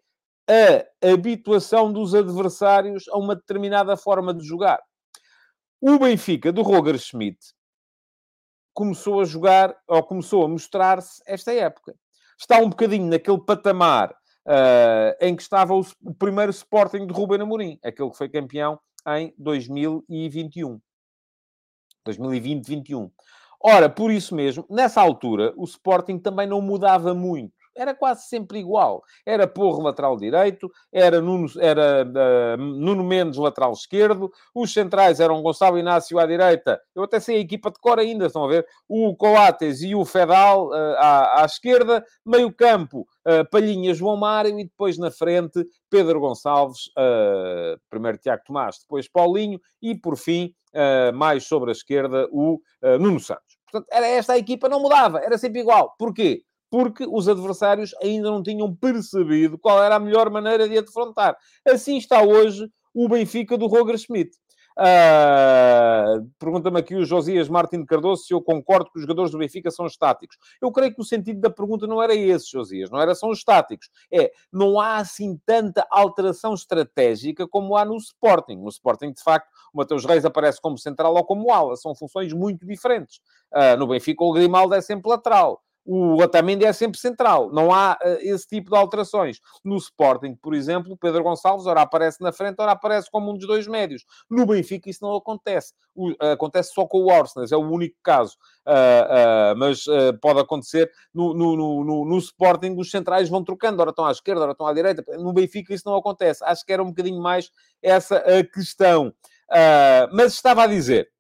a 0.49 1.13
habituação 1.13 1.93
dos 1.93 2.15
adversários 2.15 3.09
a 3.09 3.17
uma 3.17 3.35
determinada 3.35 3.97
forma 3.97 4.35
de 4.35 4.45
jogar. 4.45 4.81
O 5.81 5.99
Benfica 5.99 6.53
do 6.53 6.63
Roger 6.63 6.99
Schmidt 6.99 7.39
começou 8.73 9.21
a 9.21 9.25
jogar, 9.25 9.77
ou 9.87 10.03
começou 10.03 10.45
a 10.45 10.49
mostrar-se 10.49 11.23
esta 11.27 11.53
época. 11.53 11.95
Está 12.39 12.59
um 12.59 12.69
bocadinho 12.69 13.07
naquele 13.07 13.41
patamar 13.41 14.11
uh, 14.11 15.17
em 15.21 15.37
que 15.37 15.43
estava 15.43 15.75
o, 15.75 15.81
o, 16.03 16.15
primeiro 16.15 16.51
Sporting 16.51 17.07
de 17.07 17.13
Ruben 17.13 17.41
Amorim, 17.41 17.79
aquele 17.83 18.11
que 18.11 18.17
foi 18.17 18.29
campeão 18.29 18.79
em 19.09 19.33
2021. 19.39 20.81
2020-21. 22.07 23.11
Ora, 23.61 23.89
por 23.89 24.11
isso 24.11 24.35
mesmo, 24.35 24.67
nessa 24.69 25.01
altura, 25.01 25.55
o 25.57 25.65
Sporting 25.65 26.19
também 26.19 26.47
não 26.47 26.61
mudava 26.61 27.15
muito 27.15 27.64
era 27.77 27.95
quase 27.95 28.29
sempre 28.29 28.59
igual. 28.59 29.03
Era 29.27 29.47
Porro 29.47 29.83
lateral 29.83 30.17
direito, 30.17 30.71
era 30.93 31.21
Nuno, 31.21 31.47
era, 31.59 32.05
uh, 32.05 32.57
Nuno 32.57 33.05
Mendes 33.05 33.39
lateral 33.39 33.73
esquerdo, 33.73 34.31
os 34.55 34.73
centrais 34.73 35.21
eram 35.21 35.43
Gonçalo 35.43 35.79
Inácio 35.79 36.19
à 36.19 36.27
direita, 36.27 36.81
eu 36.95 37.03
até 37.03 37.21
sei 37.21 37.37
a 37.37 37.41
equipa 37.41 37.71
de 37.71 37.79
cor 37.81 37.99
ainda, 37.99 38.27
estão 38.27 38.45
a 38.45 38.49
ver? 38.49 38.67
O 38.89 39.15
Coates 39.17 39.83
e 39.83 39.95
o 39.95 40.05
Fedal 40.05 40.69
uh, 40.69 40.75
à, 40.99 41.43
à, 41.43 41.45
esquerda, 41.45 42.05
meio 42.25 42.53
campo, 42.53 43.07
uh, 43.27 43.49
Palhinha, 43.51 43.95
João 43.95 44.17
Mário 44.17 44.59
e 44.59 44.65
depois 44.65 44.99
na 44.99 45.11
frente 45.11 45.65
Pedro 45.91 46.21
Gonçalves, 46.21 46.91
primeiro 47.89 48.19
Tiago 48.19 48.43
Tomás, 48.45 48.79
depois 48.81 49.09
Paulinho 49.09 49.61
e 49.81 49.95
por 49.95 50.17
fim, 50.17 50.53
mais 51.15 51.45
sobre 51.47 51.71
a 51.71 51.73
esquerda, 51.73 52.29
o 52.33 52.61
Nuno 52.99 53.21
Santos. 53.21 53.57
Portanto, 53.71 53.89
era 53.93 54.07
esta 54.07 54.33
a 54.33 54.39
equipa, 54.39 54.69
não 54.69 54.81
mudava, 54.81 55.21
era 55.21 55.39
sempre 55.39 55.61
igual. 55.61 55.95
Porquê? 55.99 56.43
Porque 56.75 57.07
os 57.09 57.29
adversários 57.29 57.95
ainda 58.03 58.29
não 58.29 58.43
tinham 58.43 58.75
percebido 58.75 59.57
qual 59.57 59.81
era 59.81 59.95
a 59.95 60.01
melhor 60.01 60.29
maneira 60.29 60.69
de 60.69 60.77
a 60.77 60.81
defrontar. 60.81 61.37
Assim 61.65 61.97
está 61.97 62.21
hoje 62.21 62.69
o 62.93 63.09
Benfica 63.09 63.57
do 63.57 63.69
Roger 63.69 63.97
Schmidt. 63.97 64.37
Uh, 64.77 66.29
Pergunta-me 66.37 66.81
aqui 66.81 66.97
o 66.97 67.05
Josias 67.05 67.49
Martin 67.49 67.85
Cardoso 67.85 68.25
se 68.25 68.35
eu 68.35 68.43
concordo 68.43 68.91
que 68.91 68.99
os 68.99 69.03
jogadores 69.03 69.31
do 69.31 69.39
Benfica 69.39 69.71
são 69.71 69.87
estáticos. 69.87 70.37
Eu 70.61 70.73
creio 70.73 70.93
que 70.93 71.01
o 71.01 71.05
sentido 71.05 71.41
da 71.41 71.49
pergunta 71.49 71.87
não 71.87 72.03
era 72.03 72.13
esse, 72.13 72.51
Josias, 72.51 72.91
não 72.91 73.01
era 73.01 73.15
são 73.15 73.31
estáticos. 73.31 73.89
É, 74.13 74.33
não 74.53 74.81
há 74.81 74.97
assim 74.97 75.39
tanta 75.47 75.87
alteração 75.89 76.55
estratégica 76.55 77.47
como 77.47 77.77
há 77.77 77.85
no 77.85 77.97
Sporting. 77.99 78.57
No 78.57 78.69
Sporting, 78.69 79.13
de 79.13 79.23
facto, 79.23 79.47
o 79.73 79.79
Mateus 79.79 80.05
Reis 80.05 80.25
aparece 80.25 80.61
como 80.61 80.77
central 80.77 81.15
ou 81.15 81.25
como 81.25 81.53
ala. 81.53 81.77
São 81.77 81.95
funções 81.95 82.33
muito 82.33 82.67
diferentes. 82.67 83.21
Uh, 83.53 83.79
no 83.79 83.87
Benfica, 83.87 84.25
o 84.25 84.33
Grimaldo 84.33 84.75
é 84.75 84.81
sempre 84.81 85.09
lateral 85.09 85.64
o 85.85 86.17
Otamendi 86.23 86.65
é 86.65 86.73
sempre 86.73 86.99
central, 86.99 87.51
não 87.53 87.73
há 87.73 87.99
uh, 88.03 88.09
esse 88.21 88.47
tipo 88.47 88.71
de 88.71 88.77
alterações. 88.77 89.41
No 89.63 89.77
Sporting, 89.77 90.35
por 90.35 90.55
exemplo, 90.55 90.97
Pedro 90.97 91.23
Gonçalves 91.23 91.67
ora 91.67 91.83
aparece 91.83 92.23
na 92.23 92.33
frente, 92.33 92.57
ora 92.59 92.73
aparece 92.73 93.11
como 93.11 93.31
um 93.31 93.35
dos 93.35 93.47
dois 93.47 93.67
médios. 93.67 94.05
No 94.31 94.47
Benfica 94.47 94.89
isso 94.89 95.01
não 95.03 95.15
acontece. 95.15 95.75
O, 95.95 96.11
uh, 96.13 96.33
acontece 96.33 96.73
só 96.73 96.87
com 96.87 96.99
o 96.99 97.13
Orsnes, 97.13 97.53
é 97.53 97.57
o 97.57 97.69
único 97.69 97.97
caso. 98.03 98.37
Uh, 98.67 99.55
mas 99.59 99.85
pode 100.23 100.41
acontecer 100.41 100.91
no, 101.13 101.35
no, 101.35 101.85
no, 101.85 102.05
no, 102.07 102.19
Sporting, 102.19 102.77
os 102.79 102.91
centrais 102.91 103.29
vão 103.29 103.45
trocando, 103.45 103.81
ora 103.83 103.91
estão 103.91 104.07
à 104.07 104.11
esquerda, 104.11 104.41
ora 104.41 104.53
estão 104.53 104.67
à 104.67 104.73
direita. 104.73 105.05
No 105.19 105.35
Benfica 105.35 105.75
isso 105.75 105.87
não 105.87 105.97
acontece. 105.97 106.43
Acho 106.45 106.65
que 106.65 106.73
era 106.73 106.83
um 106.83 106.89
bocadinho 106.89 107.21
mais 107.21 107.51
essa 107.83 108.17
a 108.17 108.43
questão. 108.43 109.13
mas 110.13 110.33
estava 110.33 110.65
a 110.65 110.67
dizer 110.67 111.11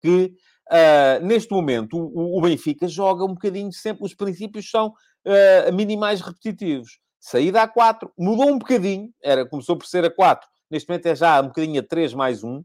que 0.00 0.34
Uh, 0.68 1.24
neste 1.24 1.52
momento, 1.52 1.96
o, 1.96 2.38
o, 2.38 2.40
Benfica 2.40 2.88
joga 2.88 3.24
um 3.24 3.34
bocadinho 3.34 3.72
sempre, 3.72 4.04
os 4.04 4.14
princípios 4.14 4.68
são 4.68 4.88
uh, 4.88 5.72
minimais 5.72 6.20
repetitivos. 6.20 6.98
Saída 7.20 7.62
a 7.62 7.68
4, 7.68 8.12
mudou 8.18 8.48
um 8.48 8.58
bocadinho, 8.58 9.10
era, 9.22 9.46
começou 9.46 9.76
por 9.76 9.86
ser 9.86 10.04
a 10.04 10.10
4, 10.10 10.48
neste 10.70 10.88
momento 10.88 11.06
é 11.06 11.14
já 11.14 11.40
um 11.40 11.46
bocadinho 11.46 11.80
a 11.80 11.84
3 11.84 12.14
mais 12.14 12.42
1, 12.42 12.58
uh, 12.58 12.62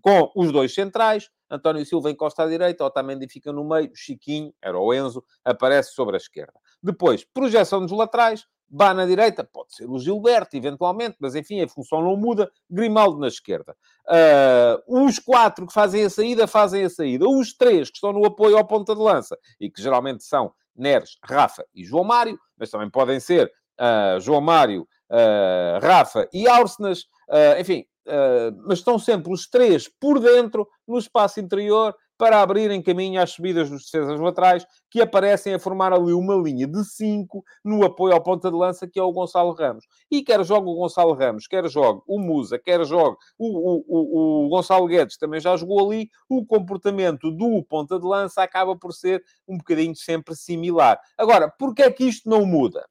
com 0.00 0.32
os 0.36 0.52
dois 0.52 0.72
centrais, 0.74 1.28
António 1.50 1.84
Silva 1.84 2.10
encosta 2.10 2.44
à 2.44 2.46
direita, 2.46 2.84
Otamendi 2.84 3.28
fica 3.28 3.52
no 3.52 3.62
meio, 3.68 3.90
Chiquinho, 3.94 4.54
era 4.62 4.78
o 4.78 4.94
Enzo, 4.94 5.22
aparece 5.44 5.92
sobre 5.92 6.14
a 6.14 6.18
esquerda. 6.18 6.54
Depois, 6.82 7.24
projeção 7.24 7.80
dos 7.80 7.92
laterais, 7.92 8.46
Bá 8.74 8.94
na 8.94 9.04
direita, 9.04 9.44
pode 9.44 9.74
ser 9.74 9.84
o 9.84 9.98
Gilberto, 9.98 10.56
eventualmente, 10.56 11.18
mas 11.20 11.34
enfim, 11.34 11.60
a 11.60 11.68
função 11.68 12.00
não 12.00 12.16
muda. 12.16 12.50
Grimaldo 12.70 13.18
na 13.18 13.28
esquerda. 13.28 13.76
Uh, 14.08 15.04
os 15.06 15.18
quatro 15.18 15.66
que 15.66 15.74
fazem 15.74 16.02
a 16.06 16.08
saída, 16.08 16.46
fazem 16.46 16.82
a 16.82 16.88
saída. 16.88 17.28
Os 17.28 17.52
três 17.52 17.90
que 17.90 17.96
estão 17.96 18.14
no 18.14 18.24
apoio 18.24 18.56
ao 18.56 18.66
ponta 18.66 18.94
de 18.94 19.02
lança, 19.02 19.36
e 19.60 19.68
que 19.68 19.82
geralmente 19.82 20.24
são 20.24 20.54
Neres, 20.74 21.18
Rafa 21.22 21.66
e 21.74 21.84
João 21.84 22.02
Mário, 22.02 22.38
mas 22.56 22.70
também 22.70 22.88
podem 22.88 23.20
ser 23.20 23.52
uh, 23.78 24.18
João 24.20 24.40
Mário, 24.40 24.88
uh, 25.10 25.86
Rafa 25.86 26.26
e 26.32 26.48
Áurcenas, 26.48 27.04
enfim, 27.58 27.84
mas 28.66 28.80
estão 28.80 28.98
sempre 28.98 29.32
os 29.32 29.48
três 29.48 29.88
por 29.88 30.18
dentro, 30.18 30.68
no 30.86 30.98
espaço 30.98 31.40
interior, 31.40 31.94
para 32.22 32.40
abrirem 32.40 32.80
caminho 32.80 33.20
às 33.20 33.32
subidas 33.32 33.68
dos 33.68 33.84
defesas 33.84 34.20
laterais, 34.20 34.64
que 34.88 35.02
aparecem 35.02 35.54
a 35.54 35.58
formar 35.58 35.92
ali 35.92 36.12
uma 36.12 36.36
linha 36.36 36.68
de 36.68 36.84
5 36.84 37.42
no 37.64 37.84
apoio 37.84 38.14
ao 38.14 38.22
ponta 38.22 38.48
de 38.48 38.56
lança, 38.56 38.86
que 38.86 38.96
é 38.96 39.02
o 39.02 39.10
Gonçalo 39.10 39.52
Ramos. 39.52 39.88
E 40.08 40.22
quer 40.22 40.44
jogue 40.44 40.68
o 40.68 40.74
Gonçalo 40.76 41.14
Ramos, 41.14 41.48
quer 41.48 41.68
jogue 41.68 42.00
o 42.06 42.20
Musa, 42.20 42.60
quer 42.60 42.84
jogue 42.84 43.16
o, 43.36 43.48
o, 43.48 43.84
o, 43.88 44.46
o 44.46 44.48
Gonçalo 44.50 44.86
Guedes, 44.86 45.16
também 45.16 45.40
já 45.40 45.56
jogou 45.56 45.84
ali, 45.84 46.08
o 46.28 46.46
comportamento 46.46 47.28
do 47.28 47.60
ponta 47.64 47.98
de 47.98 48.06
lança 48.06 48.40
acaba 48.40 48.78
por 48.78 48.92
ser 48.92 49.20
um 49.48 49.58
bocadinho 49.58 49.96
sempre 49.96 50.36
similar. 50.36 51.00
Agora, 51.18 51.50
porquê 51.50 51.82
é 51.82 51.90
que 51.90 52.04
isto 52.04 52.30
não 52.30 52.46
muda? 52.46 52.86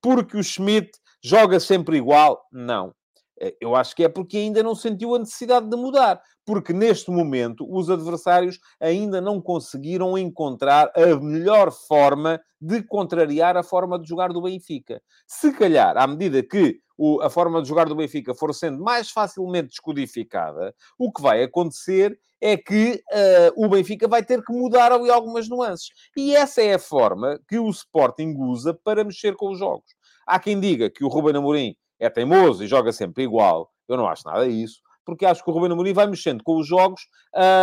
Porque 0.00 0.34
o 0.34 0.42
Schmidt 0.42 0.92
joga 1.22 1.60
sempre 1.60 1.98
igual? 1.98 2.42
Não. 2.50 2.94
Eh, 3.42 3.56
eu 3.60 3.74
acho 3.74 3.96
que 3.96 4.04
é 4.04 4.08
porque 4.08 4.36
ainda 4.36 4.62
não 4.62 4.74
sentiu 4.74 5.14
a 5.14 5.18
necessidade 5.18 5.68
de 5.68 5.76
mudar. 5.76 6.22
Porque 6.46 6.72
neste 6.72 7.10
momento 7.10 7.66
os 7.68 7.90
adversários 7.90 8.58
ainda 8.80 9.20
não 9.20 9.40
conseguiram 9.40 10.16
encontrar 10.16 10.90
a 10.94 11.16
melhor 11.20 11.72
forma 11.72 12.40
de 12.60 12.82
contrariar 12.82 13.56
a 13.56 13.62
forma 13.62 13.98
de 13.98 14.08
jogar 14.08 14.32
do 14.32 14.42
Benfica. 14.42 15.02
Se 15.26 15.52
calhar, 15.52 15.96
à 15.96 16.06
medida 16.06 16.42
que 16.42 16.80
a 17.20 17.28
forma 17.28 17.60
de 17.60 17.68
jogar 17.68 17.86
do 17.86 17.96
Benfica 17.96 18.34
for 18.34 18.54
sendo 18.54 18.82
mais 18.82 19.10
facilmente 19.10 19.68
descodificada, 19.68 20.72
o 20.96 21.12
que 21.12 21.20
vai 21.20 21.42
acontecer 21.42 22.16
é 22.40 22.56
que 22.56 23.02
uh, 23.12 23.64
o 23.64 23.68
Benfica 23.68 24.06
vai 24.06 24.22
ter 24.22 24.42
que 24.44 24.52
mudar 24.52 24.92
ali 24.92 25.10
algumas 25.10 25.48
nuances. 25.48 25.88
E 26.16 26.34
essa 26.34 26.62
é 26.62 26.74
a 26.74 26.78
forma 26.78 27.40
que 27.48 27.58
o 27.58 27.68
Sporting 27.70 28.34
usa 28.38 28.74
para 28.84 29.02
mexer 29.02 29.34
com 29.34 29.50
os 29.50 29.58
jogos. 29.58 29.86
Há 30.26 30.38
quem 30.38 30.60
diga 30.60 30.90
que 30.90 31.04
o 31.04 31.08
Ruben 31.08 31.36
Amorim 31.36 31.74
é 32.02 32.10
teimoso 32.10 32.64
e 32.64 32.66
joga 32.66 32.92
sempre 32.92 33.22
igual. 33.22 33.70
Eu 33.88 33.96
não 33.96 34.08
acho 34.08 34.26
nada 34.26 34.48
disso, 34.48 34.80
porque 35.04 35.24
acho 35.24 35.42
que 35.42 35.50
o 35.50 35.52
Ruben 35.52 35.70
Amorim 35.70 35.92
vai 35.92 36.06
mexendo 36.06 36.42
com 36.42 36.58
os 36.58 36.66
jogos, 36.66 37.02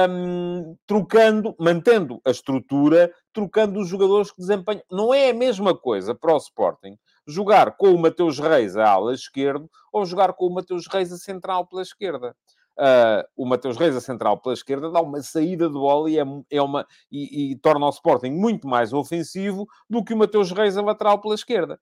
hum, 0.10 0.76
trocando, 0.88 1.54
mantendo 1.60 2.22
a 2.26 2.32
estrutura, 2.32 3.12
trocando 3.34 3.80
os 3.80 3.90
jogadores 3.90 4.32
que 4.32 4.40
desempenham. 4.40 4.82
Não 4.90 5.14
é 5.14 5.32
a 5.32 5.34
mesma 5.34 5.76
coisa 5.76 6.16
para 6.16 6.34
o 6.34 6.38
Sporting 6.38 6.98
jogar 7.28 7.76
com 7.76 7.94
o 7.94 8.00
Mateus 8.00 8.40
Reis 8.40 8.78
a 8.78 8.90
ala 8.90 9.14
esquerdo 9.14 9.70
ou 9.92 10.06
jogar 10.06 10.34
com 10.34 10.48
o 10.48 10.54
Mateus 10.54 10.88
Reis 10.88 11.12
a 11.12 11.18
central 11.18 11.68
pela 11.68 11.82
esquerda. 11.82 12.34
Uh, 12.78 13.28
o 13.36 13.46
Mateus 13.46 13.76
Reis 13.76 13.94
a 13.94 14.00
central 14.00 14.38
pela 14.38 14.54
esquerda 14.54 14.90
dá 14.90 15.02
uma 15.02 15.22
saída 15.22 15.68
de 15.68 15.74
bola 15.74 16.10
e, 16.10 16.18
é, 16.18 16.24
é 16.50 16.62
uma, 16.62 16.88
e, 17.12 17.52
e 17.52 17.56
torna 17.58 17.86
o 17.86 17.90
Sporting 17.90 18.32
muito 18.32 18.70
mais 18.70 18.94
ofensivo 18.94 19.68
do 19.90 20.02
que 20.02 20.14
o 20.14 20.18
Mateus 20.18 20.52
Reis 20.52 20.78
a 20.78 20.82
lateral 20.82 21.20
pela 21.20 21.36
esquerda. 21.36 21.78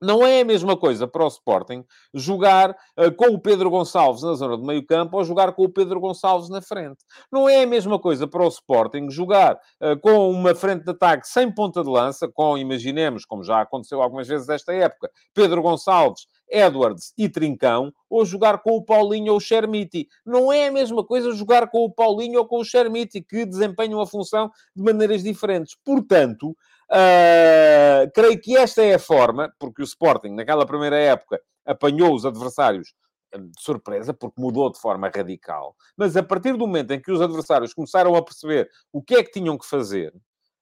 Não 0.00 0.24
é 0.24 0.40
a 0.40 0.44
mesma 0.44 0.76
coisa 0.76 1.08
para 1.08 1.24
o 1.24 1.28
Sporting 1.28 1.84
jogar 2.14 2.70
uh, 2.70 3.12
com 3.16 3.34
o 3.34 3.38
Pedro 3.38 3.68
Gonçalves 3.68 4.22
na 4.22 4.34
zona 4.34 4.56
do 4.56 4.64
meio 4.64 4.86
campo 4.86 5.16
ou 5.16 5.24
jogar 5.24 5.52
com 5.52 5.64
o 5.64 5.68
Pedro 5.68 5.98
Gonçalves 5.98 6.48
na 6.48 6.62
frente. 6.62 6.98
Não 7.32 7.48
é 7.48 7.64
a 7.64 7.66
mesma 7.66 7.98
coisa 7.98 8.26
para 8.26 8.44
o 8.44 8.48
Sporting 8.48 9.10
jogar 9.10 9.58
uh, 9.80 9.98
com 10.00 10.30
uma 10.30 10.54
frente 10.54 10.84
de 10.84 10.90
ataque 10.92 11.26
sem 11.26 11.52
ponta 11.52 11.82
de 11.82 11.90
lança, 11.90 12.28
com, 12.28 12.56
imaginemos, 12.56 13.24
como 13.24 13.42
já 13.42 13.60
aconteceu 13.60 14.00
algumas 14.00 14.28
vezes 14.28 14.48
esta 14.48 14.72
época, 14.72 15.10
Pedro 15.34 15.62
Gonçalves, 15.62 16.28
Edwards 16.48 17.12
e 17.18 17.28
Trincão, 17.28 17.92
ou 18.08 18.24
jogar 18.24 18.58
com 18.62 18.76
o 18.76 18.82
Paulinho 18.82 19.32
ou 19.32 19.38
o 19.38 19.40
Chermiti. 19.40 20.08
Não 20.24 20.52
é 20.52 20.68
a 20.68 20.72
mesma 20.72 21.04
coisa 21.04 21.32
jogar 21.32 21.68
com 21.68 21.84
o 21.84 21.92
Paulinho 21.92 22.38
ou 22.38 22.46
com 22.46 22.60
o 22.60 22.64
Chermiti, 22.64 23.20
que 23.20 23.44
desempenham 23.44 24.00
a 24.00 24.06
função 24.06 24.50
de 24.74 24.82
maneiras 24.82 25.22
diferentes. 25.22 25.76
Portanto, 25.84 26.56
Uh, 26.90 28.10
creio 28.14 28.40
que 28.40 28.56
esta 28.56 28.82
é 28.82 28.94
a 28.94 28.98
forma, 28.98 29.52
porque 29.58 29.82
o 29.82 29.84
Sporting, 29.84 30.30
naquela 30.30 30.66
primeira 30.66 30.96
época, 30.96 31.40
apanhou 31.66 32.14
os 32.14 32.24
adversários 32.24 32.94
hum, 33.34 33.50
de 33.50 33.62
surpresa, 33.62 34.14
porque 34.14 34.40
mudou 34.40 34.72
de 34.72 34.80
forma 34.80 35.10
radical. 35.14 35.76
Mas 35.96 36.16
a 36.16 36.22
partir 36.22 36.52
do 36.52 36.58
momento 36.58 36.92
em 36.92 37.00
que 37.00 37.12
os 37.12 37.20
adversários 37.20 37.74
começaram 37.74 38.14
a 38.14 38.22
perceber 38.22 38.70
o 38.92 39.02
que 39.02 39.16
é 39.16 39.22
que 39.22 39.32
tinham 39.32 39.58
que 39.58 39.66
fazer, 39.66 40.14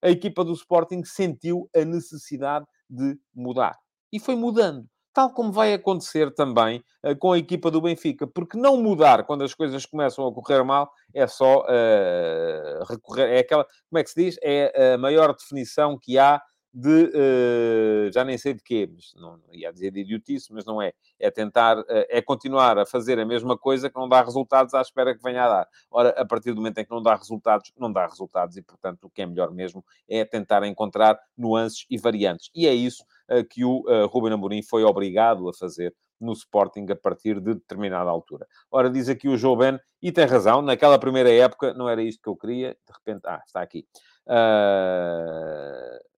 a 0.03 0.11
equipa 0.11 0.45
do 0.45 0.53
Sporting 0.53 1.05
sentiu 1.05 1.69
a 1.75 1.85
necessidade 1.85 2.67
de 2.91 3.19
mudar. 3.35 3.77
E 4.13 4.19
foi 4.19 4.37
mudando 4.37 4.87
tal 5.17 5.31
como 5.31 5.51
vai 5.51 5.73
acontecer 5.73 6.31
também 6.35 6.85
uh, 7.03 7.17
com 7.17 7.33
a 7.33 7.39
equipa 7.39 7.71
do 7.71 7.81
Benfica, 7.81 8.27
porque 8.27 8.59
não 8.59 8.77
mudar 8.77 9.25
quando 9.25 9.45
as 9.45 9.55
coisas 9.55 9.87
começam 9.87 10.27
a 10.27 10.31
correr 10.31 10.63
mal 10.63 10.93
é 11.15 11.27
só 11.27 11.61
uh, 11.61 12.85
recorrer, 12.87 13.37
é 13.37 13.39
aquela, 13.39 13.65
como 13.89 13.99
é 13.99 14.05
que 14.05 14.11
se 14.11 14.23
diz? 14.23 14.37
É 14.43 14.93
a 14.93 14.99
maior 14.99 15.35
definição 15.35 15.99
que 15.99 16.19
há 16.19 16.43
de, 16.79 17.05
uh, 17.05 18.13
já 18.13 18.23
nem 18.23 18.37
sei 18.37 18.53
de 18.53 18.63
quê, 18.63 18.87
mas 18.93 19.15
não, 19.17 19.41
ia 19.51 19.73
dizer 19.73 19.91
de 19.91 20.01
idiotice, 20.01 20.53
mas 20.53 20.67
não 20.67 20.83
é. 20.83 20.93
É 21.19 21.31
tentar, 21.31 21.79
uh, 21.79 21.85
é 21.89 22.21
continuar 22.21 22.77
a 22.77 22.85
fazer 22.85 23.19
a 23.19 23.25
mesma 23.25 23.57
coisa 23.57 23.89
que 23.89 23.99
não 23.99 24.07
dá 24.07 24.23
resultados 24.23 24.75
à 24.75 24.83
espera 24.83 25.17
que 25.17 25.23
venha 25.23 25.45
a 25.45 25.49
dar. 25.49 25.69
Ora, 25.91 26.11
a 26.11 26.27
partir 26.27 26.51
do 26.51 26.57
momento 26.57 26.77
em 26.77 26.85
que 26.85 26.91
não 26.91 27.03
dá 27.03 27.15
resultados, 27.15 27.73
não 27.79 27.91
dá 27.91 28.07
resultados 28.07 28.59
e, 28.59 28.63
portanto, 28.63 29.05
o 29.05 29.11
que 29.11 29.23
é 29.23 29.27
melhor 29.27 29.51
mesmo 29.53 29.83
é 30.07 30.23
tentar 30.27 30.63
encontrar 30.65 31.19
nuances 31.35 31.87
e 31.89 31.97
variantes. 31.97 32.51
E 32.55 32.67
é 32.67 32.75
isso 32.75 33.03
uh, 33.31 33.43
que 33.43 33.65
o 33.65 33.83
Ruben 34.09 34.35
Amorim 34.35 34.63
foi 34.63 34.85
obrigado 34.85 35.49
a 35.49 35.55
fazer 35.55 35.95
no 36.21 36.35
Sporting 36.35 36.87
a 36.91 36.97
partir 36.97 37.41
de 37.41 37.55
determinada 37.55 38.11
altura. 38.11 38.47
Ora, 38.71 38.91
diz 38.91 39.09
aqui 39.09 39.29
o 39.29 39.37
João 39.39 39.57
Ben, 39.57 39.81
e 40.03 40.13
tem 40.13 40.27
razão, 40.27 40.61
naquela 40.61 40.99
primeira 40.99 41.31
época 41.31 41.73
não 41.73 41.89
era 41.89 42.03
isto 42.03 42.23
que 42.23 42.29
eu 42.29 42.37
queria, 42.37 42.77
de 42.87 42.93
repente, 42.93 43.23
ah, 43.27 43.43
está 43.47 43.63
aqui. 43.63 43.87
Uh, 44.27 46.16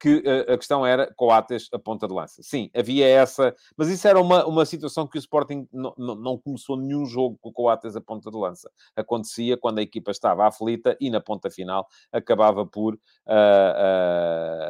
que 0.00 0.24
a, 0.26 0.54
a 0.54 0.56
questão 0.56 0.84
era 0.84 1.12
Coates 1.14 1.68
a 1.72 1.78
ponta 1.78 2.08
de 2.08 2.14
lança. 2.14 2.42
Sim, 2.42 2.70
havia 2.74 3.06
essa, 3.06 3.54
mas 3.76 3.88
isso 3.88 4.08
era 4.08 4.18
uma, 4.18 4.46
uma 4.46 4.64
situação 4.64 5.06
que 5.06 5.18
o 5.18 5.20
Sporting 5.20 5.68
não, 5.70 5.94
não, 5.96 6.38
começou 6.38 6.76
nenhum 6.76 7.04
jogo 7.04 7.38
com 7.40 7.52
Coates 7.52 7.94
a 7.94 8.00
ponta 8.00 8.30
de 8.30 8.36
lança. 8.36 8.70
Acontecia 8.96 9.58
quando 9.58 9.78
a 9.78 9.82
equipa 9.82 10.10
estava 10.10 10.46
aflita 10.46 10.96
e 10.98 11.10
na 11.10 11.20
ponta 11.20 11.50
final 11.50 11.86
acabava 12.10 12.66
por 12.66 12.94
uh, 12.94 12.98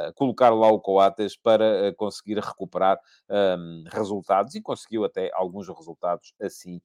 uh, 0.08 0.14
colocar 0.16 0.50
lá 0.50 0.68
o 0.68 0.80
Coates 0.80 1.36
para 1.36 1.90
uh, 1.90 1.94
conseguir 1.96 2.38
recuperar 2.40 2.98
um, 3.30 3.84
resultados 3.92 4.56
e 4.56 4.60
conseguiu 4.60 5.04
até 5.04 5.30
alguns 5.32 5.68
resultados 5.68 6.34
assim 6.40 6.80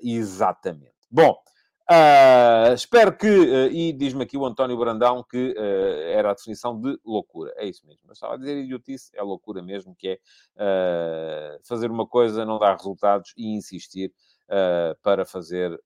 exatamente. 0.00 0.94
Bom, 1.10 1.36
Uh, 1.88 2.74
espero 2.74 3.16
que, 3.16 3.28
uh, 3.28 3.70
e 3.70 3.92
diz-me 3.92 4.24
aqui 4.24 4.36
o 4.36 4.44
António 4.44 4.76
Brandão 4.76 5.22
que 5.22 5.54
uh, 5.56 6.08
era 6.08 6.32
a 6.32 6.34
definição 6.34 6.80
de 6.80 6.98
loucura. 7.04 7.52
É 7.56 7.64
isso 7.64 7.86
mesmo. 7.86 8.02
Eu 8.08 8.12
estava 8.12 8.34
a 8.34 8.36
dizer 8.36 8.56
idiotice, 8.56 9.12
é 9.14 9.22
loucura 9.22 9.62
mesmo, 9.62 9.94
que 9.94 10.18
é 10.56 11.58
fazer 11.62 11.88
uma 11.90 12.06
coisa, 12.06 12.44
não 12.44 12.58
dar 12.58 12.76
resultados 12.76 13.32
e 13.36 13.54
insistir 13.54 14.12
para 15.02 15.26
fazer, 15.26 15.76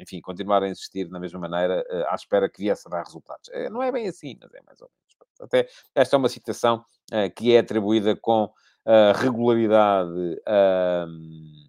enfim, 0.00 0.20
continuar 0.20 0.62
a 0.62 0.68
insistir 0.68 1.08
na 1.08 1.20
mesma 1.20 1.38
maneira, 1.38 1.84
à 2.08 2.14
espera 2.14 2.48
que 2.48 2.60
viesse 2.60 2.86
a 2.86 2.90
dar 2.90 3.04
resultados. 3.04 3.48
não 3.70 3.82
é 3.82 3.92
bem 3.92 4.08
assim, 4.08 4.36
mas 4.40 4.52
é 4.54 4.60
mais 4.66 4.80
ou 4.80 4.88
menos. 4.88 5.40
Até 5.40 5.68
esta 5.94 6.16
é 6.16 6.18
uma 6.18 6.28
citação 6.28 6.84
que 7.36 7.54
é 7.54 7.60
atribuída 7.60 8.16
com 8.16 8.52
regularidade. 9.14 10.10
Uh, 10.10 11.67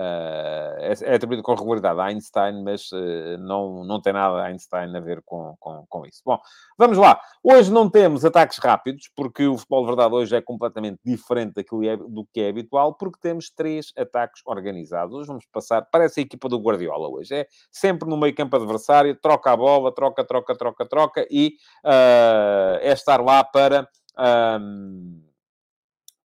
é, 0.00 0.94
é 1.02 1.14
atribuído 1.14 1.42
com 1.42 1.54
regularidade 1.54 2.00
a 2.00 2.04
Einstein, 2.04 2.62
mas 2.62 2.90
uh, 2.92 3.38
não, 3.38 3.84
não 3.84 4.00
tem 4.00 4.12
nada 4.12 4.42
Einstein 4.42 4.96
a 4.96 5.00
ver 5.00 5.22
com, 5.24 5.54
com, 5.58 5.84
com 5.88 6.06
isso. 6.06 6.22
Bom, 6.24 6.38
vamos 6.78 6.96
lá. 6.96 7.20
Hoje 7.42 7.70
não 7.70 7.88
temos 7.90 8.24
ataques 8.24 8.58
rápidos, 8.58 9.10
porque 9.14 9.46
o 9.46 9.58
futebol 9.58 9.82
de 9.82 9.86
verdade 9.88 10.14
hoje 10.14 10.36
é 10.36 10.40
completamente 10.40 10.98
diferente 11.04 11.54
daquilo 11.54 11.84
é, 11.84 11.96
do 11.96 12.26
que 12.32 12.40
é 12.40 12.48
habitual, 12.48 12.94
porque 12.94 13.18
temos 13.20 13.50
três 13.50 13.92
ataques 13.96 14.42
organizados. 14.46 15.14
Hoje 15.14 15.28
vamos 15.28 15.44
passar, 15.52 15.82
parece 15.90 16.20
a 16.20 16.22
equipa 16.22 16.48
do 16.48 16.58
Guardiola 16.58 17.08
hoje. 17.08 17.34
É 17.34 17.46
sempre 17.70 18.08
no 18.08 18.16
meio 18.16 18.34
campo 18.34 18.56
adversário, 18.56 19.14
troca 19.20 19.52
a 19.52 19.56
bola, 19.56 19.94
troca, 19.94 20.24
troca, 20.24 20.56
troca, 20.56 20.86
troca, 20.86 21.26
e 21.30 21.54
uh, 21.84 22.78
é 22.80 22.92
estar 22.92 23.20
lá 23.20 23.44
para... 23.44 23.88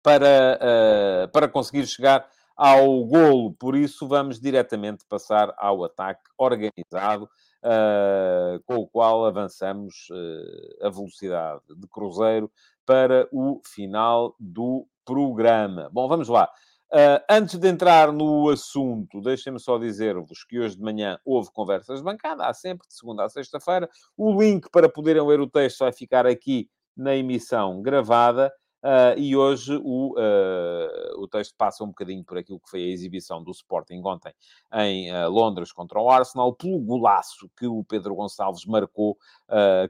para, 0.03 1.29
para 1.33 1.47
conseguir 1.47 1.87
chegar 1.87 2.27
ao 2.55 3.03
golo. 3.05 3.53
Por 3.53 3.75
isso, 3.75 4.07
vamos 4.07 4.39
diretamente 4.39 5.05
passar 5.07 5.53
ao 5.57 5.83
ataque 5.83 6.23
organizado, 6.37 7.29
uh, 7.63 8.61
com 8.65 8.75
o 8.75 8.87
qual 8.87 9.25
avançamos 9.25 10.07
uh, 10.11 10.85
a 10.85 10.89
velocidade 10.89 11.61
de 11.75 11.87
cruzeiro 11.87 12.51
para 12.85 13.27
o 13.31 13.59
final 13.63 14.35
do 14.39 14.87
programa. 15.03 15.89
Bom, 15.91 16.07
vamos 16.07 16.29
lá. 16.29 16.49
Uh, 16.91 17.19
antes 17.29 17.57
de 17.57 17.67
entrar 17.67 18.11
no 18.11 18.49
assunto, 18.49 19.19
deixem-me 19.19 19.59
só 19.59 19.77
dizer-vos 19.77 20.43
que 20.43 20.59
hoje 20.59 20.77
de 20.77 20.83
manhã 20.83 21.19
houve 21.25 21.51
conversas 21.51 21.97
de 21.97 22.05
bancada, 22.05 22.45
há 22.45 22.53
sempre, 22.53 22.87
de 22.87 22.93
segunda 22.93 23.25
a 23.25 23.29
sexta-feira. 23.29 23.89
O 24.15 24.39
link 24.39 24.69
para 24.71 24.87
poderem 24.87 25.25
ler 25.25 25.41
o 25.41 25.49
texto 25.49 25.79
vai 25.79 25.91
ficar 25.91 26.25
aqui 26.25 26.69
na 26.95 27.15
emissão 27.15 27.81
gravada. 27.81 28.53
Uh, 28.85 29.17
e 29.17 29.35
hoje 29.35 29.75
o, 29.83 30.13
uh, 30.13 31.19
o 31.19 31.27
texto 31.27 31.55
passa 31.57 31.83
um 31.83 31.87
bocadinho 31.87 32.23
por 32.23 32.37
aquilo 32.37 32.59
que 32.59 32.69
foi 32.69 32.83
a 32.83 32.87
exibição 32.87 33.43
do 33.43 33.49
Sporting 33.49 33.99
ontem 34.05 34.31
em 34.75 35.11
uh, 35.11 35.27
Londres 35.27 35.71
contra 35.71 35.99
o 35.99 36.07
Arsenal, 36.07 36.53
pelo 36.53 36.77
golaço 36.81 37.49
que 37.57 37.65
o 37.65 37.83
Pedro 37.83 38.13
Gonçalves 38.13 38.63
marcou, 38.65 39.17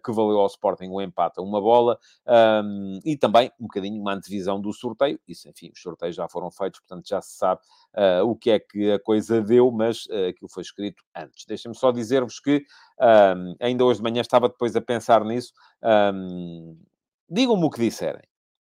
que 0.03 0.11
valeu 0.13 0.39
ao 0.39 0.47
Sporting 0.47 0.87
o 0.87 1.01
empate 1.01 1.39
a 1.39 1.43
uma 1.43 1.59
bola, 1.59 1.99
um, 2.63 2.99
e 3.03 3.17
também 3.17 3.51
um 3.59 3.63
bocadinho 3.63 3.99
uma 3.99 4.13
antevisão 4.13 4.61
do 4.61 4.71
sorteio. 4.71 5.19
Isso, 5.27 5.49
enfim, 5.49 5.71
os 5.73 5.81
sorteios 5.81 6.15
já 6.15 6.29
foram 6.29 6.49
feitos, 6.51 6.79
portanto 6.79 7.07
já 7.07 7.21
se 7.21 7.37
sabe 7.37 7.61
o 8.23 8.35
que 8.35 8.51
é 8.51 8.59
que 8.59 8.91
a 8.91 8.99
coisa 8.99 9.41
deu, 9.41 9.71
mas 9.71 10.07
aquilo 10.29 10.49
foi 10.49 10.61
escrito 10.61 11.03
antes. 11.15 11.45
Deixem-me 11.45 11.75
só 11.75 11.91
dizer-vos 11.91 12.39
que 12.39 12.63
um, 12.99 13.55
ainda 13.59 13.83
hoje 13.83 13.99
de 13.99 14.03
manhã 14.03 14.21
estava 14.21 14.47
depois 14.47 14.75
a 14.75 14.81
pensar 14.81 15.23
nisso. 15.25 15.51
Um, 15.83 16.77
Digam-me 17.29 17.65
o 17.65 17.69
que 17.69 17.79
disserem 17.79 18.21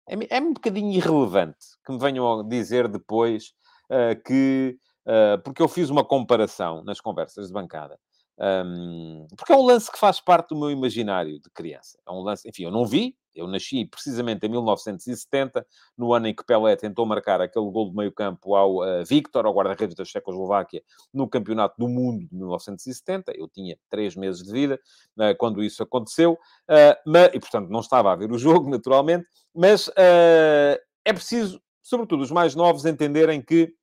é, 0.07 0.37
é 0.37 0.41
um 0.41 0.53
bocadinho 0.53 0.91
irrelevante 0.91 1.57
que 1.85 1.91
me 1.91 1.99
venham 1.99 2.47
dizer 2.47 2.87
depois 2.87 3.53
uh, 3.91 4.21
que. 4.23 4.77
Uh, 5.05 5.41
porque 5.41 5.61
eu 5.61 5.69
fiz 5.69 5.89
uma 5.89 6.03
comparação 6.03 6.83
nas 6.83 6.99
conversas 6.99 7.47
de 7.47 7.53
bancada. 7.53 7.97
Um, 8.39 9.25
porque 9.35 9.51
é 9.51 9.55
um 9.55 9.65
lance 9.65 9.91
que 9.91 9.97
faz 9.97 10.19
parte 10.19 10.49
do 10.49 10.59
meu 10.59 10.69
imaginário 10.69 11.39
de 11.39 11.49
criança. 11.49 11.97
É 12.07 12.11
um 12.11 12.21
lance, 12.21 12.47
enfim, 12.47 12.63
eu 12.63 12.71
não 12.71 12.85
vi, 12.85 13.15
eu 13.37 13.47
nasci 13.47 13.85
precisamente 13.85 14.45
em 14.45 14.49
1970, 14.49 15.65
no 15.97 16.13
ano 16.13 16.27
em 16.27 16.35
que 16.35 16.43
Pelé 16.43 16.75
tentou 16.75 17.05
marcar 17.05 17.39
aquele 17.41 17.69
gol 17.69 17.89
de 17.89 17.95
meio 17.95 18.11
campo 18.11 18.55
ao 18.55 18.77
uh, 18.77 19.05
Victor, 19.05 19.45
ao 19.45 19.53
guarda-redes 19.53 19.95
da 19.95 20.03
Checoslováquia, 20.03 20.83
no 21.13 21.27
Campeonato 21.27 21.75
do 21.77 21.87
Mundo 21.87 22.27
de 22.27 22.35
1970. 22.35 23.31
Eu 23.35 23.47
tinha 23.47 23.77
três 23.89 24.15
meses 24.15 24.43
de 24.43 24.51
vida 24.51 24.79
uh, 25.17 25.35
quando 25.37 25.63
isso 25.63 25.81
aconteceu, 25.81 26.33
uh, 26.33 26.95
mas, 27.05 27.29
e 27.33 27.39
portanto 27.39 27.69
não 27.69 27.79
estava 27.79 28.11
a 28.11 28.15
ver 28.15 28.31
o 28.31 28.37
jogo, 28.37 28.69
naturalmente, 28.71 29.25
mas 29.53 29.89
é 29.97 31.13
preciso, 31.13 31.59
sobretudo 31.81 32.21
os 32.21 32.31
mais 32.31 32.53
novos, 32.53 32.85
entenderem 32.85 33.41
que 33.41 33.73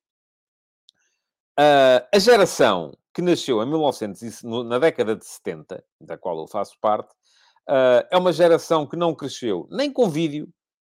a 1.57 2.19
geração 2.19 2.91
que 3.13 3.21
nasceu 3.21 3.63
em 3.63 3.65
1900, 3.65 4.43
na 4.43 4.77
década 4.77 5.15
de 5.15 5.25
70, 5.25 5.83
da 6.01 6.17
qual 6.17 6.37
eu 6.39 6.47
faço 6.47 6.77
parte, 6.81 7.13
Uh, 7.67 8.05
é 8.11 8.17
uma 8.17 8.31
geração 8.31 8.85
que 8.85 8.95
não 8.95 9.15
cresceu 9.15 9.67
nem 9.71 9.91
com 9.91 10.07
vídeo, 10.07 10.47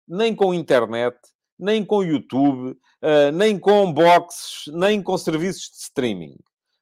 nem 0.05 0.35
com 0.35 0.53
internet, 0.53 1.17
nem 1.57 1.83
com 1.83 2.03
YouTube, 2.03 2.71
uh, 2.71 3.31
nem 3.33 3.57
com 3.57 3.91
boxes, 3.91 4.63
nem 4.73 5.01
com 5.01 5.17
serviços 5.17 5.69
de 5.71 5.77
streaming. 5.77 6.35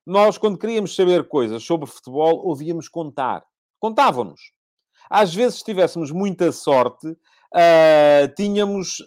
Nós, 0.04 0.40
quando 0.40 0.58
queríamos 0.58 0.96
saber 0.96 1.28
coisas 1.28 1.64
sobre 1.64 1.88
futebol, 1.88 2.48
ouvíamos 2.48 2.90
contar. 2.90 3.44
Contavam-nos. 3.80 4.54
Às 5.08 5.34
vezes, 5.36 5.60
se 5.60 5.66
tivéssemos 5.66 6.10
muita 6.10 6.52
sorte, 6.52 7.08
uh, 7.08 8.36
tínhamos 8.36 9.06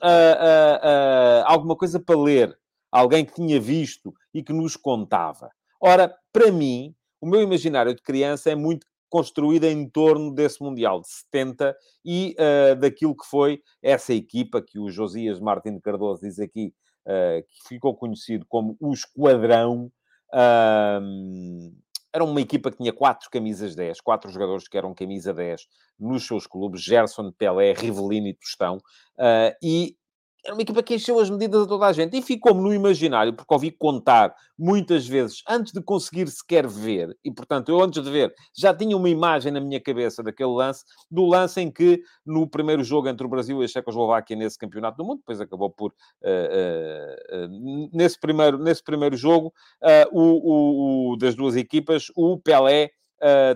alguma 1.45 1.77
coisa 1.77 1.99
para 1.99 2.19
ler. 2.19 2.57
Alguém 2.91 3.25
que 3.25 3.35
tinha 3.35 3.61
visto 3.61 4.15
e 4.33 4.43
que 4.43 4.53
nos 4.53 4.77
contava. 4.77 5.51
Ora, 5.81 6.15
para 6.33 6.51
mim, 6.51 6.95
o 7.21 7.27
meu 7.27 7.43
imaginário 7.43 7.95
de 7.95 8.03
criança 8.03 8.51
é 8.51 8.55
muito 8.55 8.87
construída 9.09 9.67
em 9.67 9.89
torno 9.89 10.35
desse 10.35 10.63
Mundial 10.63 11.01
de 11.01 11.09
70 11.09 11.77
e 12.05 12.37
uh, 12.39 12.77
daquilo 12.77 13.17
que 13.17 13.27
foi 13.27 13.63
essa 13.83 14.13
equipa 14.13 14.63
que 14.63 14.79
o 14.79 14.91
Josias 14.91 15.41
Martins 15.41 15.81
Cardoso 15.81 16.21
diz 16.21 16.39
aqui, 16.39 16.75
uh, 17.07 17.43
que 17.43 17.69
ficou 17.69 17.97
conhecido 17.97 18.45
como 18.47 18.77
o 18.81 18.93
Esquadrão. 18.93 19.91
Uh, 20.33 21.73
era 22.13 22.25
uma 22.25 22.41
equipa 22.41 22.71
que 22.71 22.79
tinha 22.79 22.93
quatro 22.93 23.29
camisas 23.31 23.75
10, 23.75 24.01
quatro 24.01 24.31
jogadores 24.31 24.67
que 24.67 24.77
eram 24.77 24.95
camisa 24.95 25.33
10 25.33 25.67
nos 25.99 26.27
seus 26.27 26.47
clubes, 26.47 26.83
Gerson, 26.83 27.31
Pelé, 27.33 27.73
Rivelino 27.73 28.29
e 28.29 28.35
Tostão, 28.35 28.81
e 29.63 29.95
era 30.49 30.55
uma 30.55 30.63
equipa 30.63 30.83
que 30.83 30.95
encheu 30.95 31.21
as 31.21 31.29
medidas 31.29 31.65
a 31.65 31.67
toda 31.67 31.87
a 31.87 31.93
gente. 31.93 32.17
E 32.17 32.23
ficou-me 32.23 32.63
no 32.63 32.73
imaginário, 32.73 33.35
porque 33.35 33.53
ouvi 33.53 33.71
contar 33.71 34.35
muitas 34.59 35.07
vezes, 35.07 35.43
antes 35.47 35.73
de 35.73 35.83
conseguir 35.83 36.27
sequer 36.29 36.67
ver, 36.67 37.15
e 37.23 37.31
portanto, 37.31 37.69
eu 37.69 37.81
antes 37.83 38.03
de 38.03 38.11
ver, 38.11 38.35
já 38.57 38.75
tinha 38.75 38.97
uma 38.97 39.11
imagem 39.11 39.53
na 39.53 39.61
minha 39.61 39.79
cabeça 39.79 40.23
daquele 40.23 40.51
lance, 40.51 40.85
do 41.11 41.27
lance 41.27 41.61
em 41.61 41.71
que, 41.71 42.03
no 42.25 42.49
primeiro 42.49 42.83
jogo 42.83 43.09
entre 43.09 43.27
o 43.27 43.29
Brasil 43.29 43.61
e 43.61 43.67
a 43.67 43.69
Checoslováquia 43.69 44.37
nesse 44.37 44.59
campeonato 44.59 44.97
do 44.97 45.05
mundo, 45.05 45.19
depois 45.19 45.39
acabou 45.41 45.71
por, 45.71 45.91
uh, 45.91 47.45
uh, 47.45 47.45
uh, 47.45 47.91
nesse, 47.93 48.19
primeiro, 48.19 48.59
nesse 48.59 48.83
primeiro 48.83 49.17
jogo, 49.17 49.53
o, 50.11 50.23
o, 50.23 51.13
o, 51.13 51.17
das 51.19 51.35
duas 51.35 51.57
equipas, 51.57 52.07
o 52.17 52.39
Pelé 52.39 52.91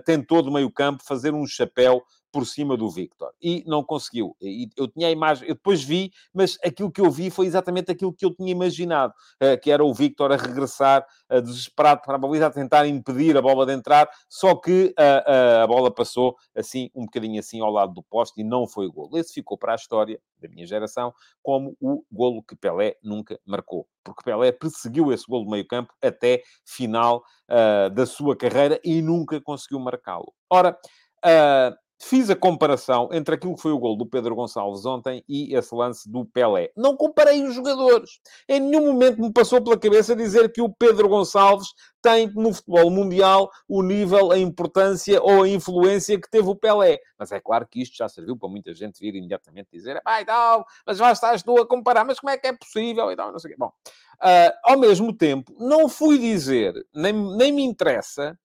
tentou 0.04 0.42
do 0.42 0.52
meio 0.52 0.70
campo 0.70 1.04
fazer 1.04 1.32
um 1.32 1.46
chapéu 1.46 2.02
por 2.32 2.46
cima 2.46 2.76
do 2.76 2.90
Victor. 2.90 3.30
E 3.40 3.62
não 3.66 3.84
conseguiu. 3.84 4.34
E 4.40 4.68
eu 4.76 4.88
tinha 4.88 5.08
a 5.08 5.10
imagem, 5.10 5.46
eu 5.46 5.54
depois 5.54 5.84
vi, 5.84 6.10
mas 6.32 6.58
aquilo 6.64 6.90
que 6.90 7.00
eu 7.00 7.10
vi 7.10 7.30
foi 7.30 7.46
exatamente 7.46 7.92
aquilo 7.92 8.12
que 8.12 8.24
eu 8.24 8.34
tinha 8.34 8.50
imaginado, 8.50 9.12
eh, 9.38 9.56
que 9.58 9.70
era 9.70 9.84
o 9.84 9.92
Victor 9.92 10.32
a 10.32 10.36
regressar 10.36 11.06
eh, 11.28 11.40
desesperado 11.42 12.00
para 12.02 12.14
a 12.14 12.18
baliza, 12.18 12.46
a 12.46 12.50
tentar 12.50 12.86
impedir 12.86 13.36
a 13.36 13.42
bola 13.42 13.66
de 13.66 13.74
entrar, 13.74 14.08
só 14.28 14.54
que 14.54 14.94
a, 14.96 15.02
eh, 15.02 15.24
a, 15.26 15.62
a 15.64 15.66
bola 15.66 15.94
passou 15.94 16.34
assim, 16.56 16.90
um 16.94 17.04
bocadinho 17.04 17.38
assim 17.38 17.60
ao 17.60 17.70
lado 17.70 17.92
do 17.92 18.02
poste 18.02 18.40
e 18.40 18.44
não 18.44 18.66
foi 18.66 18.88
golo. 18.88 19.18
Esse 19.18 19.34
ficou 19.34 19.58
para 19.58 19.72
a 19.72 19.76
história 19.76 20.18
da 20.40 20.48
minha 20.48 20.66
geração 20.66 21.12
como 21.42 21.76
o 21.80 22.02
golo 22.10 22.42
que 22.42 22.56
Pelé 22.56 22.96
nunca 23.02 23.38
marcou. 23.44 23.86
Porque 24.02 24.24
Pelé 24.24 24.50
perseguiu 24.52 25.12
esse 25.12 25.26
golo 25.28 25.44
do 25.44 25.50
meio 25.50 25.66
campo 25.66 25.92
até 26.02 26.42
final 26.64 27.22
uh, 27.48 27.90
da 27.90 28.06
sua 28.06 28.34
carreira 28.34 28.80
e 28.82 29.02
nunca 29.02 29.40
conseguiu 29.40 29.78
marcá-lo. 29.78 30.32
Ora, 30.50 30.76
Uh, 31.24 31.70
fiz 32.02 32.28
a 32.28 32.36
comparação 32.36 33.08
entre 33.12 33.36
aquilo 33.36 33.54
que 33.54 33.62
foi 33.62 33.70
o 33.70 33.78
gol 33.78 33.96
do 33.96 34.04
Pedro 34.04 34.34
Gonçalves 34.34 34.84
ontem 34.84 35.24
e 35.28 35.54
esse 35.54 35.72
lance 35.72 36.10
do 36.10 36.24
Pelé. 36.24 36.72
Não 36.76 36.96
comparei 36.96 37.44
os 37.44 37.54
jogadores. 37.54 38.20
Em 38.48 38.58
nenhum 38.58 38.86
momento 38.86 39.20
me 39.20 39.32
passou 39.32 39.62
pela 39.62 39.78
cabeça 39.78 40.16
dizer 40.16 40.52
que 40.52 40.60
o 40.60 40.68
Pedro 40.68 41.08
Gonçalves 41.08 41.68
tem 42.02 42.28
no 42.34 42.52
futebol 42.52 42.90
mundial 42.90 43.48
o 43.68 43.82
nível, 43.82 44.32
a 44.32 44.38
importância 44.38 45.22
ou 45.22 45.44
a 45.44 45.48
influência 45.48 46.20
que 46.20 46.28
teve 46.28 46.48
o 46.48 46.56
Pelé. 46.56 46.98
Mas 47.16 47.30
é 47.30 47.40
claro 47.40 47.66
que 47.70 47.80
isto 47.80 47.96
já 47.96 48.08
serviu 48.08 48.36
para 48.36 48.48
muita 48.48 48.74
gente 48.74 48.98
vir 48.98 49.14
imediatamente 49.14 49.68
dizer 49.72 50.00
vai 50.04 50.24
tal, 50.24 50.66
mas 50.84 50.98
já 50.98 51.12
estás 51.12 51.42
tu 51.44 51.56
a 51.60 51.66
comparar, 51.66 52.04
mas 52.04 52.18
como 52.18 52.30
é 52.30 52.36
que 52.36 52.48
é 52.48 52.52
possível? 52.52 53.12
E 53.12 53.16
tal, 53.16 53.30
não 53.30 53.38
sei 53.38 53.50
o 53.50 53.54
quê. 53.54 53.58
Bom, 53.58 53.68
uh, 53.68 54.52
ao 54.64 54.76
mesmo 54.76 55.16
tempo, 55.16 55.54
não 55.56 55.88
fui 55.88 56.18
dizer, 56.18 56.74
nem, 56.92 57.12
nem 57.12 57.52
me 57.52 57.62
interessa 57.62 58.36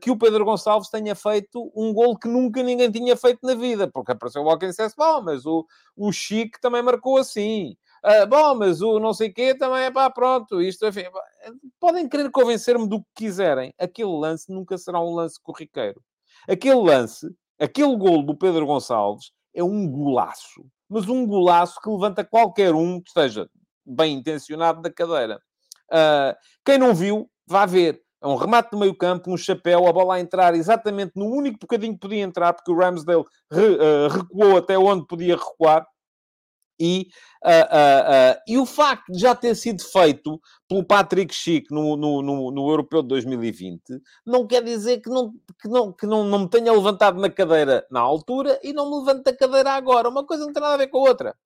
que 0.00 0.10
o 0.10 0.18
Pedro 0.18 0.44
Gonçalves 0.44 0.90
tenha 0.90 1.14
feito 1.14 1.72
um 1.74 1.92
gol 1.92 2.16
que 2.16 2.28
nunca 2.28 2.62
ninguém 2.62 2.90
tinha 2.90 3.16
feito 3.16 3.40
na 3.42 3.54
vida, 3.54 3.88
porque 3.88 4.12
apareceu 4.12 4.42
o 4.42 4.44
Walking 4.44 4.72
Cess, 4.72 4.94
bom, 4.96 5.22
mas 5.22 5.44
o, 5.46 5.66
o 5.96 6.12
Chique 6.12 6.60
também 6.60 6.82
marcou 6.82 7.18
assim. 7.18 7.76
Uh, 8.04 8.26
bom, 8.26 8.56
mas 8.56 8.82
o 8.82 8.98
não 8.98 9.14
sei 9.14 9.30
quê 9.30 9.54
também 9.54 9.84
é 9.84 9.90
pá, 9.90 10.10
pronto, 10.10 10.60
isto, 10.60 10.84
enfim, 10.86 11.04
podem 11.78 12.08
querer 12.08 12.30
convencer-me 12.32 12.88
do 12.88 13.00
que 13.00 13.08
quiserem. 13.14 13.72
Aquele 13.78 14.10
lance 14.10 14.52
nunca 14.52 14.76
será 14.76 15.00
um 15.00 15.14
lance 15.14 15.40
corriqueiro. 15.40 16.02
Aquele 16.48 16.80
lance, 16.80 17.28
aquele 17.60 17.96
gol 17.96 18.24
do 18.24 18.36
Pedro 18.36 18.66
Gonçalves 18.66 19.30
é 19.54 19.62
um 19.62 19.88
golaço, 19.88 20.66
mas 20.88 21.08
um 21.08 21.24
golaço 21.24 21.80
que 21.80 21.88
levanta 21.88 22.24
qualquer 22.24 22.74
um 22.74 23.00
que 23.00 23.08
esteja 23.08 23.48
bem 23.86 24.14
intencionado 24.14 24.82
da 24.82 24.92
cadeira. 24.92 25.40
Uh, 25.88 26.34
quem 26.64 26.78
não 26.78 26.94
viu, 26.94 27.30
vá 27.46 27.66
ver. 27.66 28.02
É 28.22 28.26
um 28.26 28.36
remate 28.36 28.70
do 28.70 28.78
meio 28.78 28.94
campo, 28.94 29.32
um 29.32 29.36
chapéu, 29.36 29.86
a 29.86 29.92
bola 29.92 30.14
a 30.14 30.20
entrar 30.20 30.54
exatamente 30.54 31.12
no 31.16 31.26
único 31.26 31.58
bocadinho 31.60 31.94
que 31.94 32.00
podia 32.00 32.22
entrar, 32.22 32.52
porque 32.52 32.70
o 32.70 32.76
Ramsdale 32.76 33.24
re, 33.50 33.66
uh, 33.66 34.08
recuou 34.08 34.56
até 34.56 34.78
onde 34.78 35.06
podia 35.06 35.36
recuar. 35.36 35.84
E, 36.80 37.08
uh, 37.44 37.48
uh, 37.48 38.40
e 38.48 38.58
o 38.58 38.66
facto 38.66 39.12
de 39.12 39.20
já 39.20 39.34
ter 39.34 39.54
sido 39.54 39.82
feito 39.84 40.40
pelo 40.68 40.84
Patrick 40.84 41.32
Schick 41.32 41.70
no, 41.70 41.96
no, 41.96 42.22
no, 42.22 42.50
no, 42.50 42.70
Europeu 42.70 43.02
de 43.02 43.08
2020 43.08 44.00
não 44.26 44.46
quer 44.46 44.64
dizer 44.64 45.00
que, 45.00 45.08
não, 45.08 45.32
que, 45.60 45.68
não, 45.68 45.92
que 45.92 46.06
não, 46.06 46.24
não 46.24 46.40
me 46.40 46.48
tenha 46.48 46.72
levantado 46.72 47.20
na 47.20 47.30
cadeira 47.30 47.86
na 47.88 48.00
altura 48.00 48.58
e 48.64 48.72
não 48.72 48.90
me 48.90 48.98
levante 48.98 49.24
da 49.24 49.36
cadeira 49.36 49.72
agora. 49.72 50.08
Uma 50.08 50.24
coisa 50.24 50.44
não 50.44 50.52
tem 50.52 50.62
nada 50.62 50.74
a 50.74 50.78
ver 50.78 50.88
com 50.88 50.98
a 50.98 51.08
outra. 51.08 51.36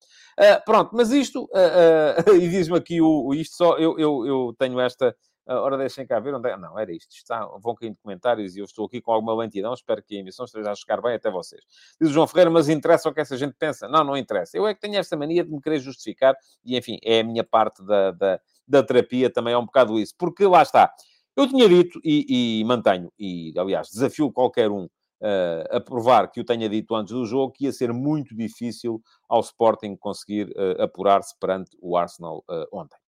pronto, 0.65 0.93
mas 0.95 1.11
isto, 1.11 1.51
e 2.35 2.49
diz-me 2.49 2.79
aqui 2.79 3.03
o, 3.03 3.35
isto 3.35 3.57
só, 3.57 3.77
eu, 3.77 3.99
eu, 3.99 4.27
eu 4.27 4.55
tenho 4.59 4.81
esta 4.81 5.15
ora, 5.55 5.79
deixem 5.79 6.07
cá 6.07 6.19
ver 6.19 6.35
onde 6.35 6.49
é. 6.49 6.57
Não, 6.57 6.79
era 6.79 6.93
isto. 6.93 7.15
Está, 7.15 7.47
vão 7.59 7.75
caindo 7.75 7.97
comentários 8.03 8.57
e 8.57 8.61
eu 8.61 8.65
estou 8.65 8.87
aqui 8.87 9.01
com 9.01 9.13
alguma 9.13 9.35
lentidão. 9.35 9.73
Espero 9.73 10.03
que 10.03 10.17
a 10.17 10.21
emissão 10.21 10.45
esteja 10.45 10.73
a 10.73 10.75
chegar 10.75 11.01
bem 11.01 11.15
até 11.15 11.31
vocês. 11.31 11.63
Diz 12.01 12.11
o 12.11 12.13
João 12.13 12.27
Ferreira, 12.27 12.51
mas 12.51 12.69
interessa 12.69 13.09
o 13.09 13.15
que 13.15 13.21
essa 13.21 13.37
gente 13.37 13.55
pensa? 13.59 13.89
Não, 13.89 14.03
não 14.03 14.17
interessa. 14.17 14.57
Eu 14.57 14.67
é 14.67 14.75
que 14.75 14.81
tenho 14.81 14.97
esta 14.97 15.17
mania 15.17 15.45
de 15.45 15.51
me 15.51 15.61
querer 15.61 15.79
justificar 15.79 16.35
e, 16.65 16.77
enfim, 16.77 16.99
é 17.05 17.21
a 17.21 17.25
minha 17.25 17.45
parte 17.45 17.85
da, 17.85 18.11
da, 18.11 18.41
da 18.67 18.83
terapia 18.83 19.31
também 19.31 19.55
é 19.55 19.59
um 19.59 19.67
bocado 19.67 19.99
isso. 19.99 20.15
Porque 20.19 20.45
lá 20.47 20.63
está. 20.63 20.93
Eu 21.37 21.47
tinha 21.47 21.69
dito 21.69 22.01
e, 22.03 22.61
e 22.61 22.65
mantenho, 22.65 23.13
e 23.19 23.53
aliás, 23.57 23.89
desafio 23.89 24.33
qualquer 24.33 24.71
um 24.71 24.89
Uh, 25.19 25.65
a 25.75 25.81
provar 25.81 26.31
que 26.31 26.43
o 26.43 26.45
tenha 26.45 26.69
dito 26.69 26.95
antes 26.95 27.15
do 27.15 27.25
jogo, 27.25 27.51
que 27.51 27.65
ia 27.65 27.73
ser 27.73 27.91
muito 27.91 28.37
difícil 28.37 29.01
ao 29.27 29.41
Sporting 29.41 29.97
conseguir 29.97 30.49
uh, 30.51 30.83
apurar-se 30.83 31.35
perante 31.41 31.75
o 31.81 31.97
Arsenal 31.97 32.45
uh, 32.51 32.67
ontem. 32.71 32.99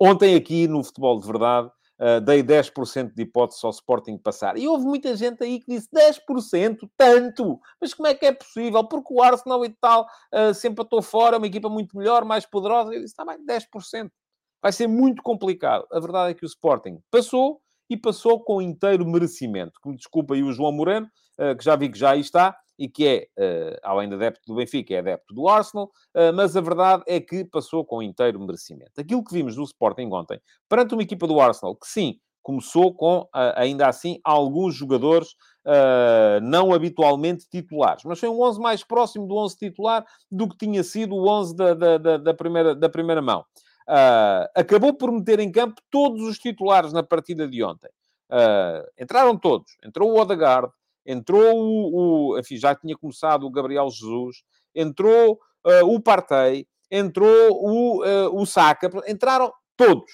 Ontem 0.00 0.34
aqui 0.34 0.68
no 0.68 0.82
Futebol 0.84 1.18
de 1.20 1.26
Verdade, 1.26 1.70
Uh, 2.02 2.20
dei 2.20 2.42
10% 2.42 3.14
de 3.14 3.22
hipótese 3.22 3.60
ao 3.62 3.70
Sporting 3.70 4.18
passar. 4.18 4.56
E 4.58 4.66
houve 4.66 4.84
muita 4.84 5.14
gente 5.14 5.44
aí 5.44 5.60
que 5.60 5.66
disse 5.68 5.88
10%, 5.94 6.78
tanto! 6.96 7.60
Mas 7.80 7.94
como 7.94 8.08
é 8.08 8.14
que 8.14 8.26
é 8.26 8.32
possível? 8.32 8.82
Porque 8.88 9.14
o 9.14 9.22
Arsenal 9.22 9.64
e 9.64 9.68
tal 9.80 10.04
uh, 10.34 10.52
sempre 10.52 10.82
estou 10.82 11.00
fora, 11.00 11.38
uma 11.38 11.46
equipa 11.46 11.68
muito 11.68 11.96
melhor, 11.96 12.24
mais 12.24 12.44
poderosa. 12.44 12.92
Eu 12.92 13.00
disse, 13.00 13.12
está 13.12 13.24
bem, 13.24 13.38
10%. 13.46 14.10
Vai 14.60 14.72
ser 14.72 14.88
muito 14.88 15.22
complicado. 15.22 15.86
A 15.92 16.00
verdade 16.00 16.32
é 16.32 16.34
que 16.34 16.44
o 16.44 16.46
Sporting 16.46 16.98
passou 17.08 17.60
e 17.88 17.96
passou 17.96 18.42
com 18.42 18.60
inteiro 18.60 19.06
merecimento. 19.06 19.78
Que 19.80 19.88
me 19.88 19.96
desculpa 19.96 20.34
aí 20.34 20.42
o 20.42 20.52
João 20.52 20.72
Moreno, 20.72 21.06
uh, 21.38 21.56
que 21.56 21.64
já 21.64 21.76
vi 21.76 21.88
que 21.88 21.98
já 21.98 22.10
aí 22.10 22.20
está, 22.20 22.56
e 22.82 22.88
que 22.88 23.06
é, 23.06 23.28
uh, 23.38 23.78
além 23.84 24.08
de 24.08 24.16
adepto 24.16 24.40
do 24.44 24.56
Benfica, 24.56 24.92
é 24.92 24.98
adepto 24.98 25.32
do 25.32 25.46
Arsenal, 25.46 25.84
uh, 26.16 26.32
mas 26.34 26.56
a 26.56 26.60
verdade 26.60 27.04
é 27.06 27.20
que 27.20 27.44
passou 27.44 27.84
com 27.84 28.02
inteiro 28.02 28.40
merecimento. 28.40 29.00
Aquilo 29.00 29.22
que 29.22 29.32
vimos 29.32 29.54
do 29.54 29.62
Sporting 29.62 30.10
ontem, 30.10 30.40
perante 30.68 30.92
uma 30.92 31.04
equipa 31.04 31.28
do 31.28 31.40
Arsenal, 31.40 31.76
que 31.76 31.86
sim, 31.86 32.18
começou 32.42 32.92
com, 32.92 33.20
uh, 33.20 33.54
ainda 33.54 33.86
assim, 33.86 34.18
alguns 34.24 34.74
jogadores 34.74 35.36
não 36.42 36.74
habitualmente 36.74 37.48
titulares, 37.48 38.02
mas 38.02 38.18
foi 38.18 38.28
um 38.28 38.42
11 38.42 38.58
mais 38.58 38.82
próximo 38.82 39.28
do 39.28 39.36
11 39.36 39.56
titular 39.56 40.04
do 40.28 40.48
que 40.48 40.56
tinha 40.56 40.82
sido 40.82 41.14
o 41.14 41.28
11 41.28 41.54
da, 41.54 41.74
da, 41.74 41.98
da, 41.98 42.16
da 42.16 42.34
primeira, 42.34 42.74
da 42.74 42.88
primeira 42.88 43.22
mão. 43.22 43.44
acabou 44.56 44.92
por 44.92 45.12
meter 45.12 45.38
em 45.38 45.52
campo 45.52 45.80
todos 45.88 46.20
os 46.22 46.36
titulares 46.36 46.92
na 46.92 47.04
partida 47.04 47.46
de 47.46 47.62
ontem. 47.62 47.88
entraram 48.98 49.38
todos. 49.38 49.70
Entrou 49.84 50.10
o 50.10 50.20
Odegaard, 50.20 50.68
entrou 51.06 51.56
o, 51.56 52.32
o, 52.32 52.38
enfim, 52.38 52.56
já 52.56 52.74
tinha 52.74 52.96
começado 52.96 53.44
o 53.44 53.50
Gabriel 53.50 53.88
Jesus, 53.90 54.42
entrou 54.74 55.40
uh, 55.66 55.86
o 55.86 56.00
Partey, 56.00 56.66
entrou 56.90 57.52
o, 57.52 58.04
uh, 58.04 58.40
o 58.40 58.46
Saka, 58.46 58.90
entraram 59.08 59.52
todos, 59.76 60.10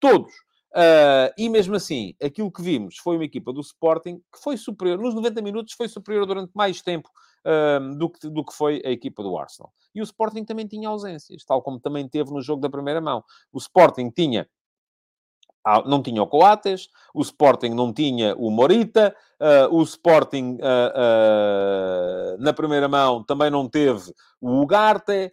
todos. 0.00 0.32
Uh, 0.72 1.28
e 1.36 1.50
mesmo 1.50 1.76
assim, 1.76 2.14
aquilo 2.22 2.50
que 2.50 2.62
vimos 2.62 2.96
foi 2.96 3.16
uma 3.16 3.26
equipa 3.26 3.52
do 3.52 3.60
Sporting 3.60 4.16
que 4.32 4.42
foi 4.42 4.56
superior, 4.56 4.98
nos 4.98 5.14
90 5.14 5.42
minutos, 5.42 5.74
foi 5.74 5.86
superior 5.86 6.24
durante 6.24 6.50
mais 6.54 6.80
tempo 6.80 7.10
uh, 7.44 7.94
do, 7.98 8.08
que, 8.08 8.30
do 8.30 8.42
que 8.42 8.54
foi 8.54 8.80
a 8.84 8.90
equipa 8.90 9.22
do 9.22 9.36
Arsenal. 9.36 9.70
E 9.94 10.00
o 10.00 10.04
Sporting 10.04 10.44
também 10.44 10.66
tinha 10.66 10.88
ausências, 10.88 11.44
tal 11.44 11.60
como 11.60 11.78
também 11.78 12.08
teve 12.08 12.30
no 12.30 12.40
jogo 12.40 12.62
da 12.62 12.70
primeira 12.70 13.02
mão. 13.02 13.22
O 13.52 13.58
Sporting 13.58 14.08
tinha 14.10 14.48
não 15.86 16.02
tinha 16.02 16.22
o 16.22 16.26
Coates, 16.26 16.88
o 17.14 17.22
Sporting 17.22 17.70
não 17.70 17.92
tinha 17.92 18.34
o 18.36 18.50
Morita, 18.50 19.14
uh, 19.40 19.74
o 19.74 19.82
Sporting 19.82 20.58
uh, 20.60 22.36
uh, 22.36 22.42
na 22.42 22.52
primeira 22.52 22.88
mão 22.88 23.22
também 23.22 23.50
não 23.50 23.68
teve 23.68 24.12
o 24.40 24.62
Ugarte, 24.62 25.32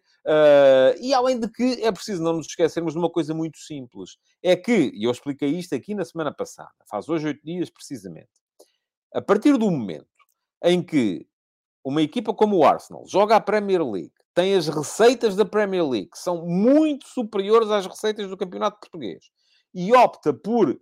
e 1.02 1.14
além 1.14 1.40
de 1.40 1.50
que 1.50 1.84
é 1.84 1.92
preciso 1.92 2.22
não 2.22 2.34
nos 2.34 2.46
esquecermos 2.46 2.94
de 2.94 3.00
uma 3.00 3.10
coisa 3.10 3.34
muito 3.34 3.58
simples, 3.58 4.18
é 4.44 4.56
que, 4.56 4.92
e 4.94 5.06
eu 5.06 5.12
expliquei 5.12 5.50
isto 5.50 5.74
aqui 5.74 5.96
na 5.96 6.06
semana 6.06 6.32
passada, 6.32 6.70
faz 6.88 7.10
hoje 7.10 7.28
oito 7.28 7.44
dias 7.44 7.70
precisamente, 7.72 8.30
a 9.12 9.22
partir 9.22 9.58
do 9.58 9.72
momento 9.72 10.06
em 10.64 10.84
que 10.84 11.26
uma 11.84 12.04
equipa 12.04 12.34
como 12.34 12.58
o 12.58 12.64
Arsenal 12.64 13.04
joga 13.08 13.36
a 13.36 13.42
Premier 13.42 13.84
League, 13.84 14.14
tem 14.36 14.54
as 14.54 14.68
receitas 14.68 15.36
da 15.36 15.44
Premier 15.44 15.88
League, 15.88 16.12
que 16.12 16.20
são 16.20 16.46
muito 16.46 17.08
superiores 17.08 17.72
às 17.72 17.88
receitas 17.88 18.30
do 18.30 18.38
Campeonato 18.38 18.80
Português, 18.80 19.26
e 19.74 19.94
opta 19.94 20.34
por 20.34 20.70
uh, 20.70 20.78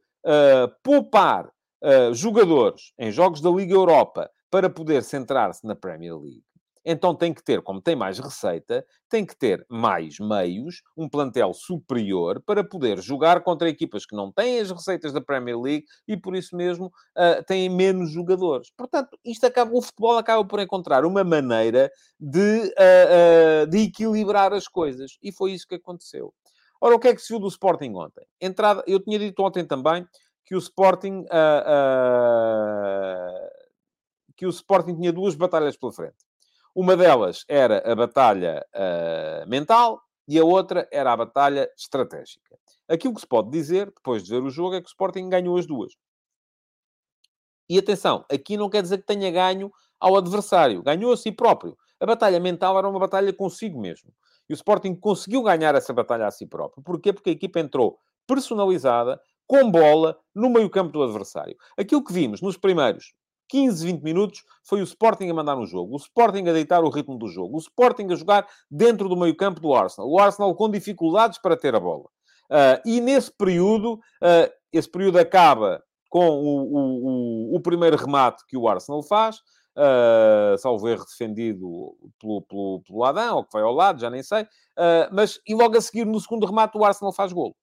poupar 0.84 1.47
uh, 1.47 2.13
jogadores 2.13 2.93
em 2.97 3.12
jogos 3.12 3.41
da 3.41 3.50
Liga 3.50 3.73
Europa 3.73 4.30
para 4.50 4.69
poder 4.69 5.04
centrar-se 5.04 5.65
na 5.65 5.76
Premier 5.76 6.17
League, 6.17 6.43
então 6.89 7.13
tem 7.13 7.34
que 7.34 7.43
ter, 7.43 7.62
como 7.62 7.82
tem 7.82 7.97
mais 7.97 8.17
receita, 8.17 8.86
tem 9.10 9.26
que 9.26 9.38
ter 9.38 9.65
mais 9.69 10.19
meios, 10.19 10.82
um 10.95 11.10
plantel 11.10 11.54
superior 11.54 12.41
para 12.45 12.63
poder 12.63 13.02
jogar 13.02 13.43
contra 13.43 13.67
equipas 13.67 14.06
que 14.06 14.15
não 14.15 14.32
têm 14.32 14.62
as 14.62 14.71
receitas 14.71 15.12
da 15.12 15.19
Premier 15.19 15.60
League 15.60 15.86
e 16.08 16.15
por 16.15 16.34
isso 16.34 16.56
mesmo 16.56 16.86
uh, 16.86 17.43
têm 17.45 17.67
menos 17.67 18.12
jogadores. 18.12 18.71
Portanto, 18.78 19.19
isto 19.26 19.45
acaba, 19.45 19.76
o 19.76 19.82
futebol 19.82 20.17
acaba 20.17 20.45
por 20.45 20.62
encontrar 20.62 21.04
uma 21.04 21.26
maneira 21.26 21.91
de, 22.17 22.39
uh, 22.39 23.63
uh, 23.63 23.67
de 23.67 23.80
equilibrar 23.80 24.54
as 24.54 24.69
coisas 24.69 25.17
e 25.21 25.30
foi 25.30 25.52
isso 25.52 25.67
que 25.67 25.76
aconteceu. 25.76 26.34
Ora, 26.80 26.96
o 26.96 27.00
que 27.00 27.08
é 27.08 27.16
que 27.16 27.22
se 27.22 27.30
viu 27.30 27.40
do 27.40 27.48
Sporting 27.48 27.94
ontem? 27.96 28.26
Entrada, 28.40 28.84
eu 28.88 29.00
tinha 29.00 29.18
dito 29.18 29.42
ontem 29.44 29.66
também 29.66 30.08
que 30.46 30.56
o 30.56 30.60
Sporting 30.60 31.22
uh, 31.22 31.63
uh, 31.66 33.48
que 34.36 34.46
o 34.46 34.50
Sporting 34.50 34.96
tinha 34.96 35.12
duas 35.12 35.36
batalhas 35.36 35.76
pela 35.76 35.92
frente. 35.92 36.18
Uma 36.74 36.96
delas 36.96 37.44
era 37.50 37.84
a 37.92 37.96
batalha 37.96 38.66
uh, 38.74 39.50
mental 39.50 40.00
e 40.28 40.38
a 40.38 40.46
outra 40.46 40.88
era 40.92 41.12
a 41.12 41.18
batalha 41.18 41.70
estratégica. 41.76 42.58
Aquilo 42.88 43.16
que 43.16 43.22
se 43.22 43.28
pode 43.28 43.50
dizer, 43.50 43.88
depois 43.88 44.24
de 44.24 44.30
ver 44.30 44.44
o 44.44 44.50
jogo, 44.50 44.76
é 44.76 44.82
que 44.82 44.88
o 44.88 44.90
Sporting 44.90 45.28
ganhou 45.28 45.58
as 45.58 45.66
duas. 45.66 45.94
E 47.70 47.78
atenção, 47.78 48.24
aqui 48.32 48.56
não 48.56 48.70
quer 48.70 48.82
dizer 48.82 49.00
que 49.00 49.06
tenha 49.06 49.30
ganho 49.32 49.72
ao 50.00 50.16
adversário, 50.16 50.84
ganhou 50.84 51.12
a 51.12 51.18
si 51.18 51.32
próprio. 51.32 51.78
A 52.00 52.06
batalha 52.06 52.40
mental 52.40 52.78
era 52.78 52.88
uma 52.88 53.00
batalha 53.00 53.34
consigo 53.34 53.80
mesmo. 53.82 54.13
E 54.49 54.53
o 54.53 54.55
Sporting 54.55 54.95
conseguiu 54.95 55.43
ganhar 55.43 55.75
essa 55.75 55.93
batalha 55.93 56.27
a 56.27 56.31
si 56.31 56.45
próprio. 56.45 56.83
Porquê? 56.83 57.12
Porque 57.12 57.29
a 57.29 57.33
equipa 57.33 57.60
entrou 57.60 57.99
personalizada, 58.25 59.19
com 59.45 59.71
bola, 59.71 60.17
no 60.36 60.49
meio-campo 60.49 60.91
do 60.91 61.03
adversário. 61.03 61.55
Aquilo 61.77 62.03
que 62.03 62.12
vimos 62.12 62.41
nos 62.41 62.57
primeiros 62.57 63.13
15, 63.49 63.86
20 63.86 64.03
minutos 64.03 64.43
foi 64.63 64.81
o 64.81 64.83
Sporting 64.83 65.29
a 65.29 65.33
mandar 65.33 65.55
no 65.55 65.65
jogo, 65.65 65.93
o 65.93 65.97
Sporting 65.97 66.49
a 66.49 66.53
deitar 66.53 66.83
o 66.83 66.89
ritmo 66.89 67.17
do 67.17 67.27
jogo, 67.27 67.55
o 67.55 67.60
Sporting 67.60 68.07
a 68.12 68.15
jogar 68.15 68.47
dentro 68.69 69.07
do 69.07 69.15
meio-campo 69.15 69.60
do 69.60 69.73
Arsenal, 69.73 70.10
o 70.10 70.19
Arsenal 70.19 70.53
com 70.55 70.69
dificuldades 70.69 71.39
para 71.39 71.55
ter 71.55 71.73
a 71.75 71.79
bola. 71.79 72.05
Uh, 72.49 72.79
e 72.86 73.01
nesse 73.01 73.31
período, 73.31 73.93
uh, 73.93 74.51
esse 74.71 74.89
período 74.89 75.17
acaba 75.17 75.81
com 76.10 76.29
o, 76.29 76.63
o, 76.63 77.53
o, 77.53 77.55
o 77.55 77.60
primeiro 77.62 77.97
remate 77.97 78.45
que 78.47 78.57
o 78.57 78.67
Arsenal 78.67 79.03
faz, 79.03 79.41
uh, 79.78 80.58
salvo 80.58 80.90
erro 80.90 81.06
defendido 81.06 81.96
pelo, 82.20 82.42
pelo, 82.42 82.82
pelo 82.82 83.04
Adão, 83.04 83.38
ou 83.38 83.44
que 83.44 83.54
vai 83.54 83.62
ao 83.62 83.74
lado, 83.74 84.02
já 84.02 84.10
nem 84.10 84.24
sei, 84.24 84.44
uh, 84.44 85.08
mas 85.12 85.40
e 85.48 85.54
logo 85.54 85.78
a 85.78 85.82
seguir, 85.82 86.06
no 86.06 86.20
segundo 86.20 86.46
remate, 86.46 86.78
o 86.78 86.84
Arsenal 86.84 87.13
faz 87.13 87.32
golo. 87.32 87.56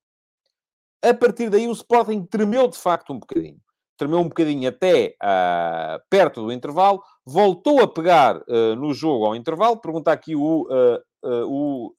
A 1.02 1.12
partir 1.12 1.50
daí, 1.50 1.68
o 1.68 1.72
Sporting 1.72 2.24
tremeu 2.24 2.68
de 2.68 2.78
facto 2.78 3.12
um 3.12 3.18
bocadinho. 3.18 3.58
Tremeu 3.96 4.20
um 4.20 4.28
bocadinho 4.28 4.68
até 4.68 5.14
uh, 5.22 6.00
perto 6.08 6.42
do 6.42 6.52
intervalo, 6.52 7.02
voltou 7.24 7.80
a 7.80 7.88
pegar 7.88 8.38
uh, 8.38 8.74
no 8.76 8.94
jogo 8.94 9.26
ao 9.26 9.36
intervalo. 9.36 9.76
Pergunta 9.76 10.10
aqui 10.10 10.34
o, 10.34 10.66
o 11.22 11.94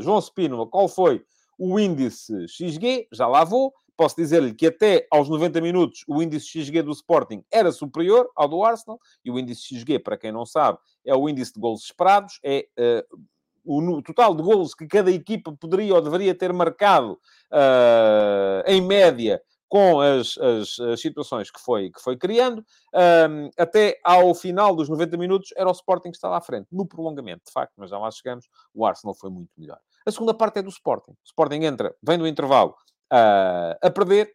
João 0.00 0.20
Spino 0.20 0.66
qual 0.68 0.88
foi 0.88 1.22
o 1.58 1.78
índice 1.78 2.46
XG, 2.46 3.08
já 3.12 3.26
lá 3.26 3.42
vou 3.42 3.74
posso 3.98 4.14
dizer-lhe 4.14 4.54
que 4.54 4.68
até 4.68 5.08
aos 5.10 5.28
90 5.28 5.60
minutos 5.60 6.04
o 6.06 6.22
índice 6.22 6.46
XG 6.46 6.82
do 6.82 6.92
Sporting 6.92 7.44
era 7.52 7.72
superior 7.72 8.30
ao 8.36 8.48
do 8.48 8.62
Arsenal, 8.62 9.00
e 9.24 9.30
o 9.30 9.38
índice 9.38 9.74
XG, 9.76 9.98
para 9.98 10.16
quem 10.16 10.30
não 10.30 10.46
sabe, 10.46 10.78
é 11.04 11.14
o 11.14 11.28
índice 11.28 11.52
de 11.52 11.60
golos 11.60 11.82
esperados, 11.82 12.38
é 12.44 12.68
uh, 12.78 13.18
o 13.64 14.00
total 14.00 14.36
de 14.36 14.42
golos 14.42 14.72
que 14.72 14.86
cada 14.86 15.10
equipa 15.10 15.52
poderia 15.52 15.96
ou 15.96 16.00
deveria 16.00 16.32
ter 16.32 16.52
marcado 16.52 17.14
uh, 17.52 18.62
em 18.66 18.80
média 18.80 19.42
com 19.68 20.00
as, 20.00 20.38
as, 20.38 20.80
as, 20.80 21.00
situações 21.00 21.50
que 21.50 21.60
foi, 21.60 21.90
que 21.90 22.00
foi 22.00 22.16
criando, 22.16 22.64
um, 22.94 23.50
até 23.58 23.98
ao 24.02 24.34
final 24.34 24.74
dos 24.74 24.88
90 24.88 25.16
minutos 25.18 25.50
era 25.56 25.68
o 25.68 25.72
Sporting 25.72 26.10
que 26.10 26.16
estava 26.16 26.38
à 26.38 26.40
frente, 26.40 26.68
no 26.72 26.86
prolongamento, 26.86 27.42
de 27.46 27.52
facto, 27.52 27.74
mas 27.76 27.90
já 27.90 27.98
lá 27.98 28.10
chegamos, 28.10 28.46
o 28.72 28.86
Arsenal 28.86 29.14
foi 29.14 29.28
muito 29.28 29.50
melhor. 29.58 29.78
A 30.06 30.10
segunda 30.10 30.32
parte 30.32 30.60
é 30.60 30.62
do 30.62 30.70
Sporting. 30.70 31.10
O 31.10 31.26
Sporting 31.26 31.64
entra, 31.64 31.94
vem 32.02 32.16
do 32.16 32.26
intervalo, 32.26 32.74
uh, 33.12 33.78
a 33.82 33.90
perder, 33.90 34.32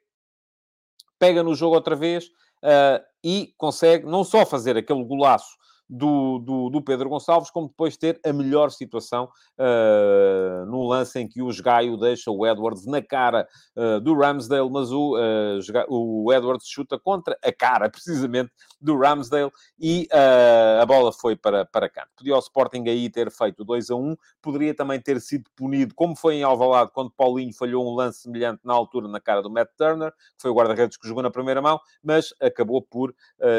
pega 1.19 1.43
no 1.43 1.55
jogo 1.55 1.75
outra 1.75 1.95
vez 1.95 2.25
uh, 2.63 3.03
e 3.23 3.53
consegue 3.57 4.05
não 4.05 4.23
só 4.23 4.45
fazer 4.45 4.77
aquele 4.77 5.03
golaço 5.03 5.55
do, 5.89 6.39
do, 6.39 6.69
do, 6.69 6.81
Pedro 6.81 7.09
Gonçalves, 7.09 7.49
como 7.49 7.67
depois 7.67 7.97
ter 7.97 8.19
a 8.25 8.31
melhor 8.31 8.71
situação 8.71 9.29
uh, 9.59 10.65
no 10.65 10.83
lance 10.87 11.19
em 11.19 11.27
que 11.27 11.41
o 11.41 11.49
Gaio 11.61 11.97
deixa 11.97 12.31
o 12.31 12.45
Edwards 12.47 12.85
na 12.85 13.01
cara 13.01 13.47
uh, 13.75 13.99
do 13.99 14.13
Ramsdale, 14.15 14.69
mas 14.69 14.91
o, 14.91 15.15
uh, 15.15 15.59
o 15.89 16.31
Edwards 16.33 16.67
chuta 16.67 16.97
contra 16.97 17.37
a 17.43 17.51
cara, 17.51 17.89
precisamente, 17.91 18.51
do 18.79 18.97
Ramsdale 18.97 19.51
e 19.79 20.07
a 20.79 20.85
bola 20.85 21.11
foi 21.11 21.35
para, 21.35 21.65
para 21.65 21.89
canto. 21.89 22.09
Podia 22.17 22.35
o 22.35 22.39
Sporting 22.39 22.83
aí 22.87 23.09
ter 23.09 23.31
feito 23.31 23.63
2 23.63 23.91
a 23.91 23.95
1, 23.95 24.15
poderia 24.41 24.73
também 24.73 24.99
ter 24.99 25.19
sido 25.21 25.49
punido, 25.55 25.93
como 25.95 26.15
foi 26.15 26.35
em 26.35 26.43
Alvalade, 26.43 26.91
quando 26.93 27.11
Paulinho 27.11 27.53
falhou 27.53 27.85
um 27.85 27.95
lance 27.95 28.21
semelhante 28.21 28.61
na 28.63 28.73
altura 28.73 29.07
na 29.07 29.19
cara 29.19 29.41
do 29.41 29.49
Matt 29.49 29.69
Turner, 29.77 30.11
que 30.11 30.41
foi 30.41 30.51
o 30.51 30.53
guarda-redes 30.53 30.97
que 30.97 31.07
jogou 31.07 31.23
na 31.23 31.31
primeira 31.31 31.61
mão, 31.61 31.79
mas 32.03 32.33
acabou 32.41 32.81
por 32.81 33.13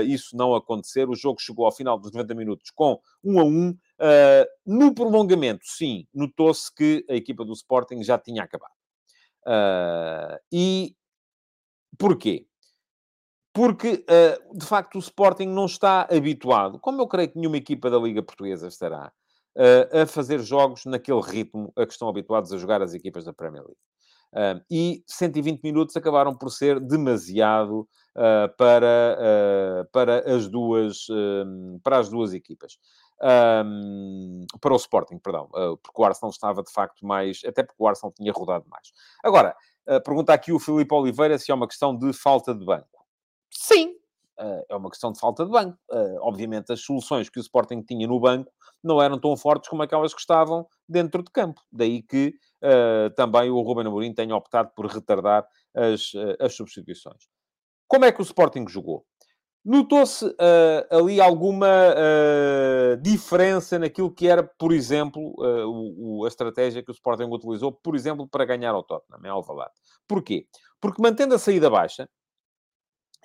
isso 0.06 0.36
não 0.36 0.54
acontecer. 0.54 1.08
O 1.08 1.14
jogo 1.14 1.40
chegou 1.40 1.66
ao 1.66 1.72
final 1.72 1.98
dos 1.98 2.10
90 2.14 2.34
minutos 2.34 2.70
com 2.70 2.98
1 3.22 3.40
a 3.40 3.44
1. 3.44 3.70
Uh, 3.70 3.76
ah, 4.00 4.46
no 4.66 4.94
prolongamento, 4.94 5.64
sim, 5.64 6.06
notou-se 6.14 6.72
que 6.74 7.04
a 7.08 7.14
equipa 7.14 7.44
do 7.44 7.52
Sporting 7.52 8.02
já 8.02 8.18
tinha 8.18 8.42
acabado. 8.42 8.72
Uh, 9.46 10.38
e 10.52 10.96
porquê? 11.98 12.46
Porque, 13.52 14.04
uh, 14.08 14.58
de 14.58 14.66
facto, 14.66 14.96
o 14.96 15.00
Sporting 15.00 15.46
não 15.46 15.66
está 15.66 16.08
habituado, 16.10 16.78
como 16.80 17.00
eu 17.00 17.06
creio 17.06 17.30
que 17.30 17.38
nenhuma 17.38 17.56
equipa 17.56 17.90
da 17.90 17.98
Liga 17.98 18.22
Portuguesa 18.22 18.66
estará, 18.66 19.12
a 19.92 20.04
fazer 20.06 20.40
jogos 20.40 20.84
naquele 20.84 21.20
ritmo 21.20 21.72
a 21.76 21.86
que 21.86 21.92
estão 21.92 22.08
habituados 22.08 22.52
a 22.52 22.58
jogar 22.58 22.82
as 22.82 22.92
equipas 22.92 23.24
da 23.24 23.32
Premier 23.32 23.62
League. 23.62 24.64
E 24.68 25.04
120 25.06 25.62
minutos 25.62 25.96
acabaram 25.96 26.36
por 26.36 26.50
ser 26.50 26.80
demasiado 26.80 27.88
para, 28.56 29.18
uh, 29.18 29.90
para, 29.90 30.34
as 30.34 30.48
duas, 30.48 31.06
para 31.82 31.98
as 31.98 32.08
duas 32.08 32.32
equipas. 32.32 32.78
Um, 33.22 34.44
para 34.60 34.72
o 34.72 34.76
Sporting, 34.76 35.18
perdão, 35.18 35.48
porque 35.82 36.02
o 36.02 36.04
Arsenal 36.04 36.30
estava 36.30 36.62
de 36.62 36.72
facto 36.72 37.06
mais, 37.06 37.40
até 37.46 37.62
porque 37.62 37.82
o 37.82 37.86
Arsenal 37.86 38.12
tinha 38.12 38.32
rodado 38.32 38.66
mais. 38.68 38.92
Agora, 39.22 39.56
pergunta 40.04 40.32
aqui 40.32 40.52
o 40.52 40.58
Filipe 40.58 40.92
Oliveira 40.92 41.38
se 41.38 41.50
é 41.50 41.54
uma 41.54 41.68
questão 41.68 41.96
de 41.96 42.12
falta 42.12 42.54
de 42.54 42.64
banco. 42.64 43.06
Sim, 43.50 43.94
é 44.68 44.76
uma 44.76 44.90
questão 44.90 45.12
de 45.12 45.18
falta 45.18 45.44
de 45.44 45.50
banco. 45.50 45.78
obviamente, 46.20 46.72
as 46.72 46.80
soluções 46.80 47.28
que 47.28 47.38
o 47.38 47.40
Sporting 47.40 47.82
tinha 47.82 48.06
no 48.06 48.20
banco 48.20 48.52
não 48.84 49.00
eram 49.00 49.18
tão 49.18 49.34
fortes 49.36 49.70
como 49.70 49.82
aquelas 49.82 50.12
que 50.12 50.20
estavam 50.20 50.66
dentro 50.86 51.22
de 51.22 51.30
campo. 51.30 51.62
Daí 51.72 52.02
que 52.02 52.34
uh, 52.62 53.10
também 53.16 53.50
o 53.50 53.60
Ruben 53.62 53.86
Amorim 53.86 54.12
tenha 54.12 54.36
optado 54.36 54.70
por 54.76 54.86
retardar 54.86 55.46
as, 55.74 56.12
uh, 56.12 56.36
as 56.38 56.54
substituições. 56.54 57.26
Como 57.88 58.04
é 58.04 58.12
que 58.12 58.20
o 58.20 58.22
Sporting 58.22 58.66
jogou? 58.68 59.04
Notou-se 59.64 60.26
uh, 60.26 60.34
ali 60.90 61.22
alguma 61.22 61.66
uh, 61.66 63.00
diferença 63.00 63.78
naquilo 63.78 64.12
que 64.12 64.28
era, 64.28 64.42
por 64.42 64.74
exemplo, 64.74 65.34
uh, 65.38 65.66
o, 65.66 66.18
o, 66.18 66.24
a 66.26 66.28
estratégia 66.28 66.82
que 66.82 66.90
o 66.90 66.92
Sporting 66.92 67.30
utilizou, 67.30 67.72
por 67.72 67.96
exemplo, 67.96 68.28
para 68.28 68.44
ganhar 68.44 68.74
ao 68.74 68.82
Tottenham, 68.82 69.20
em 69.24 69.28
Alvalade. 69.28 69.72
Porquê? 70.06 70.46
Porque 70.78 71.00
mantendo 71.00 71.34
a 71.34 71.38
saída 71.38 71.70
baixa, 71.70 72.06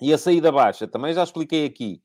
e 0.00 0.14
a 0.14 0.18
saída 0.18 0.50
baixa, 0.50 0.88
também 0.88 1.12
já 1.12 1.22
expliquei 1.22 1.66
aqui, 1.66 2.02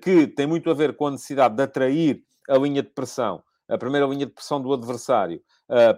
que 0.00 0.28
tem 0.28 0.46
muito 0.46 0.70
a 0.70 0.74
ver 0.74 0.96
com 0.96 1.08
a 1.08 1.10
necessidade 1.10 1.56
de 1.56 1.62
atrair 1.64 2.22
a 2.48 2.56
linha 2.56 2.80
de 2.80 2.90
pressão, 2.90 3.42
a 3.68 3.76
primeira 3.76 4.06
linha 4.06 4.24
de 4.24 4.32
pressão 4.32 4.62
do 4.62 4.72
adversário, 4.72 5.42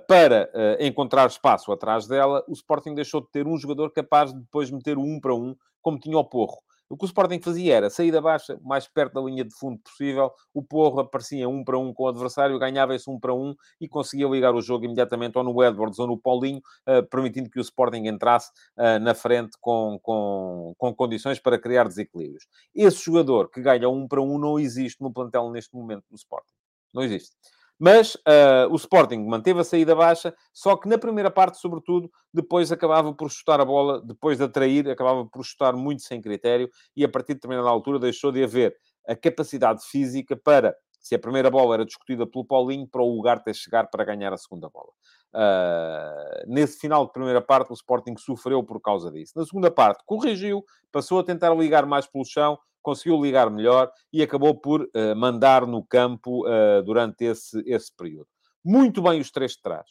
para 0.09 0.51
encontrar 0.81 1.27
espaço 1.27 1.71
atrás 1.71 2.07
dela, 2.07 2.43
o 2.49 2.55
Sporting 2.55 2.95
deixou 2.95 3.21
de 3.21 3.31
ter 3.31 3.47
um 3.47 3.59
jogador 3.59 3.93
capaz 3.93 4.33
de 4.33 4.41
depois 4.41 4.71
meter 4.71 4.97
o 4.97 5.03
um 5.03 5.21
para 5.21 5.35
um, 5.35 5.55
como 5.87 6.01
tinha 6.01 6.19
o 6.19 6.25
Porro. 6.25 6.59
O 6.89 6.97
que 6.97 7.05
o 7.05 7.07
Sporting 7.07 7.41
fazia 7.41 7.77
era 7.77 7.89
saída 7.89 8.21
baixa, 8.21 8.59
mais 8.61 8.89
perto 8.89 9.15
da 9.15 9.21
linha 9.21 9.45
de 9.45 9.55
fundo 9.55 9.79
possível, 9.79 10.33
o 10.53 10.61
Porro 10.61 10.99
aparecia 10.99 11.49
um 11.49 11.65
para 11.65 11.79
um 11.79 11.95
com 11.95 12.05
o 12.05 12.09
adversário, 12.09 12.59
ganhava 12.59 12.93
esse 12.93 13.09
um 13.09 13.21
para 13.21 13.33
um 13.33 13.55
e 13.81 13.89
conseguia 13.89 14.27
ligar 14.27 14.53
o 14.53 14.61
jogo 14.61 14.85
imediatamente 14.85 15.39
ou 15.39 15.45
no 15.45 15.63
Edwards 15.63 16.01
ou 16.01 16.09
no 16.09 16.19
Paulinho, 16.19 16.61
uh, 16.89 17.07
permitindo 17.09 17.49
que 17.49 17.61
o 17.61 17.63
Sporting 17.63 18.09
entrasse 18.09 18.51
uh, 18.77 18.99
na 19.01 19.15
frente 19.15 19.57
com, 19.61 19.97
com, 20.03 20.75
com 20.77 20.93
condições 20.93 21.39
para 21.39 21.57
criar 21.57 21.87
desequilíbrios. 21.87 22.49
Esse 22.75 23.05
jogador 23.05 23.49
que 23.49 23.61
ganha 23.61 23.89
um 23.89 24.09
para 24.09 24.21
um 24.21 24.39
não 24.39 24.59
existe 24.59 25.01
no 25.01 25.13
plantel 25.13 25.51
neste 25.51 25.73
momento 25.73 26.05
do 26.11 26.17
Sporting. 26.17 26.55
Não 26.93 27.05
existe. 27.05 27.37
Mas 27.79 28.15
uh, 28.15 28.71
o 28.71 28.77
Sporting 28.77 29.27
manteve 29.27 29.61
a 29.61 29.65
saída 29.65 29.95
baixa, 29.95 30.35
só 30.53 30.77
que 30.77 30.89
na 30.89 30.97
primeira 30.97 31.31
parte, 31.31 31.59
sobretudo, 31.59 32.11
depois 32.33 32.73
acabava 32.73 33.13
por 33.13 33.31
chutar 33.31 33.61
a 33.61 33.65
bola, 33.65 34.01
depois 34.01 34.39
de 34.39 34.45
atrair, 34.45 34.89
acabava 34.89 35.27
por 35.27 35.45
chutar 35.45 35.75
muito 35.75 36.03
sem 36.03 36.21
critério 36.21 36.71
e 36.97 37.05
a 37.05 37.09
partir 37.09 37.29
de 37.29 37.35
determinada 37.35 37.69
altura 37.69 37.99
deixou 37.99 38.33
de 38.33 38.43
haver 38.43 38.75
a 39.07 39.15
capacidade 39.15 39.85
física 39.87 40.37
para, 40.37 40.75
se 40.99 41.15
a 41.15 41.19
primeira 41.19 41.51
bola 41.51 41.75
era 41.75 41.85
discutida 41.85 42.27
pelo 42.27 42.45
Paulinho, 42.45 42.89
para 42.89 43.03
o 43.03 43.19
Ugarte 43.19 43.53
chegar 43.55 43.89
para 43.89 44.05
ganhar 44.05 44.33
a 44.33 44.37
segunda 44.37 44.69
bola. 44.69 44.91
Uh, 45.35 46.53
nesse 46.53 46.81
final 46.81 47.07
de 47.07 47.13
primeira 47.13 47.43
parte, 47.43 47.71
o 47.71 47.75
Sporting 47.75 48.17
sofreu 48.17 48.65
por 48.65 48.81
causa 48.81 49.11
disso. 49.11 49.35
Na 49.37 49.45
segunda 49.45 49.71
parte, 49.71 50.03
corrigiu, 50.07 50.65
passou 50.91 51.21
a 51.21 51.25
tentar 51.25 51.55
ligar 51.55 51.85
mais 51.87 52.07
pelo 52.07 52.25
chão, 52.25 52.59
conseguiu 52.87 53.21
ligar 53.21 53.51
melhor 53.51 53.91
e 54.13 54.23
acabou 54.23 54.55
por 54.55 54.83
uh, 54.83 55.17
mandar 55.17 55.67
no 55.67 55.85
campo 55.85 56.47
uh, 56.47 56.81
durante 56.85 57.25
esse, 57.25 57.61
esse 57.67 57.91
período. 57.97 58.29
Muito 58.65 59.03
bem 59.03 59.21
os 59.21 59.29
três 59.29 59.53
de 59.53 59.61
trás. 59.61 59.89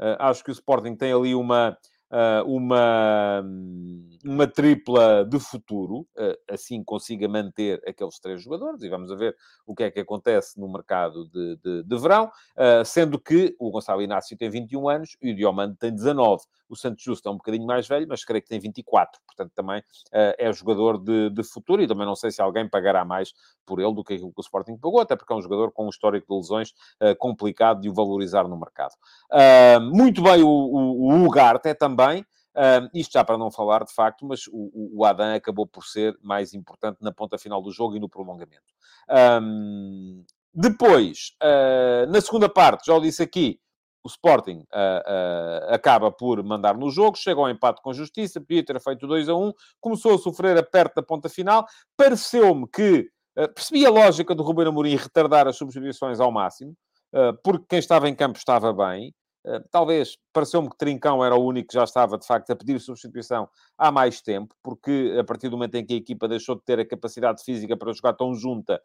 Uh, 0.00 0.18
acho 0.18 0.42
que 0.42 0.50
o 0.50 0.52
Sporting 0.52 0.96
tem 0.96 1.12
ali 1.12 1.36
uma, 1.36 1.78
uma, 2.46 3.42
uma 4.24 4.46
tripla 4.46 5.24
de 5.24 5.38
futuro, 5.38 6.06
assim 6.50 6.82
consiga 6.84 7.26
manter 7.28 7.82
aqueles 7.86 8.18
três 8.18 8.42
jogadores, 8.42 8.82
e 8.82 8.88
vamos 8.88 9.10
ver 9.16 9.36
o 9.66 9.74
que 9.74 9.84
é 9.84 9.90
que 9.90 10.00
acontece 10.00 10.60
no 10.60 10.70
mercado 10.70 11.28
de, 11.30 11.56
de, 11.56 11.82
de 11.82 11.98
verão, 11.98 12.30
sendo 12.84 13.18
que 13.18 13.56
o 13.58 13.70
Gonçalo 13.70 14.02
Inácio 14.02 14.36
tem 14.36 14.50
21 14.50 14.88
anos 14.88 15.16
e 15.22 15.32
o 15.32 15.34
Diomande 15.34 15.76
tem 15.76 15.92
19. 15.92 16.42
O 16.68 16.76
Santos 16.76 17.04
Justo 17.04 17.28
é 17.28 17.32
um 17.32 17.36
bocadinho 17.36 17.66
mais 17.66 17.86
velho, 17.86 18.06
mas 18.08 18.24
creio 18.24 18.42
que 18.42 18.48
tem 18.48 18.58
24. 18.58 19.20
Portanto, 19.26 19.52
também 19.54 19.82
é 20.12 20.52
jogador 20.52 20.98
de, 20.98 21.30
de, 21.30 21.42
futuro 21.42 21.82
e 21.82 21.86
também 21.86 22.06
não 22.06 22.16
sei 22.16 22.30
se 22.30 22.40
alguém 22.40 22.68
pagará 22.68 23.04
mais 23.04 23.32
por 23.66 23.80
ele 23.80 23.94
do 23.94 24.02
que 24.04 24.14
aquilo 24.14 24.32
que 24.32 24.40
o 24.40 24.42
Sporting 24.42 24.76
pagou, 24.76 25.00
até 25.00 25.16
porque 25.16 25.32
é 25.32 25.36
um 25.36 25.42
jogador 25.42 25.72
com 25.72 25.86
um 25.86 25.90
histórico 25.90 26.26
de 26.28 26.34
lesões 26.34 26.74
complicado 27.18 27.80
de 27.80 27.88
o 27.88 27.94
valorizar 27.94 28.46
no 28.48 28.58
mercado. 28.58 28.92
Muito 29.92 30.22
bem 30.22 30.42
o, 30.42 30.48
o, 30.48 31.12
o 31.12 31.26
Ugarte 31.26 31.68
é 31.68 31.74
também. 31.74 32.01
Uh, 32.10 32.86
isto 32.94 33.12
já 33.12 33.24
para 33.24 33.38
não 33.38 33.50
falar, 33.50 33.82
de 33.82 33.94
facto, 33.94 34.26
mas 34.26 34.46
o, 34.48 34.98
o 34.98 35.04
Adam 35.06 35.34
acabou 35.34 35.66
por 35.66 35.84
ser 35.84 36.14
mais 36.22 36.52
importante 36.52 36.98
na 37.00 37.10
ponta 37.10 37.38
final 37.38 37.62
do 37.62 37.72
jogo 37.72 37.96
e 37.96 38.00
no 38.00 38.10
prolongamento. 38.10 38.74
Um, 39.42 40.24
depois, 40.54 41.34
uh, 41.42 42.10
na 42.10 42.20
segunda 42.20 42.48
parte, 42.48 42.86
já 42.86 42.94
o 42.94 43.00
disse 43.00 43.22
aqui, 43.22 43.58
o 44.04 44.08
Sporting 44.08 44.58
uh, 44.72 45.70
uh, 45.70 45.74
acaba 45.74 46.10
por 46.10 46.42
mandar 46.42 46.76
no 46.76 46.90
jogo, 46.90 47.16
chega 47.16 47.40
ao 47.40 47.48
empate 47.48 47.80
com 47.80 47.92
justiça, 47.92 48.40
podia 48.40 48.64
ter 48.64 48.78
feito 48.80 49.06
2 49.06 49.28
a 49.28 49.34
1, 49.34 49.52
começou 49.80 50.14
a 50.14 50.18
sofrer 50.18 50.58
a 50.58 50.62
perto 50.62 50.96
da 50.96 51.02
ponta 51.02 51.28
final. 51.28 51.64
Pareceu-me 51.96 52.68
que 52.68 53.08
percebi 53.54 53.86
a 53.86 53.90
lógica 53.90 54.34
do 54.34 54.42
Ruben 54.42 54.66
Amorim 54.66 54.94
retardar 54.94 55.48
as 55.48 55.56
substituições 55.56 56.20
ao 56.20 56.30
máximo, 56.30 56.76
porque 57.42 57.64
quem 57.66 57.78
estava 57.78 58.06
em 58.06 58.14
campo 58.14 58.36
estava 58.36 58.74
bem. 58.74 59.14
Talvez 59.70 60.16
pareceu-me 60.32 60.68
que 60.70 60.76
Trincão 60.76 61.24
era 61.24 61.34
o 61.34 61.44
único 61.44 61.68
que 61.68 61.74
já 61.74 61.84
estava, 61.84 62.18
de 62.18 62.26
facto, 62.26 62.50
a 62.50 62.56
pedir 62.56 62.80
substituição 62.80 63.48
há 63.76 63.90
mais 63.90 64.20
tempo, 64.20 64.54
porque 64.62 65.16
a 65.18 65.24
partir 65.24 65.48
do 65.48 65.56
momento 65.56 65.74
em 65.76 65.84
que 65.84 65.94
a 65.94 65.96
equipa 65.96 66.28
deixou 66.28 66.54
de 66.54 66.62
ter 66.62 66.80
a 66.80 66.86
capacidade 66.86 67.42
física 67.42 67.76
para 67.76 67.92
jogar 67.92 68.14
tão 68.14 68.34
junta, 68.34 68.80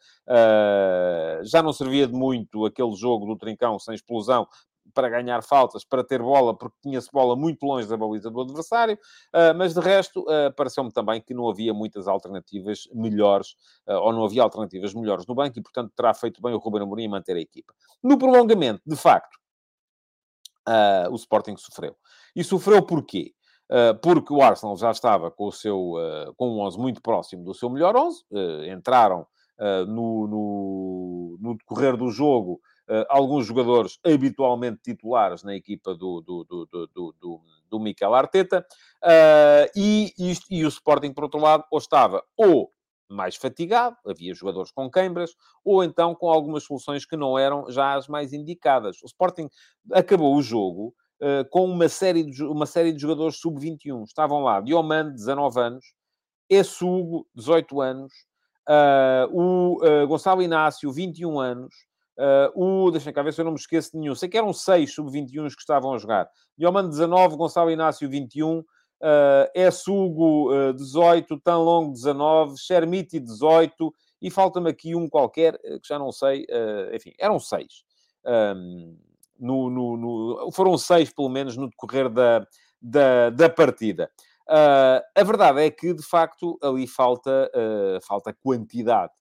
já 1.43 1.62
não 1.62 1.74
servia 1.74 2.08
de 2.08 2.14
muito 2.14 2.66
aquele 2.66 2.93
jogo 2.95 3.26
do 3.26 3.38
Trincão 3.38 3.78
sem 3.80 3.95
explosão, 3.95 4.47
para 4.93 5.10
ganhar 5.10 5.43
faltas, 5.43 5.84
para 5.84 6.01
ter 6.01 6.22
bola, 6.22 6.58
porque 6.58 6.78
tinha-se 6.82 7.12
bola 7.12 7.36
muito 7.36 7.64
longe 7.66 7.88
da 7.88 7.97
baliza 7.97 8.32
do 8.32 8.41
adversário, 8.41 8.97
ah, 9.34 9.53
mas 9.53 9.74
de 9.74 9.82
resto, 9.82 10.26
pareceu-me 10.55 10.91
também 10.91 11.22
que 11.22 11.34
não 11.34 11.49
havia 11.49 11.74
muitas 11.74 12.08
alternativas 12.08 12.88
melhores, 12.93 13.55
ou 13.86 14.14
não 14.14 14.24
havia 14.24 14.41
alternativas 14.41 14.93
melhores 14.93 15.26
no 15.28 15.36
banco, 15.36 15.60
e 15.60 15.62
portanto 15.62 15.91
terá 15.95 16.14
feito 16.14 16.41
bem 16.41 16.53
o 16.53 16.58
Ruben 16.58 16.84
Amorim 16.84 17.10
manter 17.10 17.36
a 17.36 17.39
equipa. 17.39 17.74
No 18.01 18.18
prolongamento, 18.18 18.82
de 18.86 18.95
facto, 18.95 19.38
o 21.11 21.15
Sporting 21.15 21.55
sofreu. 21.57 21.95
E 22.36 22.43
sofreu 22.43 22.82
porquê? 22.82 23.34
porque 24.01 24.32
o 24.32 24.41
Arsenal 24.41 24.78
já 24.78 24.91
estava 24.91 25.30
com 25.30 25.47
o 25.47 25.51
seu 25.51 25.93
com 26.38 26.51
um 26.51 26.59
11 26.61 26.78
muito 26.78 27.01
próximo 27.01 27.43
do 27.43 27.53
seu 27.53 27.70
melhor 27.70 27.97
11, 27.97 28.24
entraram 28.72 29.28
no, 29.88 30.26
no, 30.26 31.38
no 31.41 31.57
decorrer 31.57 31.97
do 31.97 32.09
jogo 32.09 32.61
uh, 32.89 33.05
alguns 33.09 33.45
jogadores 33.45 33.99
habitualmente 34.03 34.80
titulares 34.84 35.43
na 35.43 35.55
equipa 35.55 35.93
do, 35.93 36.22
do, 36.22 36.43
do, 36.43 36.65
do, 36.65 37.15
do, 37.20 37.41
do 37.70 37.80
Mikel 37.80 38.13
Arteta, 38.13 38.65
uh, 39.03 39.70
e, 39.76 40.13
e, 40.18 40.34
e 40.49 40.65
o 40.65 40.70
Sporting, 40.70 41.13
por 41.13 41.26
outro 41.26 41.39
lado, 41.39 41.63
ou 41.72 41.78
estava 41.78 42.24
ou 42.36 42.72
mais 43.10 43.36
fatigado, 43.36 43.95
havia 44.05 44.34
jogadores 44.34 44.72
com 44.72 44.89
queimbras, 44.89 45.32
ou 45.64 45.84
então 45.84 46.14
com 46.14 46.30
algumas 46.30 46.64
soluções 46.64 47.05
que 47.05 47.16
não 47.16 47.38
eram 47.38 47.70
já 47.70 47.95
as 47.95 48.08
mais 48.08 48.34
indicadas. 48.34 49.01
O 49.01 49.05
Sporting 49.05 49.49
acabou 49.91 50.36
o 50.36 50.41
jogo 50.41 50.93
uh, 51.22 51.47
com 51.49 51.66
uma 51.66 51.88
série, 51.89 52.24
de, 52.24 52.43
uma 52.43 52.66
série 52.66 52.91
de 52.91 52.99
jogadores 52.99 53.38
sub-21. 53.38 54.03
Estavam 54.03 54.43
lá 54.43 54.62
Diomande, 54.62 55.14
19 55.14 55.60
anos, 55.60 55.86
Essugo, 56.49 57.28
18 57.36 57.82
anos, 57.82 58.14
uh, 58.68 59.30
o 59.32 59.78
uh, 59.86 60.08
Gonçalo 60.08 60.41
Inácio, 60.41 60.91
21 60.91 61.39
anos, 61.39 61.74
Uh, 62.18 62.49
o, 62.88 62.89
deixem 62.89 63.14
cá 63.14 63.22
ver 63.22 63.32
se 63.32 63.39
eu 63.39 63.45
não 63.45 63.51
me 63.51 63.60
esqueço 63.60 63.91
de 63.91 63.99
nenhum. 63.99 64.16
Sei 64.16 64.28
que 64.28 64.38
eram 64.38 64.51
seis 64.51 64.91
sub-21 64.95 65.53
que 65.53 65.62
estavam 65.62 65.93
a 65.93 65.99
jogar. 65.99 66.28
Diomando 66.58 66.89
19, 66.89 67.38
Gonçalo 67.38 67.70
Inácio 67.70 68.10
21, 68.10 68.64
uh, 69.02 69.50
Essugo 69.54 70.52
uh, 70.52 70.74
18, 70.74 71.39
Tanlong 71.39 71.91
19, 71.91 72.58
Chermiti 72.58 73.20
18 73.20 73.93
e 74.22 74.30
falta-me 74.32 74.70
aqui 74.70 74.95
um 74.95 75.08
qualquer 75.10 75.56
uh, 75.56 75.80
que 75.80 75.88
já 75.88 76.00
não 76.00 76.12
sei. 76.12 76.43
Uh, 76.43 76.95
enfim, 76.95 77.14
eram 77.20 77.39
seis. 77.39 77.84
Um, 78.26 78.98
no, 79.39 79.70
no, 79.70 79.98
no, 79.98 80.52
foram 80.52 80.78
seis, 80.78 81.14
pelo 81.14 81.30
menos, 81.30 81.56
no 81.56 81.70
decorrer 81.70 82.10
da, 82.10 82.45
da, 82.82 83.30
da 83.30 83.50
partida. 83.50 84.10
Uh, 84.50 85.04
a 85.14 85.24
verdade 85.24 85.62
é 85.62 85.70
que, 85.70 85.93
de 85.93 86.02
facto, 86.02 86.58
ali 86.62 86.88
falta, 86.88 87.52
uh, 87.54 88.02
falta 88.06 88.34
quantidade 88.34 89.12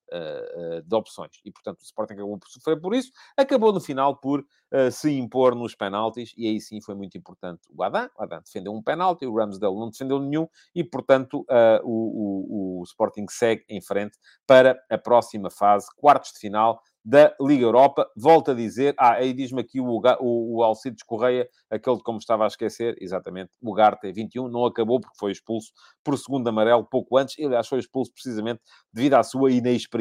de 0.85 0.95
opções. 0.95 1.41
E, 1.45 1.51
portanto, 1.51 1.81
o 1.81 1.85
Sporting 1.85 2.15
acabou 2.15 2.39
por 2.39 2.49
sofrer 2.49 2.81
por 2.81 2.95
isso. 2.95 3.11
Acabou, 3.37 3.73
no 3.73 3.81
final, 3.81 4.17
por 4.17 4.45
se 4.91 5.11
impor 5.17 5.55
nos 5.55 5.75
penaltis. 5.75 6.33
E 6.37 6.47
aí 6.47 6.61
sim 6.61 6.81
foi 6.81 6.95
muito 6.95 7.17
importante 7.17 7.63
o 7.71 7.83
Adam. 7.83 8.09
O 8.17 8.23
Adam 8.23 8.41
defendeu 8.41 8.73
um 8.73 8.83
penalti, 8.83 9.27
o 9.27 9.37
Ramsdale 9.37 9.75
não 9.75 9.91
defendeu 9.91 10.19
nenhum. 10.21 10.49
E, 10.75 10.85
portanto, 10.85 11.45
o, 11.83 12.79
o, 12.79 12.81
o 12.81 12.85
Sporting 12.85 13.27
segue 13.29 13.65
em 13.69 13.81
frente 13.81 14.19
para 14.47 14.79
a 14.91 14.99
próxima 14.99 15.51
fase, 15.51 15.87
quartos 15.97 16.33
de 16.33 16.39
final 16.39 16.81
da 17.07 17.33
Liga 17.41 17.63
Europa. 17.63 18.11
Volto 18.17 18.51
a 18.51 18.55
dizer, 18.55 18.93
ah, 18.99 19.13
aí 19.13 19.33
diz-me 19.33 19.61
aqui 19.61 19.81
o, 19.81 19.87
o, 19.87 20.57
o 20.57 20.63
Alcides 20.65 21.05
Correia, 21.05 21.49
aquele 21.71 21.99
de 21.99 22.03
como 22.03 22.19
estava 22.19 22.43
a 22.43 22.49
esquecer, 22.49 22.97
exatamente, 23.01 23.53
o 23.63 23.73
Garte 23.73 24.11
21, 24.11 24.49
não 24.49 24.67
acabou 24.67 25.01
porque 25.01 25.17
foi 25.17 25.31
expulso 25.31 25.71
por 26.03 26.19
segundo 26.19 26.49
amarelo 26.49 26.85
pouco 26.85 27.17
antes. 27.17 27.39
Ele, 27.39 27.47
aliás, 27.47 27.69
foi 27.69 27.79
expulso 27.79 28.13
precisamente 28.13 28.61
devido 28.93 29.15
à 29.15 29.23
sua 29.23 29.53
inexperiência, 29.53 29.96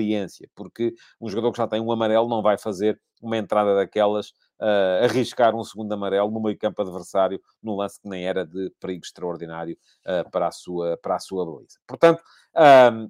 porque 0.55 0.93
um 1.19 1.29
jogador 1.29 1.51
que 1.51 1.57
já 1.57 1.67
tem 1.67 1.81
um 1.81 1.91
amarelo 1.91 2.27
não 2.27 2.41
vai 2.41 2.57
fazer 2.57 2.99
uma 3.21 3.37
entrada 3.37 3.75
daquelas, 3.75 4.29
uh, 4.59 5.03
arriscar 5.03 5.55
um 5.55 5.63
segundo 5.63 5.91
amarelo 5.93 6.29
no 6.31 6.41
meio 6.41 6.57
campo 6.57 6.81
adversário, 6.81 7.41
num 7.61 7.75
lance 7.75 7.99
que 7.99 8.07
nem 8.07 8.25
era 8.25 8.45
de 8.45 8.71
perigo 8.79 9.03
extraordinário 9.03 9.77
uh, 10.05 10.29
para, 10.29 10.47
a 10.47 10.51
sua, 10.51 10.97
para 10.97 11.15
a 11.15 11.19
sua 11.19 11.45
baliza. 11.45 11.79
Portanto, 11.87 12.21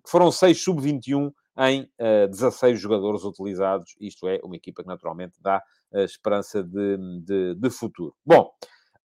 foram 0.06 0.32
seis 0.32 0.64
sub-21 0.64 1.32
em 1.58 1.84
uh, 2.00 2.28
16 2.30 2.80
jogadores 2.80 3.24
utilizados. 3.24 3.96
Isto 4.00 4.28
é, 4.28 4.40
uma 4.44 4.56
equipa 4.56 4.82
que 4.84 4.88
naturalmente 4.88 5.36
dá 5.42 5.62
uh, 5.92 6.00
esperança 6.00 6.64
de, 6.64 6.98
de, 7.22 7.56
de, 7.56 7.70
futuro. 7.70 8.16
Bom, 8.26 8.52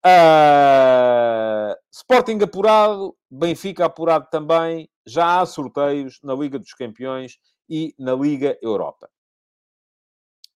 uh, 0.05 1.75
Sporting 1.91 2.39
apurado, 2.43 3.15
Benfica 3.29 3.85
apurado 3.85 4.27
também. 4.29 4.89
Já 5.05 5.39
há 5.39 5.45
sorteios 5.45 6.19
na 6.23 6.33
Liga 6.33 6.59
dos 6.59 6.73
Campeões 6.73 7.37
e 7.71 7.95
na 7.97 8.13
Liga 8.13 8.59
Europa. 8.61 9.09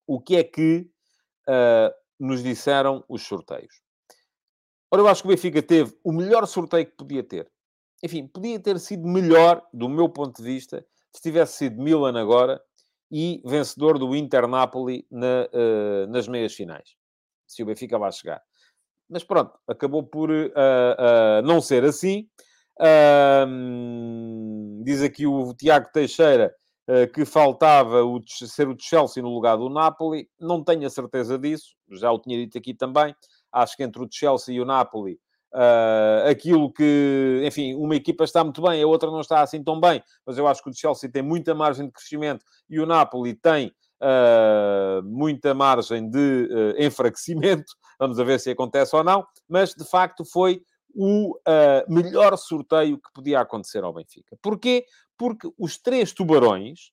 O 0.06 0.20
que 0.20 0.36
é 0.36 0.44
que 0.44 0.86
uh, 1.48 1.90
nos 2.20 2.42
disseram 2.42 3.02
os 3.08 3.22
sorteios? 3.22 3.80
Ora, 4.90 5.00
eu 5.00 5.08
acho 5.08 5.22
que 5.22 5.28
o 5.28 5.30
Benfica 5.30 5.62
teve 5.62 5.98
o 6.04 6.12
melhor 6.12 6.46
sorteio 6.46 6.84
que 6.84 6.94
podia 6.94 7.24
ter. 7.24 7.50
Enfim, 8.04 8.28
podia 8.28 8.60
ter 8.60 8.78
sido 8.78 9.08
melhor, 9.08 9.66
do 9.72 9.88
meu 9.88 10.10
ponto 10.10 10.36
de 10.36 10.42
vista, 10.42 10.86
se 11.10 11.22
tivesse 11.22 11.56
sido 11.56 11.82
Milan 11.82 12.20
agora 12.20 12.62
e 13.10 13.42
vencedor 13.46 13.98
do 13.98 14.14
Inter 14.14 14.46
Napoli 14.46 15.06
na, 15.10 15.48
uh, 15.52 16.06
nas 16.08 16.28
meias 16.28 16.52
finais. 16.52 16.96
Se 17.46 17.62
o 17.62 17.66
Benfica 17.66 17.98
vai 17.98 18.12
chegar. 18.12 18.42
Mas 19.08 19.24
pronto, 19.24 19.58
acabou 19.66 20.02
por 20.02 20.30
uh, 20.30 20.48
uh, 20.48 21.42
não 21.42 21.62
ser 21.62 21.82
assim. 21.82 22.28
diz 24.84 25.02
aqui 25.02 25.26
o 25.26 25.54
Tiago 25.54 25.88
Teixeira 25.92 26.54
que 27.12 27.24
faltava 27.24 28.04
o, 28.04 28.22
ser 28.26 28.68
o 28.68 28.76
Chelsea 28.78 29.22
no 29.22 29.28
lugar 29.28 29.56
do 29.56 29.68
Napoli. 29.68 30.28
Não 30.38 30.62
tenho 30.62 30.86
a 30.86 30.90
certeza 30.90 31.36
disso, 31.36 31.74
já 31.90 32.12
o 32.12 32.18
tinha 32.18 32.36
dito 32.38 32.56
aqui 32.56 32.72
também. 32.72 33.14
Acho 33.52 33.76
que 33.76 33.82
entre 33.82 34.02
o 34.02 34.08
Chelsea 34.10 34.54
e 34.54 34.60
o 34.60 34.64
Napoli 34.64 35.18
Uh, 35.56 36.28
aquilo 36.28 36.70
que, 36.70 37.42
enfim, 37.42 37.74
uma 37.76 37.96
equipa 37.96 38.24
está 38.24 38.44
muito 38.44 38.60
bem, 38.60 38.82
a 38.82 38.86
outra 38.86 39.10
não 39.10 39.22
está 39.22 39.40
assim 39.40 39.64
tão 39.64 39.80
bem, 39.80 40.02
mas 40.26 40.36
eu 40.36 40.46
acho 40.46 40.62
que 40.62 40.68
o 40.68 40.74
Chelsea 40.74 41.10
tem 41.10 41.22
muita 41.22 41.54
margem 41.54 41.86
de 41.86 41.92
crescimento 41.92 42.44
e 42.68 42.78
o 42.78 42.84
Napoli 42.84 43.32
tem 43.32 43.72
uh, 44.02 45.02
muita 45.02 45.54
margem 45.54 46.10
de 46.10 46.50
uh, 46.52 46.82
enfraquecimento. 46.82 47.72
Vamos 47.98 48.18
ver 48.18 48.38
se 48.38 48.50
acontece 48.50 48.94
ou 48.94 49.02
não, 49.02 49.26
mas 49.48 49.74
de 49.74 49.84
facto 49.88 50.26
foi 50.26 50.60
o 50.94 51.34
melhor 51.88 52.36
sorteio 52.38 52.96
que 52.96 53.12
podia 53.14 53.40
acontecer 53.40 53.84
ao 53.84 53.92
Benfica. 53.92 54.36
Porquê? 54.40 54.84
Porque 55.18 55.48
os 55.58 55.78
três 55.78 56.12
tubarões, 56.12 56.90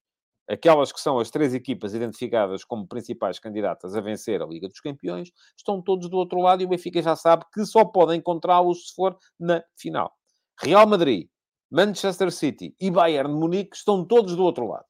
aquelas 0.50 0.92
que 0.92 1.00
são 1.00 1.20
as 1.20 1.30
três 1.30 1.54
equipas 1.54 1.94
identificadas 1.94 2.64
como 2.64 2.88
principais 2.88 3.40
candidatas 3.40 3.96
a 3.96 4.02
vencer 4.02 4.42
a 4.42 4.46
Liga 4.46 4.68
dos 4.68 4.80
Campeões, 4.80 5.32
estão 5.58 5.82
todos 5.82 6.10
do 6.10 6.18
outro 6.18 6.40
lado 6.40 6.62
e 6.62 6.66
o 6.66 6.70
Benfica 6.70 7.02
já 7.02 7.16
sabe 7.16 7.46
que 7.54 7.66
só 7.66 7.86
pode 7.86 8.16
encontrá-los 8.16 8.90
se 8.90 8.96
for 8.96 9.18
na 9.40 9.64
final. 9.78 10.12
Real 10.62 10.88
Madrid, 10.88 11.28
Manchester 11.72 12.32
City 12.32 12.76
e 12.80 12.92
Bayern 12.92 13.34
de 13.34 13.40
Munique 13.40 13.76
estão 13.76 14.06
todos 14.06 14.36
do 14.36 14.44
outro 14.44 14.68
lado. 14.68 14.86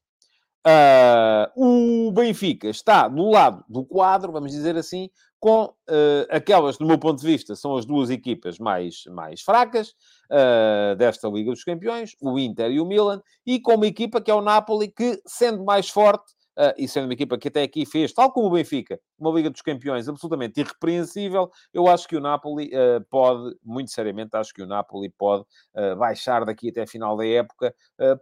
Uh, 0.65 2.07
o 2.07 2.11
Benfica 2.11 2.69
está 2.69 3.07
do 3.07 3.29
lado 3.29 3.65
do 3.67 3.85
quadro, 3.85 4.31
vamos 4.31 4.51
dizer 4.51 4.77
assim, 4.77 5.09
com 5.43 5.65
uh, 5.65 6.25
aquelas, 6.29 6.77
do 6.77 6.85
meu 6.85 6.97
ponto 6.97 7.19
de 7.19 7.27
vista, 7.27 7.53
são 7.53 7.75
as 7.75 7.85
duas 7.85 8.09
equipas 8.09 8.57
mais, 8.57 9.03
mais 9.07 9.41
fracas 9.41 9.89
uh, 10.31 10.95
desta 10.95 11.27
Liga 11.27 11.51
dos 11.51 11.65
Campeões, 11.65 12.15
o 12.21 12.39
Inter 12.39 12.71
e 12.71 12.79
o 12.79 12.85
Milan, 12.85 13.21
e 13.45 13.59
com 13.59 13.75
uma 13.75 13.85
equipa 13.85 14.21
que 14.21 14.31
é 14.31 14.33
o 14.33 14.39
Napoli, 14.39 14.87
que, 14.87 15.21
sendo 15.27 15.65
mais 15.65 15.89
forte, 15.89 16.31
Uh, 16.57 16.73
e 16.77 16.87
sendo 16.87 17.05
uma 17.05 17.13
equipa 17.13 17.37
que 17.37 17.47
até 17.47 17.63
aqui 17.63 17.83
fez, 17.83 18.13
tal 18.13 18.31
como 18.31 18.47
o 18.47 18.51
Benfica, 18.51 18.99
uma 19.17 19.31
Liga 19.31 19.49
dos 19.49 19.61
Campeões 19.61 20.07
absolutamente 20.07 20.59
irrepreensível, 20.59 21.51
eu 21.73 21.87
acho 21.87 22.07
que 22.07 22.15
o 22.15 22.19
Napoli 22.19 22.67
uh, 22.67 23.03
pode, 23.09 23.55
muito 23.63 23.89
seriamente, 23.89 24.35
acho 24.35 24.53
que 24.53 24.61
o 24.61 24.67
Napoli 24.67 25.09
pode 25.09 25.43
uh, 25.75 25.95
baixar 25.97 26.45
daqui 26.45 26.69
até 26.69 26.83
a 26.83 26.87
final 26.87 27.17
da 27.17 27.25
época. 27.25 27.73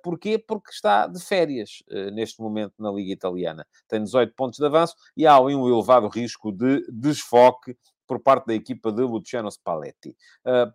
porquê? 0.02 0.38
Porque 0.38 0.72
está 0.72 1.08
de 1.08 1.20
férias 1.20 1.84
neste 2.14 2.42
momento 2.42 2.74
na 2.80 2.92
Liga 2.92 3.12
Italiana. 3.12 3.66
Tem 3.88 4.02
18 4.02 4.34
pontos 4.36 4.60
de 4.60 4.66
avanço 4.66 4.96
e 5.16 5.26
há 5.26 5.40
um 5.40 5.68
elevado 5.68 6.08
risco 6.08 6.52
de 6.52 6.86
desfoque 6.92 7.76
por 8.08 8.20
parte 8.22 8.48
da 8.48 8.54
equipa 8.54 8.92
de 8.92 9.02
Luciano 9.02 9.50
Spalletti. 9.50 10.16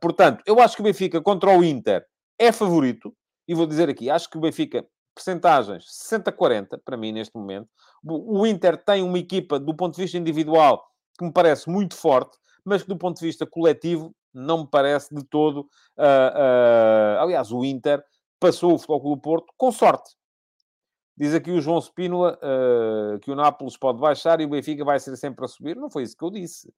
portanto, 0.01 0.43
eu 0.47 0.61
acho 0.61 0.77
que 0.77 0.83
o 0.83 0.85
Benfica 0.85 1.21
contra 1.21 1.51
o 1.51 1.65
Inter 1.65 2.05
é 2.39 2.53
favorito, 2.53 3.15
e 3.49 3.55
vou 3.55 3.67
dizer 3.67 3.89
aqui, 3.89 4.11
acho 4.11 4.29
que 4.29 4.37
o 4.37 4.41
Benfica 4.41 4.87
percentagens 5.17 5.87
60-40, 5.87 6.79
para 6.85 6.97
mim, 6.97 7.11
neste 7.11 7.35
momento. 7.35 7.69
O 8.05 8.47
Inter 8.47 8.77
tem 8.77 9.03
uma 9.03 9.19
equipa, 9.19 9.59
do 9.59 9.75
ponto 9.75 9.97
de 9.97 10.03
vista 10.03 10.19
individual, 10.19 10.87
que 11.19 11.25
me 11.25 11.33
parece 11.33 11.71
muito 11.71 11.97
forte, 11.97 12.37
mas 12.63 12.83
que 12.83 12.89
do 12.89 12.99
ponto 12.99 13.19
de 13.19 13.25
vista 13.25 13.47
coletivo 13.47 14.15
não 14.35 14.59
me 14.59 14.67
parece 14.71 15.15
de 15.15 15.25
todo. 15.25 15.61
Uh, 15.97 16.03
uh, 16.03 17.21
aliás, 17.21 17.51
o 17.51 17.65
Inter 17.65 18.05
passou 18.39 18.75
o 18.75 18.79
Futebol 18.79 19.01
Clube 19.01 19.23
Porto 19.23 19.53
com 19.57 19.73
sorte. 19.73 20.15
Diz 21.17 21.33
aqui 21.33 21.51
o 21.51 21.63
João 21.63 21.81
Spínola 21.81 22.39
uh, 22.43 23.19
que 23.21 23.31
o 23.31 23.35
Nápoles 23.35 23.79
pode 23.79 23.99
baixar 23.99 24.39
e 24.41 24.45
o 24.45 24.51
Benfica 24.51 24.85
vai 24.85 25.01
ser 25.01 25.17
sempre 25.17 25.47
a 25.47 25.49
subir. 25.49 25.75
Não 25.75 25.89
foi 25.89 26.03
isso 26.03 26.15
que 26.15 26.23
eu 26.23 26.31
disse. 26.31 26.71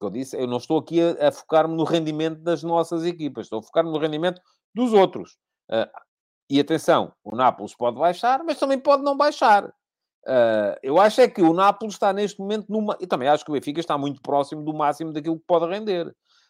Eu 0.00 0.10
disse, 0.10 0.36
eu 0.36 0.46
não 0.46 0.56
estou 0.56 0.78
aqui 0.78 1.00
a, 1.00 1.28
a 1.28 1.32
focar-me 1.32 1.76
no 1.76 1.84
rendimento 1.84 2.40
das 2.40 2.62
nossas 2.62 3.04
equipas, 3.04 3.46
estou 3.46 3.60
a 3.60 3.62
focar-me 3.62 3.90
no 3.90 3.98
rendimento 3.98 4.40
dos 4.74 4.92
outros. 4.92 5.36
Uh, 5.70 5.86
e 6.48 6.60
atenção, 6.60 7.12
o 7.24 7.34
Nápoles 7.34 7.74
pode 7.74 7.98
baixar, 7.98 8.42
mas 8.44 8.58
também 8.58 8.78
pode 8.78 9.02
não 9.02 9.16
baixar. 9.16 9.72
Uh, 10.26 10.78
eu 10.82 11.00
acho 11.00 11.20
é 11.20 11.28
que 11.28 11.42
o 11.42 11.52
Nápoles 11.52 11.94
está 11.94 12.12
neste 12.12 12.38
momento 12.38 12.66
numa. 12.68 12.96
E 13.00 13.06
também 13.06 13.28
acho 13.28 13.44
que 13.44 13.50
o 13.50 13.54
Benfica 13.54 13.80
está 13.80 13.98
muito 13.98 14.20
próximo 14.22 14.62
do 14.62 14.72
máximo 14.72 15.12
daquilo 15.12 15.38
que 15.38 15.46
pode 15.46 15.66
render. 15.66 16.06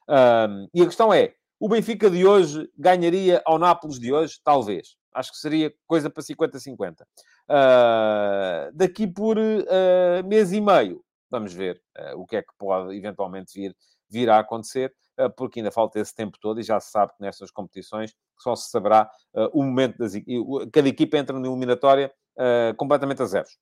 Uh, 0.08 0.68
e 0.74 0.82
a 0.82 0.86
questão 0.86 1.12
é: 1.12 1.34
o 1.58 1.68
Benfica 1.68 2.10
de 2.10 2.26
hoje 2.26 2.68
ganharia 2.76 3.42
ao 3.46 3.58
Nápoles 3.58 3.98
de 3.98 4.12
hoje? 4.12 4.38
Talvez. 4.44 4.96
Acho 5.14 5.32
que 5.32 5.38
seria 5.38 5.72
coisa 5.86 6.08
para 6.08 6.22
50-50. 6.22 7.02
Uh, 7.02 7.04
ah, 7.48 8.70
daqui 8.72 9.06
por 9.06 9.36
mês 10.24 10.52
e 10.52 10.60
meio, 10.60 11.04
vamos 11.30 11.52
ver 11.52 11.82
o 12.16 12.24
que 12.24 12.36
é 12.36 12.42
que 12.42 12.52
pode 12.56 12.96
eventualmente 12.96 13.52
vir, 13.54 13.76
vir 14.08 14.30
a 14.30 14.38
acontecer. 14.38 14.90
Eh, 15.18 15.28
porque 15.28 15.60
ainda 15.60 15.70
falta 15.70 16.00
esse 16.00 16.14
tempo 16.14 16.38
todo 16.40 16.60
e 16.60 16.62
já 16.62 16.80
se 16.80 16.90
sabe 16.90 17.12
que 17.14 17.20
nestas 17.20 17.50
competições 17.50 18.14
só 18.38 18.56
se 18.56 18.70
saberá 18.70 19.10
uh, 19.34 19.50
o 19.52 19.62
momento 19.62 19.98
das 19.98 20.12
cada 20.72 20.88
equipa 20.88 21.18
entra 21.18 21.38
na 21.38 21.46
eliminatória 21.46 22.12
uh, 22.36 22.74
completamente 22.76 23.22
a 23.22 23.26
zeros. 23.26 23.58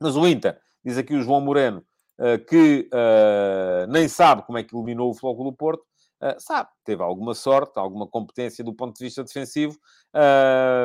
Mas 0.00 0.16
o 0.16 0.26
Inter, 0.26 0.58
diz 0.82 0.96
aqui 0.96 1.14
o 1.14 1.22
João 1.22 1.42
Moreno, 1.42 1.84
uh, 2.18 2.42
que 2.46 2.88
nem 3.88 4.08
sabe 4.08 4.42
como 4.42 4.56
é 4.56 4.64
que 4.64 4.74
eliminou 4.74 5.14
o 5.14 5.44
do 5.44 5.52
Porto, 5.52 5.84
sabe, 6.38 6.68
teve 6.84 7.02
alguma 7.02 7.34
sorte, 7.34 7.78
alguma 7.78 8.06
competência 8.06 8.62
do 8.64 8.74
ponto 8.74 8.96
de 8.96 9.04
vista 9.04 9.24
defensivo, 9.24 9.78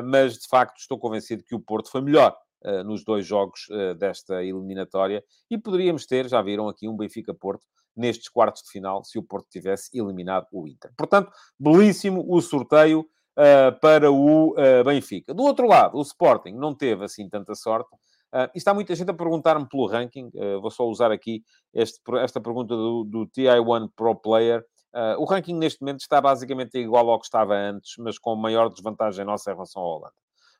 mas 0.05 0.37
de 0.37 0.47
facto 0.47 0.77
estou 0.77 0.97
convencido 0.97 1.43
que 1.43 1.53
o 1.55 1.59
Porto 1.59 1.89
foi 1.89 2.01
melhor 2.01 2.37
nos 2.85 3.03
dois 3.03 3.25
jogos 3.25 3.67
desta 3.99 4.43
eliminatória 4.43 5.23
e 5.49 5.57
poderíamos 5.57 6.05
ter, 6.05 6.27
já 6.27 6.41
viram 6.41 6.67
aqui, 6.67 6.87
um 6.87 6.97
Benfica-Porto 6.97 7.63
nestes 7.95 8.27
quartos 8.27 8.63
de 8.63 8.71
final 8.71 9.03
se 9.03 9.17
o 9.17 9.23
Porto 9.23 9.47
tivesse 9.49 9.97
eliminado 9.97 10.47
o 10.51 10.67
Inter. 10.67 10.91
Portanto, 10.97 11.31
belíssimo 11.59 12.25
o 12.27 12.41
sorteio 12.41 13.01
uh, 13.01 13.79
para 13.79 14.11
o 14.11 14.55
Benfica. 14.83 15.33
Do 15.33 15.43
outro 15.43 15.67
lado, 15.67 15.97
o 15.97 16.01
Sporting 16.01 16.53
não 16.53 16.73
teve 16.73 17.05
assim 17.05 17.29
tanta 17.29 17.55
sorte. 17.55 17.89
Uh, 18.35 18.51
está 18.53 18.73
muita 18.73 18.93
gente 18.93 19.09
a 19.09 19.13
perguntar-me 19.13 19.65
pelo 19.65 19.87
ranking. 19.87 20.29
Uh, 20.35 20.59
vou 20.59 20.69
só 20.69 20.85
usar 20.85 21.09
aqui 21.09 21.41
este, 21.73 22.01
esta 22.17 22.41
pergunta 22.41 22.75
do, 22.75 23.05
do 23.05 23.27
TI1 23.27 23.89
Pro 23.95 24.13
Player. 24.13 24.59
Uh, 24.93 25.21
o 25.21 25.23
ranking 25.23 25.53
neste 25.53 25.79
momento 25.81 26.01
está 26.01 26.19
basicamente 26.19 26.77
igual 26.77 27.09
ao 27.09 27.17
que 27.17 27.25
estava 27.25 27.55
antes, 27.55 27.93
mas 27.97 28.19
com 28.19 28.35
maior 28.35 28.67
desvantagem 28.67 29.23
nossa 29.23 29.51
em 29.51 29.53
relação 29.53 29.81
à 29.81 29.85
Holanda. 29.85 30.13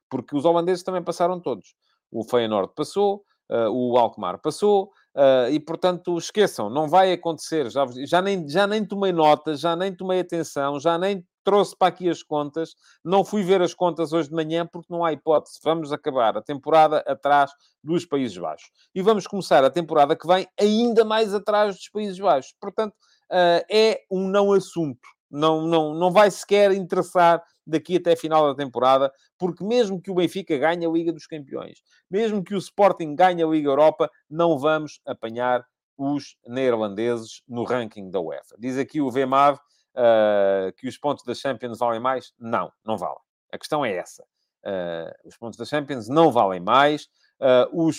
Porque 0.09 0.37
os 0.37 0.45
holandeses 0.45 0.83
também 0.83 1.03
passaram 1.03 1.37
todos. 1.37 1.75
O 2.15 2.23
Feyenoord 2.23 2.73
passou, 2.75 3.23
o 3.49 3.97
Alkmaar 3.97 4.39
passou, 4.41 4.91
Uh, 5.15 5.47
e, 5.49 5.61
portanto, 5.61 6.17
esqueçam, 6.17 6.69
não 6.69 6.89
vai 6.89 7.13
acontecer. 7.13 7.69
Já, 7.71 7.85
já, 8.05 8.21
nem, 8.21 8.47
já 8.49 8.67
nem 8.67 8.85
tomei 8.85 9.13
nota, 9.13 9.55
já 9.55 9.73
nem 9.73 9.95
tomei 9.95 10.19
atenção, 10.19 10.77
já 10.77 10.97
nem 10.97 11.25
trouxe 11.41 11.73
para 11.77 11.87
aqui 11.87 12.09
as 12.09 12.21
contas. 12.21 12.75
Não 13.01 13.23
fui 13.23 13.41
ver 13.41 13.61
as 13.61 13.73
contas 13.73 14.11
hoje 14.11 14.27
de 14.27 14.35
manhã 14.35 14.67
porque 14.67 14.93
não 14.93 15.05
há 15.05 15.13
hipótese. 15.13 15.57
Vamos 15.63 15.93
acabar 15.93 16.35
a 16.35 16.41
temporada 16.41 16.97
atrás 17.07 17.49
dos 17.81 18.05
Países 18.05 18.37
Baixos. 18.37 18.69
E 18.93 19.01
vamos 19.01 19.25
começar 19.25 19.63
a 19.63 19.69
temporada 19.69 20.17
que 20.17 20.27
vem 20.27 20.45
ainda 20.59 21.05
mais 21.05 21.33
atrás 21.33 21.77
dos 21.77 21.87
Países 21.87 22.19
Baixos. 22.19 22.53
Portanto, 22.59 22.93
uh, 23.31 23.63
é 23.71 24.01
um 24.11 24.27
não 24.27 24.51
assunto 24.51 25.14
Não, 25.35 25.67
não, 25.67 25.93
não 25.93 26.11
vai 26.11 26.31
sequer 26.31 26.71
interessar 26.71 27.43
daqui 27.65 27.97
até 27.97 28.13
a 28.13 28.17
final 28.17 28.47
da 28.47 28.55
temporada, 28.55 29.11
porque 29.37 29.63
mesmo 29.63 30.01
que 30.01 30.11
o 30.11 30.15
Benfica 30.15 30.57
ganhe 30.57 30.85
a 30.85 30.89
Liga 30.89 31.11
dos 31.11 31.27
Campeões, 31.27 31.81
mesmo 32.09 32.43
que 32.43 32.53
o 32.53 32.57
Sporting 32.57 33.15
ganhe 33.15 33.43
a 33.43 33.47
Liga 33.47 33.69
Europa, 33.69 34.09
não 34.29 34.57
vamos 34.57 35.01
apanhar 35.05 35.65
os 35.97 36.37
neerlandeses 36.45 37.41
no 37.47 37.63
ranking 37.63 38.09
da 38.09 38.19
UEFA. 38.19 38.55
Diz 38.57 38.77
aqui 38.77 39.01
o 39.01 39.09
VMAV 39.09 39.57
uh, 39.57 40.71
que 40.77 40.87
os 40.87 40.97
pontos 40.97 41.23
da 41.25 41.33
Champions 41.33 41.79
valem 41.79 41.99
mais? 41.99 42.33
Não, 42.39 42.71
não 42.85 42.97
valem. 42.97 43.19
A 43.51 43.57
questão 43.57 43.85
é 43.85 43.93
essa. 43.93 44.23
Uh, 44.63 45.27
os 45.27 45.37
pontos 45.37 45.57
da 45.57 45.65
Champions 45.65 46.07
não 46.07 46.31
valem 46.31 46.59
mais. 46.59 47.07
Uh, 47.39 47.87
os, 47.87 47.97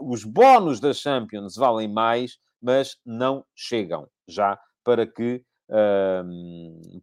os 0.00 0.24
bónus 0.24 0.80
da 0.80 0.92
Champions 0.92 1.56
valem 1.56 1.88
mais, 1.88 2.38
mas 2.60 2.96
não 3.04 3.44
chegam 3.54 4.08
já 4.26 4.58
para 4.84 5.06
que 5.06 5.44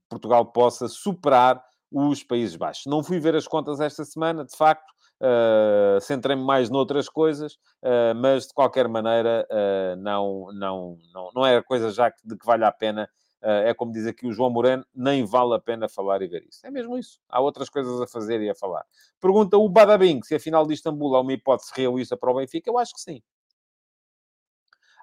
Portugal 0.10 0.46
possa 0.46 0.88
superar 0.88 1.64
os 1.92 2.24
Países 2.24 2.56
Baixos. 2.56 2.86
Não 2.86 3.04
fui 3.04 3.20
ver 3.20 3.36
as 3.36 3.48
contas 3.48 3.80
esta 3.80 4.06
semana, 4.06 4.46
de 4.46 4.56
facto, 4.56 4.90
uh, 5.22 6.00
centrei-me 6.02 6.44
mais 6.44 6.70
noutras 6.70 7.10
coisas, 7.10 7.54
uh, 7.84 8.14
mas 8.16 8.48
de 8.48 8.54
qualquer 8.54 8.88
maneira 8.88 9.48
uh, 9.50 9.96
não, 9.98 10.48
não, 10.54 10.98
não, 11.14 11.30
não 11.36 11.46
é 11.46 11.62
coisa 11.62 11.92
já 11.92 12.10
de 12.24 12.38
que 12.38 12.46
vale 12.46 12.64
a 12.64 12.72
pena. 12.72 13.10
é 13.42 13.74
como 13.74 13.94
diz 13.94 14.06
aqui 14.06 14.28
o 14.28 14.34
João 14.34 14.50
Moreno, 14.50 14.86
nem 14.94 15.24
vale 15.24 15.56
a 15.56 15.60
pena 15.60 15.88
falar 15.88 16.22
e 16.22 16.28
ver 16.28 16.44
isso. 16.44 16.60
É 16.66 16.70
mesmo 16.70 16.98
isso. 16.98 17.20
Há 17.30 17.40
outras 17.40 17.70
coisas 17.70 18.02
a 18.02 18.08
fazer 18.08 18.42
e 18.42 18.50
a 18.50 18.56
falar. 18.56 18.86
Pergunta 19.20 19.58
o 19.58 19.70
Badabing 19.70 20.22
se 20.24 20.36
a 20.36 20.40
final 20.40 20.68
de 20.68 20.74
Istambul 20.74 21.16
é 21.16 21.22
uma 21.22 21.34
hipótese 21.34 21.72
realista 21.74 22.18
para 22.18 22.32
o 22.32 22.36
Benfica. 22.36 22.70
Eu 22.70 22.78
acho 22.78 22.94
que 22.94 23.02
sim 23.02 23.22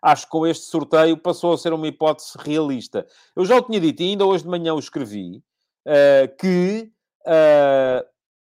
acho 0.06 0.26
que 0.26 0.30
com 0.30 0.46
este 0.46 0.66
sorteio 0.66 1.16
passou 1.16 1.52
a 1.52 1.58
ser 1.58 1.72
uma 1.72 1.88
hipótese 1.88 2.38
realista. 2.38 3.04
Eu 3.34 3.44
já 3.44 3.58
o 3.58 3.62
tinha 3.62 3.80
dito 3.80 4.02
e 4.02 4.10
ainda 4.10 4.24
hoje 4.24 4.44
de 4.44 4.48
manhã 4.48 4.72
o 4.72 4.78
escrevi, 4.78 5.42
uh, 5.84 6.36
que 6.38 6.92
uh, 7.26 8.06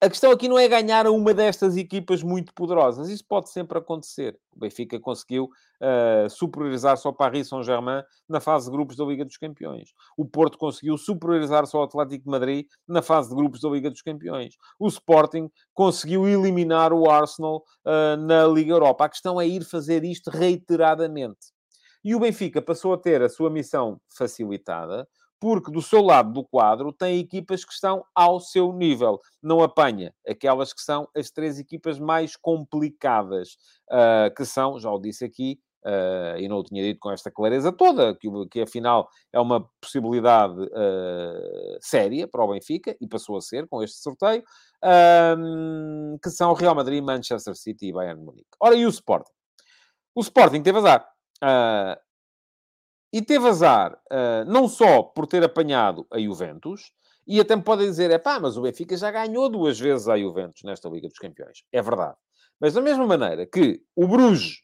a 0.05 0.09
questão 0.09 0.31
aqui 0.31 0.47
não 0.47 0.59
é 0.59 0.67
ganhar 0.67 1.07
a 1.07 1.11
uma 1.11 1.33
destas 1.33 1.75
equipas 1.75 2.21
muito 2.21 2.53
poderosas. 2.53 3.09
Isso 3.09 3.25
pode 3.27 3.49
sempre 3.49 3.77
acontecer. 3.79 4.37
O 4.55 4.59
Benfica 4.59 4.99
conseguiu 4.99 5.45
uh, 5.45 6.29
superiorizar-se 6.29 7.07
ao 7.07 7.13
Paris 7.13 7.49
Saint-Germain 7.49 8.03
na 8.29 8.39
fase 8.39 8.65
de 8.65 8.71
grupos 8.71 8.95
da 8.95 9.03
Liga 9.03 9.25
dos 9.25 9.37
Campeões. 9.37 9.89
O 10.15 10.23
Porto 10.23 10.59
conseguiu 10.59 10.95
superiorizar-se 10.95 11.75
ao 11.75 11.83
Atlético 11.83 12.25
de 12.25 12.29
Madrid 12.29 12.67
na 12.87 13.01
fase 13.01 13.29
de 13.29 13.35
grupos 13.35 13.61
da 13.61 13.69
Liga 13.69 13.89
dos 13.89 14.03
Campeões. 14.03 14.53
O 14.79 14.87
Sporting 14.87 15.49
conseguiu 15.73 16.27
eliminar 16.27 16.93
o 16.93 17.09
Arsenal 17.09 17.63
uh, 17.83 18.15
na 18.15 18.45
Liga 18.45 18.73
Europa. 18.73 19.05
A 19.05 19.09
questão 19.09 19.41
é 19.41 19.47
ir 19.47 19.65
fazer 19.65 20.03
isto 20.03 20.29
reiteradamente. 20.29 21.53
E 22.03 22.13
o 22.13 22.19
Benfica 22.19 22.61
passou 22.61 22.93
a 22.93 22.97
ter 22.97 23.23
a 23.23 23.29
sua 23.29 23.49
missão 23.49 23.99
facilitada 24.15 25.07
porque 25.39 25.71
do 25.71 25.81
seu 25.81 26.01
lado 26.01 26.31
do 26.31 26.43
quadro 26.43 26.91
tem 26.91 27.19
equipas 27.19 27.65
que 27.65 27.73
estão 27.73 28.03
ao 28.15 28.39
seu 28.39 28.71
nível. 28.73 29.19
Não 29.41 29.61
apanha 29.61 30.13
aquelas 30.27 30.73
que 30.73 30.81
são 30.81 31.07
as 31.15 31.29
três 31.29 31.59
equipas 31.59 31.99
mais 31.99 32.35
complicadas, 32.35 33.57
uh, 33.91 34.33
que 34.35 34.45
são, 34.45 34.79
já 34.79 34.89
o 34.89 34.99
disse 34.99 35.25
aqui, 35.25 35.59
uh, 35.85 36.37
e 36.39 36.47
não 36.47 36.57
o 36.57 36.63
tinha 36.63 36.83
dito 36.83 36.99
com 36.99 37.11
esta 37.11 37.29
clareza 37.29 37.71
toda, 37.71 38.15
que, 38.15 38.27
que 38.49 38.61
afinal 38.61 39.07
é 39.31 39.39
uma 39.39 39.69
possibilidade 39.81 40.59
uh, 40.61 41.77
séria 41.81 42.27
para 42.27 42.43
o 42.43 42.51
Benfica, 42.51 42.95
e 42.99 43.07
passou 43.07 43.37
a 43.37 43.41
ser 43.41 43.67
com 43.67 43.83
este 43.83 43.97
sorteio, 43.97 44.43
que 46.21 46.29
são 46.29 46.53
Real 46.53 46.75
Madrid, 46.75 47.03
Manchester 47.03 47.55
City 47.55 47.87
e 47.87 47.93
Bayern 47.93 48.21
Munique. 48.21 48.47
Ora, 48.59 48.75
e 48.75 48.85
o 48.85 48.89
Sporting? 48.89 49.31
O 50.15 50.21
Sporting 50.21 50.61
teve 50.61 50.77
azar. 50.77 51.05
Uh, 51.43 52.04
e 53.11 53.21
teve 53.21 53.47
azar, 53.47 53.93
uh, 54.11 54.45
não 54.45 54.67
só 54.67 55.03
por 55.03 55.27
ter 55.27 55.43
apanhado 55.43 56.05
a 56.11 56.19
Juventus, 56.19 56.91
e 57.27 57.39
até 57.39 57.55
me 57.55 57.63
podem 57.63 57.87
dizer, 57.87 58.11
é 58.11 58.17
pá, 58.17 58.39
mas 58.39 58.57
o 58.57 58.61
Benfica 58.61 58.95
já 58.95 59.09
ganhou 59.09 59.49
duas 59.49 59.79
vezes 59.79 60.07
a 60.07 60.17
Juventus 60.17 60.61
nesta 60.63 60.89
Liga 60.89 61.07
dos 61.07 61.17
Campeões. 61.17 61.63
É 61.71 61.81
verdade. 61.81 62.15
Mas 62.59 62.73
da 62.73 62.81
mesma 62.81 63.05
maneira 63.05 63.45
que 63.45 63.81
o 63.95 64.07
Bruges 64.07 64.61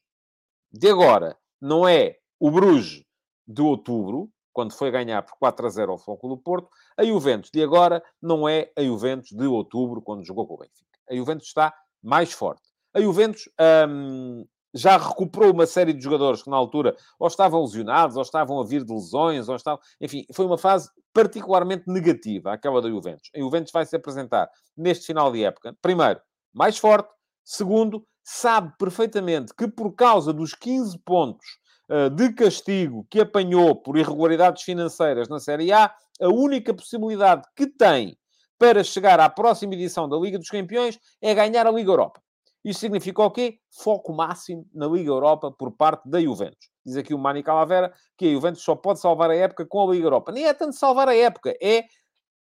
de 0.72 0.90
agora 0.90 1.36
não 1.60 1.88
é 1.88 2.18
o 2.40 2.52
Bruges 2.52 3.04
de 3.48 3.62
outubro, 3.62 4.30
quando 4.54 4.74
foi 4.74 4.92
ganhar 4.92 5.22
por 5.24 5.38
4 5.38 5.66
a 5.66 5.70
0 5.70 5.92
ao 5.92 5.98
Foco 5.98 6.28
do 6.28 6.38
Porto, 6.38 6.70
a 6.98 7.04
Juventus 7.04 7.50
de 7.52 7.64
agora 7.64 8.04
não 8.22 8.48
é 8.48 8.72
a 8.78 8.84
Juventus 8.84 9.32
de 9.32 9.46
outubro, 9.46 10.02
quando 10.02 10.26
jogou 10.26 10.48
com 10.48 10.56
o 10.56 10.58
Benfica. 10.58 11.00
A 11.10 11.16
Juventus 11.16 11.48
está 11.48 11.74
mais 12.02 12.32
forte. 12.32 12.62
A 12.94 13.02
Juventus 13.02 13.50
hum, 13.88 14.46
já 14.74 14.98
recuperou 14.98 15.52
uma 15.52 15.66
série 15.66 15.94
de 15.94 16.04
jogadores 16.04 16.44
que 16.44 16.50
na 16.50 16.58
altura 16.58 16.96
ou 17.20 17.28
estavam 17.28 17.62
lesionados, 17.62 18.16
ou 18.16 18.22
estavam 18.22 18.60
a 18.60 18.66
vir 18.66 18.84
de 18.84 18.94
lesões, 18.94 19.50
ou 19.50 19.56
estavam... 19.56 19.80
Enfim, 20.00 20.26
foi 20.34 20.46
uma 20.46 20.58
fase 20.58 20.90
particularmente 21.14 21.84
negativa, 21.88 22.54
aquela 22.54 22.82
da 22.82 22.90
Juventus. 22.90 23.30
A 23.36 23.40
Juventus 23.40 23.72
vai 23.72 23.86
se 23.86 23.96
apresentar 23.96 24.50
neste 24.78 25.06
final 25.06 25.32
de 25.32 25.44
época, 25.44 25.76
primeiro, 25.82 26.22
mais 26.54 26.78
forte, 26.78 27.10
segundo, 27.44 28.06
sabe 28.24 28.74
perfeitamente 28.78 29.54
que 29.56 29.68
por 29.68 29.94
causa 29.94 30.32
dos 30.32 30.54
15 30.54 30.98
pontos 31.00 31.46
uh, 31.90 32.10
de 32.10 32.34
castigo 32.34 33.06
que 33.10 33.20
apanhou 33.20 33.76
por 33.76 33.98
irregularidades 33.98 34.64
financeiras 34.64 35.28
na 35.28 35.40
Série 35.40 35.72
A, 35.72 35.94
a 36.22 36.28
única 36.28 36.74
possibilidade 36.74 37.44
que 37.56 37.68
tem 37.68 38.18
para 38.58 38.84
chegar 38.84 39.20
à 39.20 39.28
próxima 39.28 39.74
edição 39.74 40.08
da 40.08 40.18
Liga 40.18 40.38
dos 40.38 40.50
Campeões 40.50 41.00
é 41.20 41.34
ganhar 41.34 41.66
a 41.66 41.72
Liga 41.72 41.90
Europa. 41.90 42.22
Isto 42.64 42.80
significa 42.80 43.24
o 43.24 43.32
quê? 43.32 43.60
Foco 43.72 44.14
máximo 44.14 44.68
na 44.74 44.88
Liga 44.88 45.10
Europa 45.10 45.52
por 45.52 45.72
parte 45.72 46.08
da 46.08 46.22
Juventus. 46.22 46.70
Diz 46.86 46.96
aqui 46.96 47.14
o 47.14 47.18
Mani 47.18 47.42
Calavera 47.42 47.94
que 48.18 48.28
a 48.28 48.32
Juventus 48.32 48.64
só 48.64 48.76
pode 48.76 49.00
salvar 49.00 49.30
a 49.32 49.36
época 49.36 49.66
com 49.66 49.90
a 49.90 49.94
Liga 49.94 50.06
Europa. 50.06 50.32
Nem 50.32 50.46
é 50.46 50.54
tanto 50.54 50.76
salvar 50.76 51.10
a 51.10 51.16
época, 51.16 51.56
é 51.62 51.86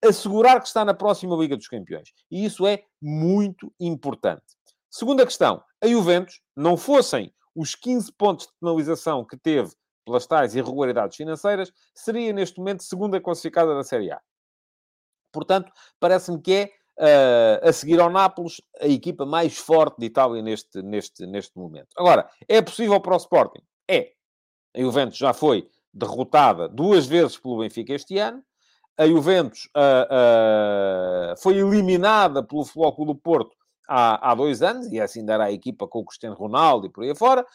assegurar 0.04 0.62
que 0.62 0.68
está 0.68 0.84
na 0.84 0.94
próxima 0.94 1.36
Liga 1.36 1.56
dos 1.56 1.68
Campeões. 1.68 2.10
E 2.32 2.46
isso 2.46 2.66
é 2.66 2.84
muito 3.02 3.72
importante. 3.80 4.44
Segunda 4.90 5.26
questão. 5.26 5.62
A 5.82 5.88
Juventus, 5.88 6.42
não 6.56 6.76
fossem 6.76 7.34
os 7.56 7.76
15 7.76 8.12
pontos 8.14 8.48
de 8.48 8.54
penalização 8.60 9.26
que 9.26 9.38
teve 9.38 9.74
pelas 10.06 10.26
tais 10.26 10.56
irregularidades 10.56 11.16
financeiras, 11.16 11.72
seria 11.94 12.34
neste 12.34 12.58
momento 12.58 12.84
segunda 12.84 13.22
classificada 13.22 13.76
da 13.76 13.84
Série 13.84 14.12
A. 14.12 14.20
Portanto, 15.32 15.72
parece-me 16.00 16.42
que 16.42 16.54
é 16.54 16.72
uh, 17.00 17.68
a 17.68 17.72
seguir 17.72 18.00
ao 18.00 18.10
Nápoles, 18.10 18.62
a 18.80 18.88
equipa 18.88 19.26
mais 19.26 19.58
forte 19.58 19.98
de 20.00 20.06
Itália 20.06 20.42
neste, 20.42 20.82
neste, 20.82 21.26
neste 21.26 21.58
momento. 21.58 21.90
Agora, 21.98 22.30
é 22.48 22.62
possível 22.62 23.00
para 23.00 23.14
o 23.14 23.18
Sporting? 23.18 23.62
É. 23.90 24.12
A 24.76 24.82
Juventus 24.82 25.18
já 25.18 25.34
foi 25.34 25.68
derrotada 25.94 26.68
duas 26.68 27.08
vezes 27.08 27.38
pelo 27.38 27.60
Benfica 27.60 27.94
este 27.94 28.18
ano. 28.18 28.44
A 28.98 29.08
Juventus 29.08 29.70
uh, 29.78 31.34
uh, 31.34 31.42
foi 31.42 31.58
eliminada 31.58 32.44
pelo 32.44 32.66
Floco 32.66 33.06
do 33.06 33.16
Porto 33.16 33.56
há, 33.88 34.32
há 34.32 34.36
dois 34.36 34.62
anos, 34.62 34.92
e 34.92 35.00
assim 35.00 35.26
dará 35.26 35.46
a 35.46 35.52
equipa 35.52 35.88
com 35.88 36.00
o 36.00 36.06
Cristiano 36.06 36.36
Ronaldo 36.36 36.86
e 36.86 36.90
por 36.90 37.04
aí 37.04 37.12
afora, 37.12 37.46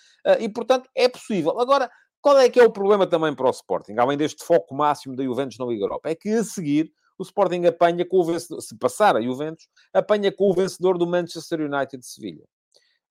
e 0.41 0.49
portanto 0.49 0.89
é 0.97 1.07
possível. 1.07 1.61
Agora, 1.61 1.89
qual 2.21 2.39
é 2.39 2.49
que 2.49 2.59
é 2.59 2.65
o 2.65 2.73
problema 2.73 3.07
também 3.07 3.35
para 3.35 3.47
o 3.47 3.51
Sporting, 3.51 3.97
além 3.99 4.17
deste 4.17 4.43
foco 4.43 4.75
máximo 4.75 5.15
da 5.15 5.23
Juventus 5.23 5.59
na 5.59 5.67
Liga 5.67 5.85
Europa? 5.85 6.09
É 6.09 6.15
que 6.15 6.31
a 6.31 6.43
seguir 6.43 6.91
o 7.19 7.23
Sporting 7.23 7.65
apanha 7.67 8.05
com 8.05 8.19
o 8.19 8.25
vencedor, 8.25 8.61
se 8.61 8.77
passar 8.77 9.17
a 9.17 9.23
Juventus, 9.23 9.69
apanha 9.93 10.33
com 10.33 10.51
o 10.51 10.55
vencedor 10.55 10.99
do 10.99 11.07
Manchester 11.07 11.61
United 11.61 11.99
de 11.99 12.07
Sevilha. 12.07 12.45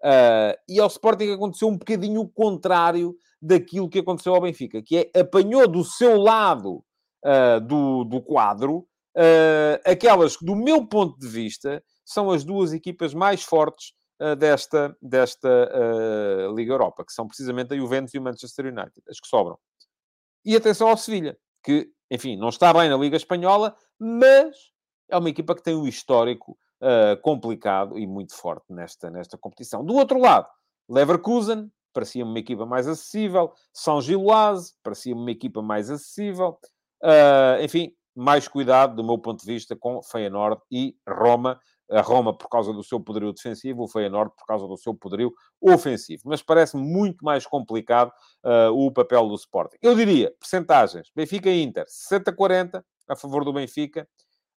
Uh, 0.04 0.52
e 0.68 0.82
ao 0.82 0.88
Sporting 0.88 1.32
aconteceu 1.32 1.70
um 1.70 1.78
bocadinho 1.78 2.22
o 2.22 2.28
contrário 2.28 3.16
daquilo 3.42 3.90
que 3.90 4.00
aconteceu 4.00 4.36
ao 4.36 4.42
Benfica, 4.42 4.82
que 4.82 4.98
é 5.14 5.20
apanhou 5.20 5.66
do 5.66 5.84
seu 5.84 6.18
lado 6.18 6.84
uh, 7.24 7.62
do, 7.62 8.04
do 8.04 8.22
quadro 8.22 8.80
uh, 9.16 9.80
aquelas 9.86 10.36
que, 10.36 10.46
do 10.46 10.56
meu 10.56 10.86
ponto 10.86 11.18
de 11.18 11.28
vista, 11.28 11.82
são 12.04 12.32
as 12.32 12.44
duas 12.44 12.74
equipas 12.74 13.14
mais 13.14 13.44
fortes 13.44 13.94
desta, 14.38 14.96
desta 15.02 15.50
Liga 16.56 16.72
Europa, 16.72 17.04
que 17.04 17.12
são 17.12 17.28
precisamente 17.28 17.74
a 17.74 17.78
Juventus 17.78 18.14
e 18.14 18.20
o 18.20 18.22
Manchester 18.22 18.68
United, 18.68 19.02
as 19.10 19.20
que 19.20 19.28
sobram. 19.28 19.58
E 20.46 20.56
atenção 20.56 20.88
ao 20.88 20.96
Sevilha, 20.96 21.38
que, 21.64 21.90
enfim, 22.12 22.36
não 22.36 22.50
está 22.50 22.74
bem 22.74 22.90
na 22.90 22.98
Liga 22.98 23.16
Espanhola, 23.16 23.76
mas 24.00 24.56
é 25.10 25.18
uma 25.18 25.30
equipa 25.30 25.56
que 25.56 25.64
tem 25.64 25.76
um 25.76 25.88
histórico 25.88 26.58
uh, 26.82 27.20
complicado 27.22 27.98
e 27.98 28.06
muito 28.06 28.36
forte 28.36 28.66
nesta, 28.72 29.10
nesta 29.10 29.38
competição. 29.38 29.84
Do 29.84 29.96
outro 29.96 30.20
lado, 30.20 30.48
Leverkusen, 30.90 31.72
parecia 31.94 32.26
uma 32.26 32.40
equipa 32.40 32.66
mais 32.66 32.88
acessível. 32.88 33.54
São 33.72 34.02
Giloase, 34.02 34.74
parecia 34.84 35.16
uma 35.16 35.32
equipa 35.32 35.62
mais 35.62 35.90
acessível. 35.90 36.58
Uh, 37.02 37.64
enfim, 37.64 37.94
mais 38.16 38.48
cuidado, 38.48 38.96
do 38.96 39.04
meu 39.04 39.18
ponto 39.18 39.40
de 39.40 39.46
vista, 39.46 39.76
com 39.76 40.02
Feyenoord 40.02 40.62
e 40.72 40.96
Roma. 41.08 41.60
A 41.94 42.02
Roma 42.02 42.36
por 42.36 42.50
causa 42.50 42.74
do 42.74 42.84
seu 42.84 43.00
poderio 43.00 43.32
defensivo, 43.32 43.84
o 43.84 43.88
Feyenoord 43.88 44.34
por 44.36 44.46
causa 44.46 44.68
do 44.68 44.78
seu 44.78 44.94
poderio 44.94 45.32
ofensivo. 45.62 46.24
Mas 46.26 46.42
parece 46.42 46.76
muito 46.76 47.24
mais 47.24 47.46
complicado 47.46 48.12
uh, 48.44 48.72
o 48.72 48.92
papel 48.92 49.28
do 49.28 49.36
Sporting. 49.36 49.78
Eu 49.82 49.96
diria, 49.96 50.34
percentagens, 50.40 51.12
Benfica 51.16 51.50
e 51.50 51.62
Inter, 51.62 51.86
60-40, 51.86 52.84
a 53.08 53.16
favor 53.16 53.46
do 53.46 53.54
Benfica, 53.54 54.08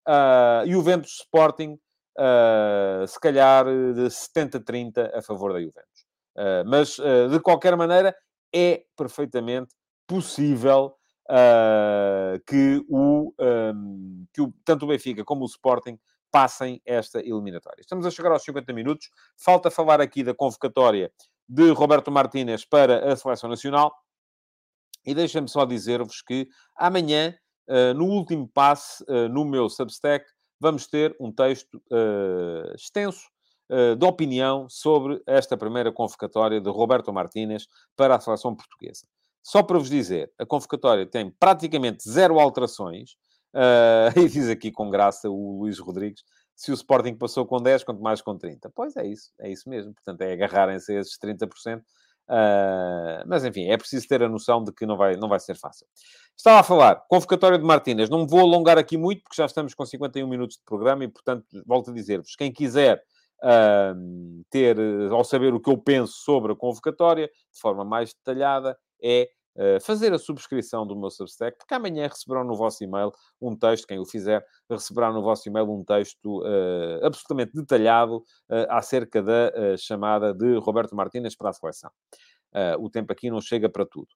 uh, 0.09 0.67
Juventus 0.71 1.19
Sporting, 1.21 1.79
uh, 2.19 3.07
se 3.07 3.21
calhar 3.21 3.67
de 3.67 4.07
70-30 4.07 5.11
a 5.15 5.23
favor 5.23 5.53
da 5.53 5.61
Juventus. 5.61 6.07
Uh, 6.37 6.65
mas, 6.67 6.99
uh, 6.99 7.29
de 7.31 7.41
qualquer 7.41 7.77
maneira, 7.77 8.15
é 8.55 8.85
perfeitamente 8.97 9.75
possível 10.07 10.97
uh, 11.31 12.41
que, 12.47 12.85
o, 12.89 13.33
um, 13.39 14.27
que 14.33 14.41
o, 14.41 14.53
tanto 14.65 14.85
o 14.85 14.89
Benfica 14.89 15.25
como 15.25 15.43
o 15.43 15.49
Sporting 15.49 15.99
passem 16.31 16.81
esta 16.85 17.21
eliminatória. 17.21 17.81
Estamos 17.81 18.07
a 18.07 18.11
chegar 18.11 18.33
aos 18.33 18.43
50 18.43 18.73
minutos. 18.73 19.11
Falta 19.37 19.71
falar 19.71 20.01
aqui 20.01 20.23
da 20.23 20.35
convocatória 20.35 21.11
de 21.49 21.71
Roberto 21.71 22.11
Martínez 22.11 22.65
para 22.65 23.13
a 23.13 23.17
Seleção 23.17 23.49
Nacional. 23.49 23.95
E 25.05 25.15
deixem-me 25.15 25.49
só 25.49 25.65
dizer-vos 25.65 26.21
que 26.21 26.49
amanhã, 26.77 27.35
uh, 27.69 27.95
no 27.95 28.07
último 28.07 28.49
passe, 28.49 29.05
uh, 29.05 29.29
no 29.29 29.45
meu 29.45 29.69
Substack, 29.71 30.27
vamos 30.59 30.87
ter 30.87 31.17
um 31.21 31.33
texto 31.33 31.77
uh, 31.91 32.75
extenso 32.75 33.29
de 33.99 34.07
opinião 34.07 34.69
sobre 34.69 35.21
esta 35.27 35.57
primeira 35.57 35.91
convocatória 35.91 36.61
de 36.61 36.71
Roberto 36.71 37.13
Martínez 37.13 37.67
para 37.97 38.15
a 38.15 38.21
seleção 38.21 38.55
portuguesa. 38.55 39.09
Só 39.43 39.61
para 39.61 39.77
vos 39.77 39.91
dizer, 39.91 40.33
a 40.39 40.47
convocatória 40.47 41.05
tem 41.05 41.33
praticamente 41.33 42.09
zero 42.09 42.39
alterações, 42.39 43.17
Uh, 43.57 44.13
e 44.21 44.29
diz 44.29 44.51
aqui 44.51 44.71
com 44.71 44.91
graça 44.91 45.31
o 45.31 45.61
Luís 45.61 45.79
Rodrigues, 45.79 46.23
se 46.55 46.71
o 46.71 46.75
Sporting 46.75 47.15
passou 47.15 47.47
com 47.47 47.61
10, 47.61 47.85
quanto 47.85 48.03
mais 48.03 48.21
com 48.21 48.37
30. 48.37 48.71
Pois 48.75 48.97
é 48.97 49.07
isso, 49.07 49.33
é 49.41 49.51
isso 49.51 49.69
mesmo. 49.69 49.95
Portanto, 49.95 50.21
é 50.21 50.33
agarrarem-se 50.33 50.93
a 50.93 51.01
esses 51.01 51.19
30%. 51.19 51.79
Uh, 51.79 51.83
ah, 52.29 53.25
mas, 53.27 53.45
enfim, 53.45 53.69
é 53.69 53.77
preciso 53.77 54.07
ter 54.09 54.23
a 54.23 54.29
noção 54.29 54.63
de 54.63 54.73
que 54.73 54.85
não 54.85 54.97
vai, 54.97 55.17
não 55.17 55.29
vai 55.29 55.39
ser 55.39 55.55
fácil. 55.55 55.87
Estava 56.37 56.61
a 56.61 56.63
falar, 56.63 56.97
convocatória 57.09 57.59
de 57.59 57.65
Martínez. 57.65 58.11
Não 58.11 58.21
me 58.21 58.27
vou 58.27 58.41
alongar 58.41 58.79
aqui 58.79 58.97
muito, 58.97 59.23
porque 59.23 59.37
já 59.37 59.47
estamos 59.47 59.75
com 59.75 59.85
51 59.87 60.27
minutos 60.27 60.57
de 60.57 60.65
programa 60.65 61.05
e, 61.05 61.09
portanto, 61.09 61.45
volto 61.67 61.91
a 61.91 61.95
dizer-vos, 61.95 62.35
quem 62.37 62.53
quiser 62.53 63.03
uh, 63.43 64.45
ter 64.51 64.79
ou 64.79 65.25
saber 65.25 65.55
o 65.55 65.61
que 65.61 65.71
eu 65.71 65.79
penso 65.79 66.15
sobre 66.15 66.53
a 66.53 66.57
convocatória, 66.57 67.27
de 67.27 67.61
forma 67.61 67.85
mais 67.85 68.13
detalhada, 68.13 68.77
é 69.03 69.29
fazer 69.83 70.13
a 70.13 70.19
subscrição 70.19 70.87
do 70.87 70.97
meu 70.97 71.11
Substack, 71.11 71.57
porque 71.59 71.75
amanhã 71.75 72.09
receberão 72.09 72.45
no 72.45 72.55
vosso 72.55 72.83
e-mail 72.85 73.13
um 73.41 73.57
texto, 73.57 73.87
quem 73.87 73.99
o 73.99 74.05
fizer, 74.05 74.45
receberá 74.71 75.13
no 75.13 75.23
vosso 75.23 75.49
e-mail 75.49 75.71
um 75.71 75.85
texto 75.85 76.43
uh, 76.43 77.05
absolutamente 77.05 77.53
detalhado 77.55 78.19
uh, 78.19 78.67
acerca 78.69 79.23
da 79.23 79.77
chamada 79.79 80.35
de 80.35 80.57
Roberto 80.59 80.95
Martínez 80.95 81.37
para 81.37 81.51
a 81.51 81.53
seleção. 81.53 81.91
o 82.79 82.91
tempo 82.91 83.13
aqui 83.13 83.31
não 83.31 83.41
chega 83.41 83.69
para 83.69 83.85
tudo. 83.85 84.09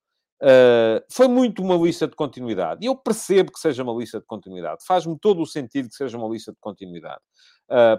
foi 1.11 1.29
muito 1.29 1.63
uma 1.63 1.77
lista 1.77 2.07
de 2.07 2.15
continuidade. 2.15 2.85
E 2.85 2.87
eu 2.87 2.97
percebo 2.97 3.53
que 3.53 3.59
seja 3.59 3.83
uma 3.83 3.93
lista 3.93 4.19
de 4.21 4.27
continuidade. 4.27 4.85
Faz-me 4.87 5.19
todo 5.19 5.43
o 5.43 5.47
sentido 5.47 5.89
que 5.89 5.95
seja 5.95 6.17
uma 6.17 6.29
lista 6.29 6.53
de 6.53 6.59
continuidade. 6.61 7.21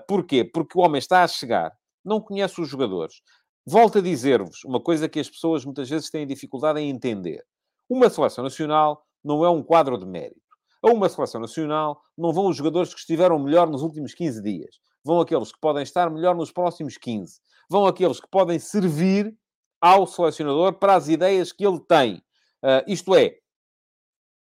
porquê? 0.07 0.43
Porque 0.43 0.77
o 0.77 0.81
homem 0.81 0.99
está 0.99 1.23
a 1.23 1.27
chegar, 1.27 1.71
não 2.03 2.19
conhece 2.19 2.59
os 2.59 2.67
jogadores, 2.67 3.21
Volto 3.65 3.99
a 3.99 4.01
dizer-vos 4.01 4.63
uma 4.63 4.81
coisa 4.81 5.07
que 5.07 5.19
as 5.19 5.29
pessoas 5.29 5.63
muitas 5.63 5.87
vezes 5.89 6.09
têm 6.09 6.25
dificuldade 6.25 6.79
em 6.79 6.89
entender. 6.89 7.45
Uma 7.87 8.09
seleção 8.09 8.43
nacional 8.43 9.05
não 9.23 9.45
é 9.45 9.49
um 9.49 9.61
quadro 9.61 9.97
de 9.97 10.05
mérito. 10.05 10.41
A 10.81 10.89
uma 10.89 11.07
seleção 11.07 11.39
nacional 11.39 12.01
não 12.17 12.33
vão 12.33 12.47
os 12.47 12.57
jogadores 12.57 12.91
que 12.91 12.99
estiveram 12.99 13.37
melhor 13.37 13.69
nos 13.69 13.83
últimos 13.83 14.15
15 14.15 14.41
dias. 14.41 14.79
Vão 15.03 15.19
aqueles 15.19 15.51
que 15.51 15.59
podem 15.59 15.83
estar 15.83 16.09
melhor 16.09 16.35
nos 16.35 16.51
próximos 16.51 16.97
15. 16.97 17.39
Vão 17.69 17.85
aqueles 17.85 18.19
que 18.19 18.27
podem 18.27 18.57
servir 18.57 19.35
ao 19.79 20.07
selecionador 20.07 20.73
para 20.73 20.95
as 20.95 21.07
ideias 21.07 21.51
que 21.51 21.65
ele 21.65 21.79
tem. 21.79 22.15
Uh, 22.63 22.83
isto 22.87 23.15
é, 23.15 23.37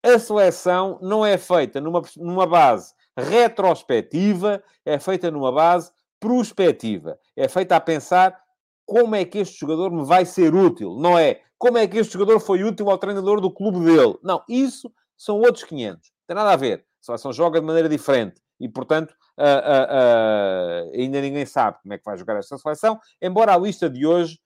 a 0.03 0.19
seleção 0.19 0.99
não 1.01 1.25
é 1.25 1.37
feita 1.37 1.79
numa, 1.79 2.01
numa 2.17 2.45
base 2.45 2.93
retrospectiva, 3.17 4.63
é 4.85 4.99
feita 4.99 5.29
numa 5.29 5.51
base 5.51 5.91
prospectiva. 6.19 7.17
É 7.35 7.47
feita 7.47 7.75
a 7.75 7.79
pensar 7.79 8.42
como 8.85 9.15
é 9.15 9.25
que 9.25 9.39
este 9.39 9.59
jogador 9.59 9.91
me 9.91 10.05
vai 10.05 10.25
ser 10.25 10.53
útil, 10.53 10.95
não 10.99 11.17
é 11.17 11.41
como 11.57 11.77
é 11.77 11.87
que 11.87 11.97
este 11.97 12.13
jogador 12.13 12.39
foi 12.41 12.61
útil 12.63 12.89
ao 12.89 12.97
treinador 12.97 13.39
do 13.39 13.49
clube 13.49 13.79
dele. 13.85 14.17
Não, 14.21 14.43
isso 14.49 14.91
são 15.17 15.37
outros 15.37 15.63
500. 15.63 15.95
Não 15.95 16.01
tem 16.27 16.35
nada 16.35 16.51
a 16.51 16.57
ver. 16.57 16.85
A 17.01 17.05
seleção 17.05 17.31
joga 17.31 17.61
de 17.61 17.65
maneira 17.65 17.87
diferente 17.87 18.41
e, 18.59 18.67
portanto, 18.67 19.11
uh, 19.39 19.43
uh, 19.43 20.89
uh, 20.89 20.91
ainda 20.93 21.21
ninguém 21.21 21.45
sabe 21.45 21.77
como 21.81 21.93
é 21.93 21.97
que 21.97 22.03
vai 22.03 22.17
jogar 22.17 22.37
esta 22.37 22.57
seleção, 22.57 22.99
embora 23.21 23.53
a 23.53 23.57
lista 23.57 23.89
de 23.89 24.05
hoje 24.05 24.39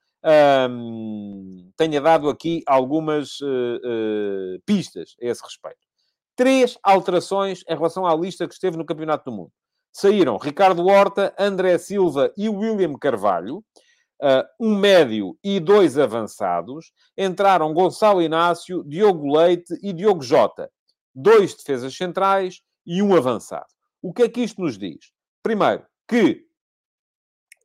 tenha 1.77 2.01
dado 2.01 2.27
aqui 2.27 2.61
algumas 2.67 3.37
pistas 4.65 5.15
a 5.21 5.25
esse 5.25 5.41
respeito. 5.41 5.77
Três 6.35 6.77
alterações 6.83 7.63
em 7.67 7.75
relação 7.75 8.05
à 8.05 8.13
lista 8.13 8.45
que 8.45 8.53
esteve 8.53 8.75
no 8.75 8.85
Campeonato 8.85 9.31
do 9.31 9.37
Mundo. 9.37 9.51
Saíram 9.93 10.37
Ricardo 10.37 10.85
Horta, 10.85 11.33
André 11.39 11.77
Silva 11.77 12.33
e 12.35 12.49
William 12.49 12.93
Carvalho 12.95 13.63
um 14.59 14.75
médio 14.75 15.37
e 15.43 15.59
dois 15.59 15.97
avançados, 15.97 16.91
entraram 17.17 17.73
Gonçalo 17.73 18.21
Inácio, 18.21 18.83
Diogo 18.83 19.37
Leite 19.37 19.77
e 19.81 19.93
Diogo 19.93 20.23
Jota. 20.23 20.71
Dois 21.13 21.55
defesas 21.55 21.95
centrais 21.95 22.61
e 22.85 23.01
um 23.01 23.15
avançado. 23.15 23.67
O 24.01 24.13
que 24.13 24.23
é 24.23 24.29
que 24.29 24.41
isto 24.41 24.61
nos 24.61 24.77
diz? 24.77 25.11
Primeiro, 25.43 25.85
que 26.07 26.45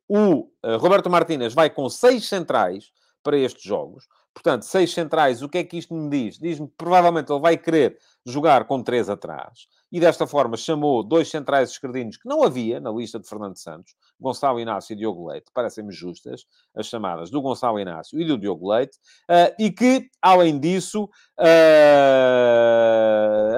o 0.07 0.41
uh, 0.41 0.77
Roberto 0.77 1.09
Martínez 1.09 1.53
vai 1.53 1.69
com 1.69 1.89
seis 1.89 2.27
centrais 2.27 2.91
para 3.23 3.37
estes 3.37 3.63
jogos. 3.63 4.05
Portanto, 4.33 4.63
seis 4.63 4.91
centrais, 4.91 5.41
o 5.41 5.49
que 5.49 5.59
é 5.59 5.63
que 5.63 5.77
isto 5.77 5.93
me 5.93 6.09
diz? 6.09 6.37
Diz-me 6.39 6.67
que 6.67 6.73
provavelmente 6.75 7.31
ele 7.31 7.39
vai 7.39 7.55
querer 7.57 7.97
jogar 8.25 8.65
com 8.65 8.81
três 8.81 9.09
atrás 9.09 9.67
e 9.93 9.99
desta 9.99 10.25
forma 10.25 10.57
chamou 10.57 11.03
dois 11.03 11.29
centrais 11.29 11.69
esquerdinos 11.69 12.17
que 12.17 12.27
não 12.27 12.41
havia 12.41 12.79
na 12.79 12.91
lista 12.91 13.19
de 13.19 13.29
Fernando 13.29 13.57
Santos, 13.57 13.93
Gonçalo 14.19 14.59
Inácio 14.59 14.93
e 14.93 14.95
Diogo 14.95 15.29
Leite, 15.29 15.51
parecem-me 15.53 15.93
justas 15.93 16.45
as 16.75 16.87
chamadas 16.87 17.29
do 17.29 17.39
Gonçalo 17.39 17.79
Inácio 17.79 18.19
e 18.19 18.25
do 18.25 18.35
Diogo 18.35 18.73
Leite, 18.73 18.97
uh, 19.29 19.53
e 19.59 19.69
que, 19.69 20.09
além 20.19 20.59
disso, 20.59 21.03
uh, 21.39 21.45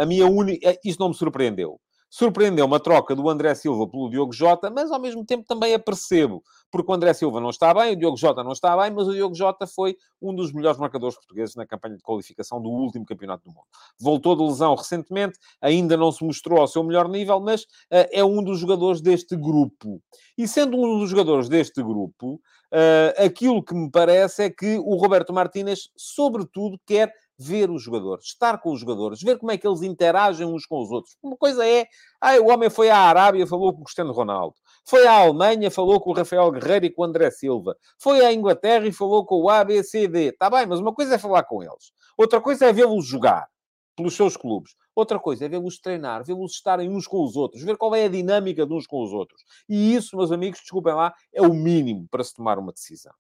a 0.01 0.05
minha 0.05 0.28
única... 0.28 0.78
Isso 0.84 0.99
não 0.99 1.07
me 1.07 1.15
surpreendeu. 1.15 1.80
Surpreendeu 2.18 2.66
uma 2.66 2.80
troca 2.80 3.13
do 3.13 3.30
André 3.30 3.53
Silva 3.55 3.86
pelo 3.89 4.09
Diogo 4.09 4.32
Jota, 4.32 4.70
mas 4.70 4.89
ao 4.89 5.01
mesmo 5.01 5.26
tempo 5.26 5.43
também 5.45 5.74
a 5.74 5.80
percebo, 5.80 6.41
porque 6.72 6.89
o 6.89 6.95
André 6.95 7.13
Silva 7.13 7.41
não 7.41 7.49
está 7.49 7.74
bem, 7.74 7.91
o 7.91 7.95
Diogo 7.97 8.16
Jota 8.16 8.41
não 8.41 8.53
está 8.53 8.78
bem, 8.78 8.89
mas 8.89 9.05
o 9.09 9.11
Diogo 9.11 9.36
Jota 9.36 9.68
foi 9.68 9.97
um 10.22 10.34
dos 10.34 10.53
melhores 10.53 10.80
marcadores 10.80 11.18
portugueses 11.18 11.57
na 11.57 11.66
campanha 11.68 11.97
de 11.97 12.01
qualificação 12.01 12.61
do 12.61 12.70
último 12.70 13.05
Campeonato 13.05 13.43
do 13.43 13.49
Mundo. 13.49 13.66
Voltou 13.99 14.34
de 14.34 14.43
lesão 14.43 14.76
recentemente, 14.76 15.38
ainda 15.59 15.97
não 15.97 16.09
se 16.09 16.24
mostrou 16.24 16.61
ao 16.61 16.70
seu 16.70 16.86
melhor 16.86 17.09
nível, 17.09 17.38
mas 17.41 17.63
uh, 17.63 18.07
é 18.09 18.24
um 18.24 18.41
dos 18.41 18.59
jogadores 18.59 19.01
deste 19.01 19.36
grupo. 19.36 20.01
E 20.38 20.47
sendo 20.47 20.78
um 20.78 20.99
dos 20.99 21.09
jogadores 21.09 21.49
deste 21.49 21.84
grupo, 21.84 22.36
uh, 22.36 23.26
aquilo 23.26 23.61
que 23.61 23.76
me 23.76 23.91
parece 23.91 24.43
é 24.43 24.49
que 24.49 24.78
o 24.78 24.95
Roberto 24.95 25.34
Martínez, 25.34 25.89
sobretudo, 25.97 26.80
quer 26.86 27.13
ver 27.38 27.69
os 27.69 27.83
jogadores, 27.83 28.25
estar 28.25 28.59
com 28.59 28.71
os 28.71 28.79
jogadores, 28.79 29.21
ver 29.21 29.38
como 29.38 29.51
é 29.51 29.57
que 29.57 29.67
eles 29.67 29.81
interagem 29.81 30.45
uns 30.45 30.65
com 30.65 30.81
os 30.81 30.89
outros. 30.91 31.15
Uma 31.21 31.36
coisa 31.38 31.67
é, 31.67 31.86
ah, 32.21 32.36
o 32.39 32.47
homem 32.47 32.69
foi 32.69 32.89
à 32.89 32.97
Arábia, 32.97 33.45
falou 33.45 33.73
com 33.73 33.81
o 33.81 33.83
Cristiano 33.83 34.13
Ronaldo. 34.13 34.55
Foi 34.86 35.05
à 35.05 35.21
Alemanha, 35.21 35.69
falou 35.71 35.99
com 35.99 36.11
o 36.11 36.13
Rafael 36.13 36.51
Guerreiro 36.51 36.86
e 36.86 36.89
com 36.89 37.01
o 37.01 37.05
André 37.05 37.31
Silva. 37.31 37.75
Foi 37.99 38.23
à 38.25 38.31
Inglaterra 38.31 38.88
e 38.88 38.91
falou 38.91 39.25
com 39.25 39.41
o 39.41 39.49
ABCD. 39.49 40.29
Está 40.29 40.49
bem, 40.49 40.65
mas 40.65 40.79
uma 40.79 40.93
coisa 40.93 41.15
é 41.15 41.17
falar 41.17 41.43
com 41.43 41.63
eles. 41.63 41.91
Outra 42.17 42.39
coisa 42.39 42.67
é 42.67 42.73
vê-los 42.73 43.05
jogar 43.05 43.47
pelos 43.95 44.15
seus 44.15 44.38
clubes. 44.38 44.75
Outra 44.95 45.19
coisa 45.19 45.45
é 45.45 45.49
vê-los 45.49 45.79
treinar, 45.79 46.23
vê-los 46.23 46.53
estarem 46.53 46.89
uns 46.89 47.07
com 47.07 47.23
os 47.23 47.36
outros, 47.36 47.63
ver 47.63 47.77
qual 47.77 47.95
é 47.95 48.05
a 48.05 48.09
dinâmica 48.09 48.65
de 48.65 48.73
uns 48.73 48.88
com 48.88 49.03
os 49.03 49.11
outros. 49.11 49.41
E 49.67 49.93
isso, 49.93 50.15
meus 50.15 50.31
amigos, 50.31 50.59
desculpem 50.59 50.93
lá, 50.93 51.13
é 51.33 51.41
o 51.41 51.53
mínimo 51.53 52.07
para 52.09 52.23
se 52.23 52.33
tomar 52.33 52.57
uma 52.57 52.71
decisão. 52.71 53.13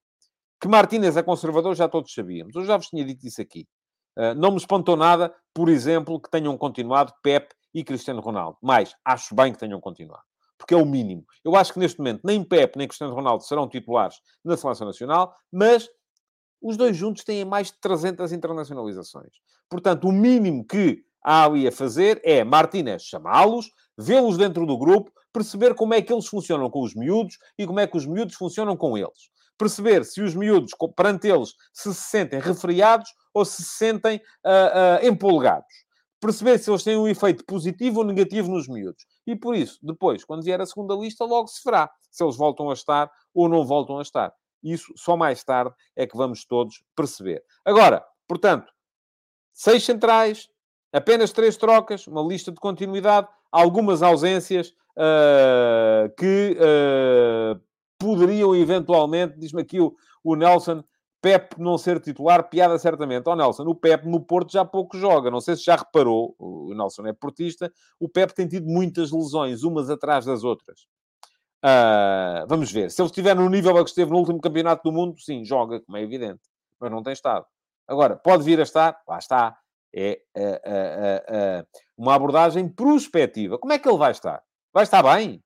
Que 0.59 0.67
Martínez 0.67 1.17
é 1.17 1.23
conservador, 1.23 1.75
já 1.75 1.87
todos 1.87 2.13
sabíamos. 2.13 2.55
Eu 2.55 2.63
já 2.63 2.77
vos 2.77 2.87
tinha 2.87 3.03
dito 3.03 3.27
isso 3.27 3.41
aqui. 3.41 3.67
Ah, 4.17 4.33
não 4.33 4.51
me 4.51 4.57
espantou 4.57 4.95
nada, 4.95 5.33
por 5.53 5.69
exemplo, 5.69 6.19
que 6.19 6.29
tenham 6.29 6.57
continuado 6.57 7.13
Pep 7.21 7.53
e 7.73 7.83
Cristiano 7.83 8.21
Ronaldo. 8.21 8.57
Mas 8.61 8.95
acho 9.03 9.35
bem 9.35 9.51
que 9.51 9.59
tenham 9.59 9.79
continuado. 9.79 10.23
Porque 10.57 10.73
é 10.73 10.77
o 10.77 10.85
mínimo. 10.85 11.25
Eu 11.43 11.55
acho 11.55 11.73
que 11.73 11.79
neste 11.79 11.99
momento 11.99 12.21
nem 12.23 12.43
Pep 12.43 12.77
nem 12.77 12.87
Cristiano 12.87 13.13
Ronaldo 13.13 13.43
serão 13.43 13.67
titulares 13.67 14.17
na 14.43 14.55
Seleção 14.55 14.87
Nacional, 14.87 15.35
mas 15.51 15.89
os 16.61 16.77
dois 16.77 16.95
juntos 16.95 17.23
têm 17.23 17.43
mais 17.43 17.67
de 17.67 17.79
300 17.79 18.31
internacionalizações. 18.31 19.33
Portanto, 19.69 20.07
o 20.07 20.11
mínimo 20.11 20.65
que 20.65 21.03
há 21.23 21.45
ali 21.45 21.67
a 21.67 21.71
fazer 21.71 22.21
é 22.23 22.43
Martínez 22.43 23.03
chamá-los, 23.03 23.69
vê-los 23.97 24.37
dentro 24.37 24.65
do 24.65 24.77
grupo, 24.77 25.11
perceber 25.33 25.75
como 25.75 25.93
é 25.93 26.01
que 26.01 26.13
eles 26.13 26.27
funcionam 26.27 26.69
com 26.69 26.81
os 26.81 26.95
miúdos 26.95 27.37
e 27.57 27.67
como 27.67 27.79
é 27.79 27.87
que 27.87 27.97
os 27.97 28.05
miúdos 28.05 28.35
funcionam 28.35 28.77
com 28.77 28.97
eles. 28.97 29.29
Perceber 29.57 30.03
se 30.03 30.21
os 30.21 30.35
miúdos, 30.35 30.71
perante 30.95 31.27
eles, 31.27 31.53
se 31.71 31.93
se 31.93 32.01
sentem 32.01 32.39
refriados 32.39 33.09
ou 33.33 33.45
se 33.45 33.63
se 33.63 33.77
sentem 33.77 34.17
uh, 34.45 35.03
uh, 35.03 35.07
empolgados. 35.07 35.85
Perceber 36.19 36.57
se 36.57 36.69
eles 36.69 36.83
têm 36.83 36.97
um 36.97 37.07
efeito 37.07 37.45
positivo 37.45 37.99
ou 37.99 38.05
negativo 38.05 38.51
nos 38.51 38.67
miúdos. 38.67 39.05
E 39.27 39.35
por 39.35 39.55
isso, 39.55 39.79
depois, 39.81 40.23
quando 40.23 40.43
vier 40.43 40.59
a 40.59 40.65
segunda 40.65 40.95
lista, 40.95 41.23
logo 41.25 41.47
se 41.47 41.61
verá 41.63 41.89
se 42.09 42.23
eles 42.23 42.35
voltam 42.35 42.69
a 42.69 42.73
estar 42.73 43.11
ou 43.33 43.49
não 43.49 43.65
voltam 43.65 43.99
a 43.99 44.01
estar. 44.01 44.33
Isso 44.63 44.93
só 44.95 45.15
mais 45.15 45.43
tarde 45.43 45.75
é 45.95 46.07
que 46.07 46.17
vamos 46.17 46.45
todos 46.45 46.83
perceber. 46.95 47.43
Agora, 47.63 48.03
portanto, 48.27 48.71
seis 49.53 49.83
centrais, 49.83 50.49
apenas 50.91 51.31
três 51.31 51.57
trocas, 51.57 52.07
uma 52.07 52.21
lista 52.21 52.51
de 52.51 52.59
continuidade, 52.59 53.27
algumas 53.51 54.01
ausências 54.01 54.69
uh, 54.97 56.09
que 56.17 56.57
uh, 56.57 57.61
poderiam 58.05 58.55
eventualmente, 58.55 59.39
diz-me 59.39 59.61
aqui 59.61 59.79
o, 59.79 59.95
o 60.23 60.35
Nelson, 60.35 60.83
Pep 61.21 61.59
não 61.59 61.75
ser 61.75 61.99
titular, 61.99 62.47
piada 62.49 62.77
certamente. 62.77 63.27
Ó 63.27 63.33
oh, 63.33 63.35
Nelson, 63.35 63.63
o 63.63 63.73
Pep 63.73 64.07
no 64.07 64.19
Porto 64.19 64.51
já 64.51 64.63
pouco 64.63 64.95
joga. 64.95 65.31
Não 65.31 65.41
sei 65.41 65.55
se 65.55 65.63
já 65.63 65.75
reparou, 65.75 66.35
o 66.37 66.71
Nelson 66.75 67.07
é 67.07 67.13
portista, 67.13 67.73
o 67.99 68.07
Pep 68.07 68.31
tem 68.31 68.47
tido 68.47 68.67
muitas 68.67 69.11
lesões, 69.11 69.63
umas 69.63 69.89
atrás 69.89 70.23
das 70.23 70.43
outras. 70.43 70.81
Uh, 71.63 72.45
vamos 72.47 72.71
ver. 72.71 72.91
Se 72.91 73.01
ele 73.01 73.07
estiver 73.07 73.35
no 73.35 73.49
nível 73.49 73.75
a 73.75 73.83
que 73.83 73.89
esteve 73.89 74.11
no 74.11 74.17
último 74.17 74.39
campeonato 74.39 74.83
do 74.83 74.95
mundo, 74.95 75.19
sim, 75.19 75.43
joga, 75.43 75.81
como 75.81 75.97
é 75.97 76.03
evidente. 76.03 76.43
Mas 76.79 76.91
não 76.91 77.01
tem 77.01 77.13
estado. 77.13 77.43
Agora, 77.87 78.15
pode 78.15 78.43
vir 78.43 78.59
a 78.59 78.63
estar? 78.63 79.01
Lá 79.07 79.17
está. 79.17 79.57
É 79.95 80.21
uh, 80.37 81.61
uh, 81.63 81.67
uma 81.97 82.13
abordagem 82.13 82.69
prospectiva. 82.69 83.57
Como 83.57 83.73
é 83.73 83.79
que 83.79 83.89
ele 83.89 83.97
vai 83.97 84.11
estar? 84.11 84.43
Vai 84.71 84.83
estar 84.83 85.01
bem? 85.01 85.41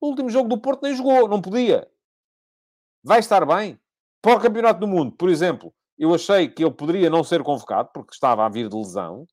O 0.00 0.08
último 0.08 0.30
jogo 0.30 0.48
do 0.48 0.60
Porto 0.60 0.82
nem 0.82 0.94
jogou, 0.94 1.28
não 1.28 1.42
podia. 1.42 1.88
Vai 3.02 3.20
estar 3.20 3.44
bem? 3.46 3.78
Para 4.22 4.36
o 4.36 4.40
Campeonato 4.40 4.80
do 4.80 4.88
Mundo, 4.88 5.12
por 5.12 5.28
exemplo, 5.28 5.72
eu 5.98 6.14
achei 6.14 6.48
que 6.48 6.64
ele 6.64 6.74
poderia 6.74 7.10
não 7.10 7.22
ser 7.22 7.42
convocado, 7.42 7.90
porque 7.92 8.12
estava 8.12 8.44
a 8.44 8.48
vir 8.48 8.68
de 8.68 8.76
lesão, 8.76 9.26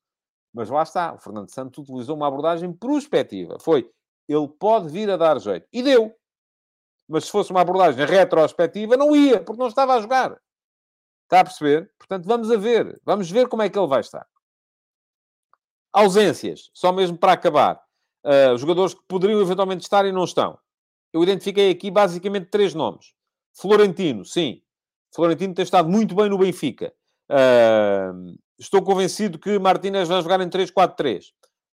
mas 0.52 0.68
lá 0.70 0.82
está, 0.82 1.14
o 1.14 1.18
Fernando 1.18 1.50
Santos 1.50 1.78
utilizou 1.78 2.16
uma 2.16 2.26
abordagem 2.26 2.72
prospectiva. 2.72 3.58
Foi, 3.60 3.90
ele 4.28 4.48
pode 4.48 4.88
vir 4.88 5.10
a 5.10 5.16
dar 5.16 5.38
jeito. 5.40 5.66
E 5.72 5.82
deu. 5.82 6.14
Mas 7.08 7.24
se 7.24 7.30
fosse 7.30 7.50
uma 7.50 7.62
abordagem 7.62 8.04
retrospectiva, 8.04 8.96
não 8.96 9.16
ia, 9.16 9.42
porque 9.42 9.60
não 9.60 9.68
estava 9.68 9.94
a 9.94 10.00
jogar. 10.00 10.38
Está 11.24 11.40
a 11.40 11.44
perceber? 11.44 11.90
Portanto, 11.98 12.26
vamos 12.26 12.50
a 12.50 12.56
ver. 12.56 13.00
Vamos 13.04 13.30
ver 13.30 13.48
como 13.48 13.62
é 13.62 13.70
que 13.70 13.78
ele 13.78 13.86
vai 13.86 14.00
estar. 14.00 14.26
Ausências, 15.92 16.70
só 16.74 16.92
mesmo 16.92 17.16
para 17.16 17.32
acabar. 17.32 17.82
Uh, 18.24 18.56
jogadores 18.58 18.94
que 18.94 19.00
poderiam 19.08 19.40
eventualmente 19.40 19.82
estar 19.82 20.04
e 20.04 20.12
não 20.12 20.24
estão. 20.24 20.58
Eu 21.12 21.22
identifiquei 21.22 21.70
aqui 21.70 21.90
basicamente 21.90 22.46
três 22.50 22.74
nomes. 22.74 23.14
Florentino, 23.54 24.24
sim. 24.24 24.62
Florentino 25.14 25.54
tem 25.54 25.62
estado 25.62 25.88
muito 25.88 26.14
bem 26.14 26.28
no 26.28 26.38
Benfica. 26.38 26.92
Uh, 27.30 28.36
estou 28.58 28.82
convencido 28.82 29.38
que 29.38 29.58
Martínez 29.58 30.08
vai 30.08 30.22
jogar 30.22 30.40
em 30.40 30.48
3-4-3. 30.48 31.26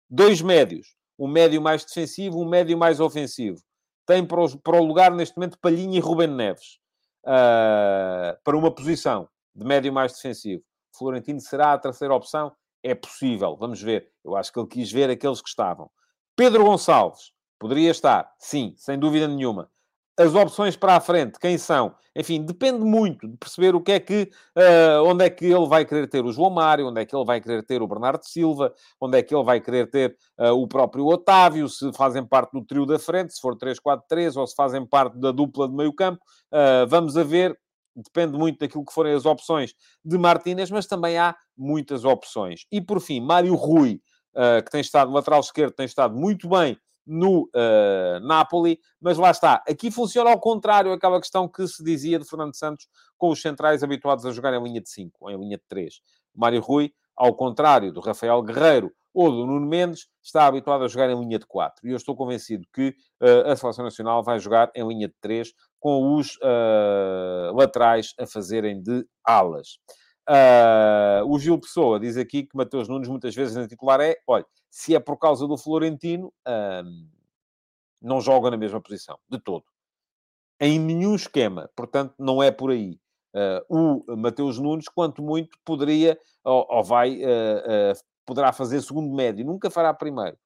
Dois 0.08 0.40
médios. 0.40 0.94
Um 1.18 1.28
médio 1.28 1.60
mais 1.60 1.84
defensivo, 1.84 2.40
um 2.40 2.48
médio 2.48 2.76
mais 2.76 3.00
ofensivo. 3.00 3.60
Tem 4.06 4.24
para 4.24 4.40
o, 4.40 4.58
para 4.58 4.80
o 4.80 4.84
lugar, 4.84 5.12
neste 5.12 5.36
momento, 5.36 5.58
Palhinha 5.58 5.96
e 5.96 6.00
Ruben 6.00 6.28
Neves. 6.28 6.78
Uh, 7.24 8.36
para 8.44 8.56
uma 8.56 8.74
posição 8.74 9.28
de 9.54 9.64
médio 9.64 9.92
mais 9.92 10.12
defensivo. 10.12 10.62
Florentino 10.96 11.40
será 11.40 11.72
a 11.72 11.78
terceira 11.78 12.14
opção? 12.14 12.52
É 12.82 12.94
possível. 12.94 13.56
Vamos 13.56 13.80
ver. 13.80 14.10
Eu 14.24 14.36
acho 14.36 14.52
que 14.52 14.58
ele 14.58 14.68
quis 14.68 14.92
ver 14.92 15.10
aqueles 15.10 15.40
que 15.40 15.48
estavam. 15.48 15.90
Pedro 16.36 16.64
Gonçalves. 16.64 17.32
Poderia 17.58 17.90
estar. 17.90 18.30
Sim, 18.38 18.74
sem 18.76 18.98
dúvida 18.98 19.28
nenhuma 19.28 19.70
as 20.16 20.34
opções 20.34 20.76
para 20.76 20.96
a 20.96 21.00
frente, 21.00 21.38
quem 21.40 21.58
são? 21.58 21.94
Enfim, 22.14 22.40
depende 22.42 22.84
muito 22.84 23.26
de 23.26 23.36
perceber 23.36 23.74
o 23.74 23.80
que 23.80 23.92
é 23.92 23.98
que, 23.98 24.30
uh, 24.56 25.02
onde 25.04 25.24
é 25.24 25.30
que 25.30 25.44
ele 25.44 25.66
vai 25.66 25.84
querer 25.84 26.08
ter 26.08 26.24
o 26.24 26.32
João 26.32 26.50
Mário, 26.50 26.86
onde 26.86 27.00
é 27.00 27.04
que 27.04 27.14
ele 27.14 27.24
vai 27.24 27.40
querer 27.40 27.64
ter 27.64 27.82
o 27.82 27.88
Bernardo 27.88 28.24
Silva, 28.24 28.72
onde 29.00 29.18
é 29.18 29.22
que 29.22 29.34
ele 29.34 29.42
vai 29.42 29.60
querer 29.60 29.90
ter 29.90 30.16
uh, 30.38 30.52
o 30.52 30.68
próprio 30.68 31.06
Otávio, 31.06 31.68
se 31.68 31.92
fazem 31.92 32.24
parte 32.24 32.52
do 32.52 32.64
trio 32.64 32.86
da 32.86 32.98
frente, 32.98 33.34
se 33.34 33.40
for 33.40 33.56
3-4-3 33.56 34.36
ou 34.36 34.46
se 34.46 34.54
fazem 34.54 34.86
parte 34.86 35.18
da 35.18 35.32
dupla 35.32 35.68
de 35.68 35.74
meio 35.74 35.92
campo. 35.92 36.22
Uh, 36.52 36.86
vamos 36.86 37.16
a 37.16 37.24
ver, 37.24 37.58
depende 37.96 38.38
muito 38.38 38.60
daquilo 38.60 38.84
que 38.84 38.92
forem 38.92 39.14
as 39.14 39.26
opções 39.26 39.74
de 40.04 40.16
Martínez, 40.16 40.70
mas 40.70 40.86
também 40.86 41.18
há 41.18 41.34
muitas 41.56 42.04
opções. 42.04 42.66
E 42.70 42.80
por 42.80 43.00
fim, 43.00 43.20
Mário 43.20 43.56
Rui, 43.56 44.00
que 44.64 44.70
tem 44.70 44.80
estado, 44.80 45.12
lateral 45.12 45.40
esquerdo, 45.40 45.72
tem 45.72 45.86
estado 45.86 46.16
muito 46.16 46.48
bem 46.48 46.78
no 47.06 47.50
uh, 47.54 48.20
Napoli, 48.20 48.78
mas 49.00 49.18
lá 49.18 49.30
está. 49.30 49.62
Aqui 49.68 49.90
funciona 49.90 50.30
ao 50.30 50.40
contrário 50.40 50.92
aquela 50.92 51.20
questão 51.20 51.48
que 51.48 51.66
se 51.66 51.82
dizia 51.82 52.18
de 52.18 52.24
Fernando 52.24 52.54
Santos 52.54 52.88
com 53.18 53.30
os 53.30 53.40
centrais 53.40 53.82
habituados 53.82 54.24
a 54.24 54.32
jogar 54.32 54.54
em 54.54 54.62
linha 54.62 54.80
de 54.80 54.88
5 54.88 55.16
ou 55.20 55.30
em 55.30 55.38
linha 55.38 55.56
de 55.56 55.64
3. 55.68 56.00
Mário 56.34 56.60
Rui, 56.60 56.92
ao 57.16 57.34
contrário 57.34 57.92
do 57.92 58.00
Rafael 58.00 58.42
Guerreiro 58.42 58.92
ou 59.12 59.30
do 59.30 59.46
Nuno 59.46 59.66
Mendes, 59.66 60.08
está 60.22 60.46
habituado 60.46 60.84
a 60.84 60.88
jogar 60.88 61.08
em 61.10 61.20
linha 61.20 61.38
de 61.38 61.46
4. 61.46 61.86
E 61.86 61.90
eu 61.90 61.96
estou 61.96 62.16
convencido 62.16 62.66
que 62.72 62.94
uh, 63.22 63.50
a 63.50 63.56
Seleção 63.56 63.84
Nacional 63.84 64.22
vai 64.22 64.38
jogar 64.38 64.70
em 64.74 64.86
linha 64.86 65.08
de 65.08 65.14
3 65.20 65.52
com 65.78 66.16
os 66.16 66.36
uh, 66.36 67.54
laterais 67.54 68.14
a 68.18 68.26
fazerem 68.26 68.82
de 68.82 69.06
alas. 69.24 69.78
Uh, 70.28 71.24
o 71.26 71.38
Gil 71.38 71.58
Pessoa 71.58 72.00
diz 72.00 72.16
aqui 72.16 72.44
que 72.44 72.56
Mateus 72.56 72.88
Nunes 72.88 73.08
muitas 73.08 73.34
vezes 73.34 73.54
na 73.54 73.68
titular 73.68 74.00
é, 74.00 74.16
olha, 74.26 74.46
se 74.70 74.94
é 74.94 75.00
por 75.00 75.18
causa 75.18 75.46
do 75.46 75.56
Florentino, 75.56 76.32
uh, 76.48 77.08
não 78.00 78.20
joga 78.20 78.50
na 78.50 78.56
mesma 78.56 78.80
posição, 78.80 79.18
de 79.28 79.38
todo. 79.38 79.64
Em 80.58 80.78
nenhum 80.78 81.14
esquema, 81.14 81.70
portanto, 81.76 82.14
não 82.18 82.42
é 82.42 82.50
por 82.50 82.70
aí. 82.70 82.98
Uh, 83.34 84.04
o 84.08 84.16
Mateus 84.16 84.58
Nunes, 84.58 84.88
quanto 84.88 85.22
muito, 85.22 85.58
poderia, 85.64 86.18
ou, 86.42 86.66
ou 86.70 86.84
vai, 86.84 87.20
poderá 88.24 88.52
fazer 88.52 88.80
segundo 88.80 89.14
médio, 89.14 89.44
nunca 89.44 89.70
fará 89.70 89.92
primeiro. 89.92 90.38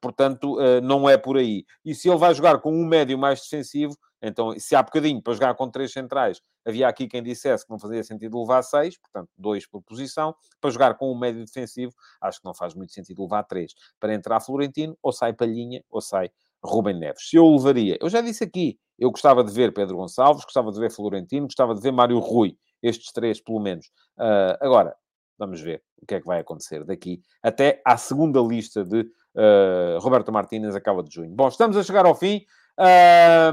Portanto, 0.00 0.56
não 0.82 1.08
é 1.08 1.16
por 1.16 1.36
aí. 1.36 1.64
E 1.84 1.94
se 1.94 2.08
ele 2.08 2.18
vai 2.18 2.34
jogar 2.34 2.60
com 2.60 2.72
um 2.72 2.84
médio 2.84 3.18
mais 3.18 3.40
defensivo, 3.40 3.96
então, 4.22 4.54
se 4.56 4.76
há 4.76 4.82
bocadinho 4.82 5.20
para 5.20 5.32
jogar 5.32 5.54
com 5.54 5.68
três 5.68 5.92
centrais, 5.92 6.40
havia 6.64 6.86
aqui 6.86 7.08
quem 7.08 7.22
dissesse 7.22 7.66
que 7.66 7.72
não 7.72 7.78
fazia 7.78 8.04
sentido 8.04 8.40
levar 8.40 8.62
seis, 8.62 8.96
portanto, 8.96 9.28
dois 9.36 9.66
por 9.66 9.82
posição. 9.82 10.32
Para 10.60 10.70
jogar 10.70 10.94
com 10.94 11.10
um 11.12 11.18
médio 11.18 11.44
defensivo, 11.44 11.92
acho 12.20 12.38
que 12.38 12.44
não 12.44 12.54
faz 12.54 12.72
muito 12.72 12.92
sentido 12.92 13.22
levar 13.22 13.42
três. 13.42 13.72
Para 13.98 14.14
entrar 14.14 14.38
Florentino, 14.40 14.96
ou 15.02 15.12
sai 15.12 15.32
Palhinha, 15.32 15.82
ou 15.90 16.00
sai 16.00 16.30
Rubem 16.62 16.96
Neves. 16.96 17.28
Se 17.28 17.36
eu 17.36 17.50
levaria, 17.50 17.98
eu 18.00 18.08
já 18.08 18.20
disse 18.20 18.44
aqui, 18.44 18.78
eu 18.96 19.10
gostava 19.10 19.42
de 19.42 19.52
ver 19.52 19.74
Pedro 19.74 19.96
Gonçalves, 19.96 20.44
gostava 20.44 20.70
de 20.70 20.78
ver 20.78 20.92
Florentino, 20.92 21.46
gostava 21.46 21.74
de 21.74 21.80
ver 21.80 21.90
Mário 21.90 22.20
Rui, 22.20 22.56
estes 22.80 23.10
três 23.12 23.40
pelo 23.40 23.58
menos. 23.58 23.86
Uh, 24.16 24.54
agora, 24.60 24.94
vamos 25.36 25.60
ver 25.60 25.82
o 26.00 26.06
que 26.06 26.14
é 26.14 26.20
que 26.20 26.26
vai 26.26 26.38
acontecer 26.38 26.84
daqui 26.84 27.20
até 27.42 27.82
à 27.84 27.96
segunda 27.96 28.40
lista 28.40 28.84
de 28.84 29.04
uh, 29.34 29.98
Roberto 29.98 30.32
Martínez, 30.32 30.74
acaba 30.74 31.02
de 31.02 31.14
junho. 31.14 31.30
Bom, 31.30 31.48
estamos 31.48 31.76
a 31.76 31.82
chegar 31.82 32.06
ao 32.06 32.14
fim. 32.14 32.44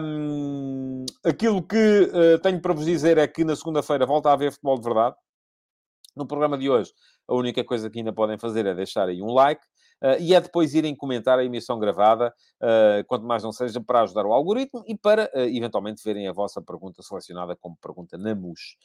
Um, 0.02 1.06
aquilo 1.24 1.62
que 1.62 2.12
uh, 2.14 2.40
tenho 2.40 2.62
para 2.62 2.74
vos 2.74 2.86
dizer 2.86 3.18
é 3.18 3.28
que 3.28 3.44
na 3.44 3.56
segunda-feira 3.56 4.06
volta 4.06 4.30
a 4.30 4.34
haver 4.34 4.52
futebol 4.52 4.78
de 4.78 4.84
verdade. 4.84 5.16
No 6.16 6.26
programa 6.26 6.58
de 6.58 6.70
hoje, 6.70 6.92
a 7.28 7.34
única 7.34 7.64
coisa 7.64 7.90
que 7.90 8.00
ainda 8.00 8.12
podem 8.12 8.38
fazer 8.38 8.66
é 8.66 8.74
deixar 8.74 9.08
aí 9.08 9.22
um 9.22 9.34
like. 9.34 9.62
Uh, 10.02 10.16
e 10.20 10.34
é 10.34 10.40
depois 10.40 10.74
irem 10.74 10.96
comentar 10.96 11.38
a 11.38 11.44
emissão 11.44 11.78
gravada, 11.78 12.34
uh, 12.62 13.04
quanto 13.06 13.26
mais 13.26 13.44
não 13.44 13.52
seja, 13.52 13.82
para 13.82 14.02
ajudar 14.02 14.26
o 14.26 14.32
algoritmo 14.32 14.82
e 14.88 14.98
para, 14.98 15.30
uh, 15.36 15.40
eventualmente, 15.40 16.02
verem 16.04 16.28
a 16.28 16.32
vossa 16.32 16.62
pergunta 16.62 17.04
selecionada 17.04 17.56
como 17.56 17.78
pergunta 17.82 18.18
na 18.18 18.34
MUS, 18.34 18.78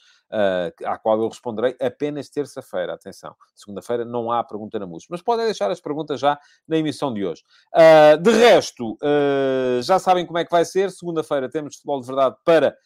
à 0.83 0.97
qual 0.97 1.19
eu 1.21 1.29
responderei 1.29 1.75
apenas 1.79 2.29
terça-feira. 2.29 2.93
Atenção, 2.93 3.33
segunda-feira 3.55 4.03
não 4.03 4.31
há 4.31 4.43
pergunta 4.43 4.77
na 4.77 4.85
MUS, 4.85 5.05
mas 5.09 5.21
podem 5.21 5.45
deixar 5.45 5.71
as 5.71 5.79
perguntas 5.79 6.19
já 6.19 6.37
na 6.67 6.77
emissão 6.77 7.13
de 7.13 7.25
hoje. 7.25 7.43
de 8.21 8.31
resto, 8.31 8.97
já 9.83 9.99
sabem 9.99 10.25
como 10.25 10.37
é 10.37 10.45
que 10.45 10.51
vai 10.51 10.65
ser. 10.65 10.91
Segunda-feira 10.91 11.49
temos 11.49 11.75
futebol 11.75 12.01
de 12.01 12.07
verdade 12.07 12.35
para 12.43 12.77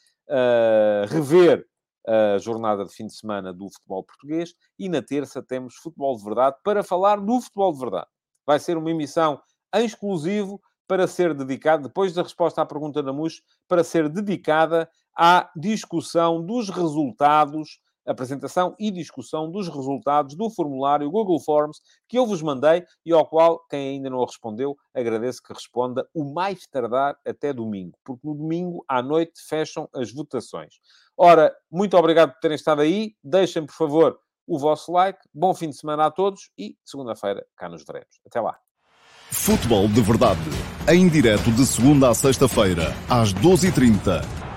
rever 1.10 1.66
a 2.08 2.38
jornada 2.38 2.86
de 2.86 2.94
fim 2.94 3.08
de 3.08 3.16
semana 3.16 3.54
do 3.54 3.70
futebol 3.70 4.04
português 4.04 4.54
e 4.78 4.90
na 4.90 5.02
terça 5.02 5.42
temos 5.42 5.76
futebol 5.76 6.18
de 6.18 6.24
verdade 6.24 6.58
para 6.64 6.84
falar 6.84 7.20
do 7.20 7.42
futebol 7.42 7.74
de 7.74 7.80
verdade 7.80 8.08
vai 8.50 8.58
ser 8.58 8.78
uma 8.78 8.90
emissão 8.90 9.40
em 9.76 9.86
exclusivo 9.86 10.60
para 10.88 11.06
ser 11.06 11.36
dedicada, 11.36 11.84
depois 11.84 12.14
da 12.16 12.24
resposta 12.24 12.64
à 12.64 12.66
pergunta 12.66 13.04
da 13.04 13.14
MUS, 13.14 13.44
para 13.68 13.84
ser 13.84 14.10
dedicada 14.10 14.90
à 15.16 15.48
discussão 15.56 16.44
dos 16.44 16.68
resultados, 16.68 17.80
apresentação 18.08 18.76
e 18.80 18.90
discussão 18.90 19.52
dos 19.52 19.68
resultados 19.68 20.36
do 20.36 20.50
formulário 20.50 21.12
Google 21.12 21.40
Forms 21.40 21.80
que 22.08 22.18
eu 22.18 22.26
vos 22.26 22.42
mandei 22.42 22.84
e 23.06 23.14
ao 23.14 23.24
qual, 23.24 23.64
quem 23.70 23.90
ainda 23.90 24.10
não 24.10 24.26
respondeu, 24.26 24.76
agradeço 24.96 25.44
que 25.44 25.54
responda 25.54 26.10
o 26.12 26.34
mais 26.34 26.66
tardar 26.66 27.20
até 27.24 27.54
domingo, 27.54 28.00
porque 28.04 28.28
no 28.28 28.34
domingo 28.34 28.84
à 28.88 29.00
noite 29.04 29.40
fecham 29.48 29.88
as 29.94 30.12
votações. 30.12 30.80
Ora, 31.16 31.56
muito 31.70 31.96
obrigado 31.96 32.34
por 32.34 32.40
terem 32.40 32.56
estado 32.56 32.82
aí. 32.82 33.14
Deixem, 33.24 33.64
por 33.64 33.76
favor, 33.76 34.20
o 34.50 34.58
vosso 34.58 34.92
like. 34.92 35.20
Bom 35.34 35.54
fim 35.54 35.70
de 35.70 35.78
semana 35.78 36.08
a 36.08 36.12
todos 36.12 36.50
e 36.58 36.76
segunda-feira 36.84 37.46
cá 37.56 37.70
nos 37.70 37.86
veremos. 37.86 38.20
Até 38.26 38.42
lá. 38.42 38.58
Futebol 39.32 39.88
de 39.88 40.02
Verdade. 40.02 40.42
Em 40.88 41.08
direto 41.08 41.52
de 41.52 41.66
segunda 41.66 42.10
a 42.10 42.16
sexta-feira, 42.16 42.96
às 43.08 43.32
12h30 43.32 44.49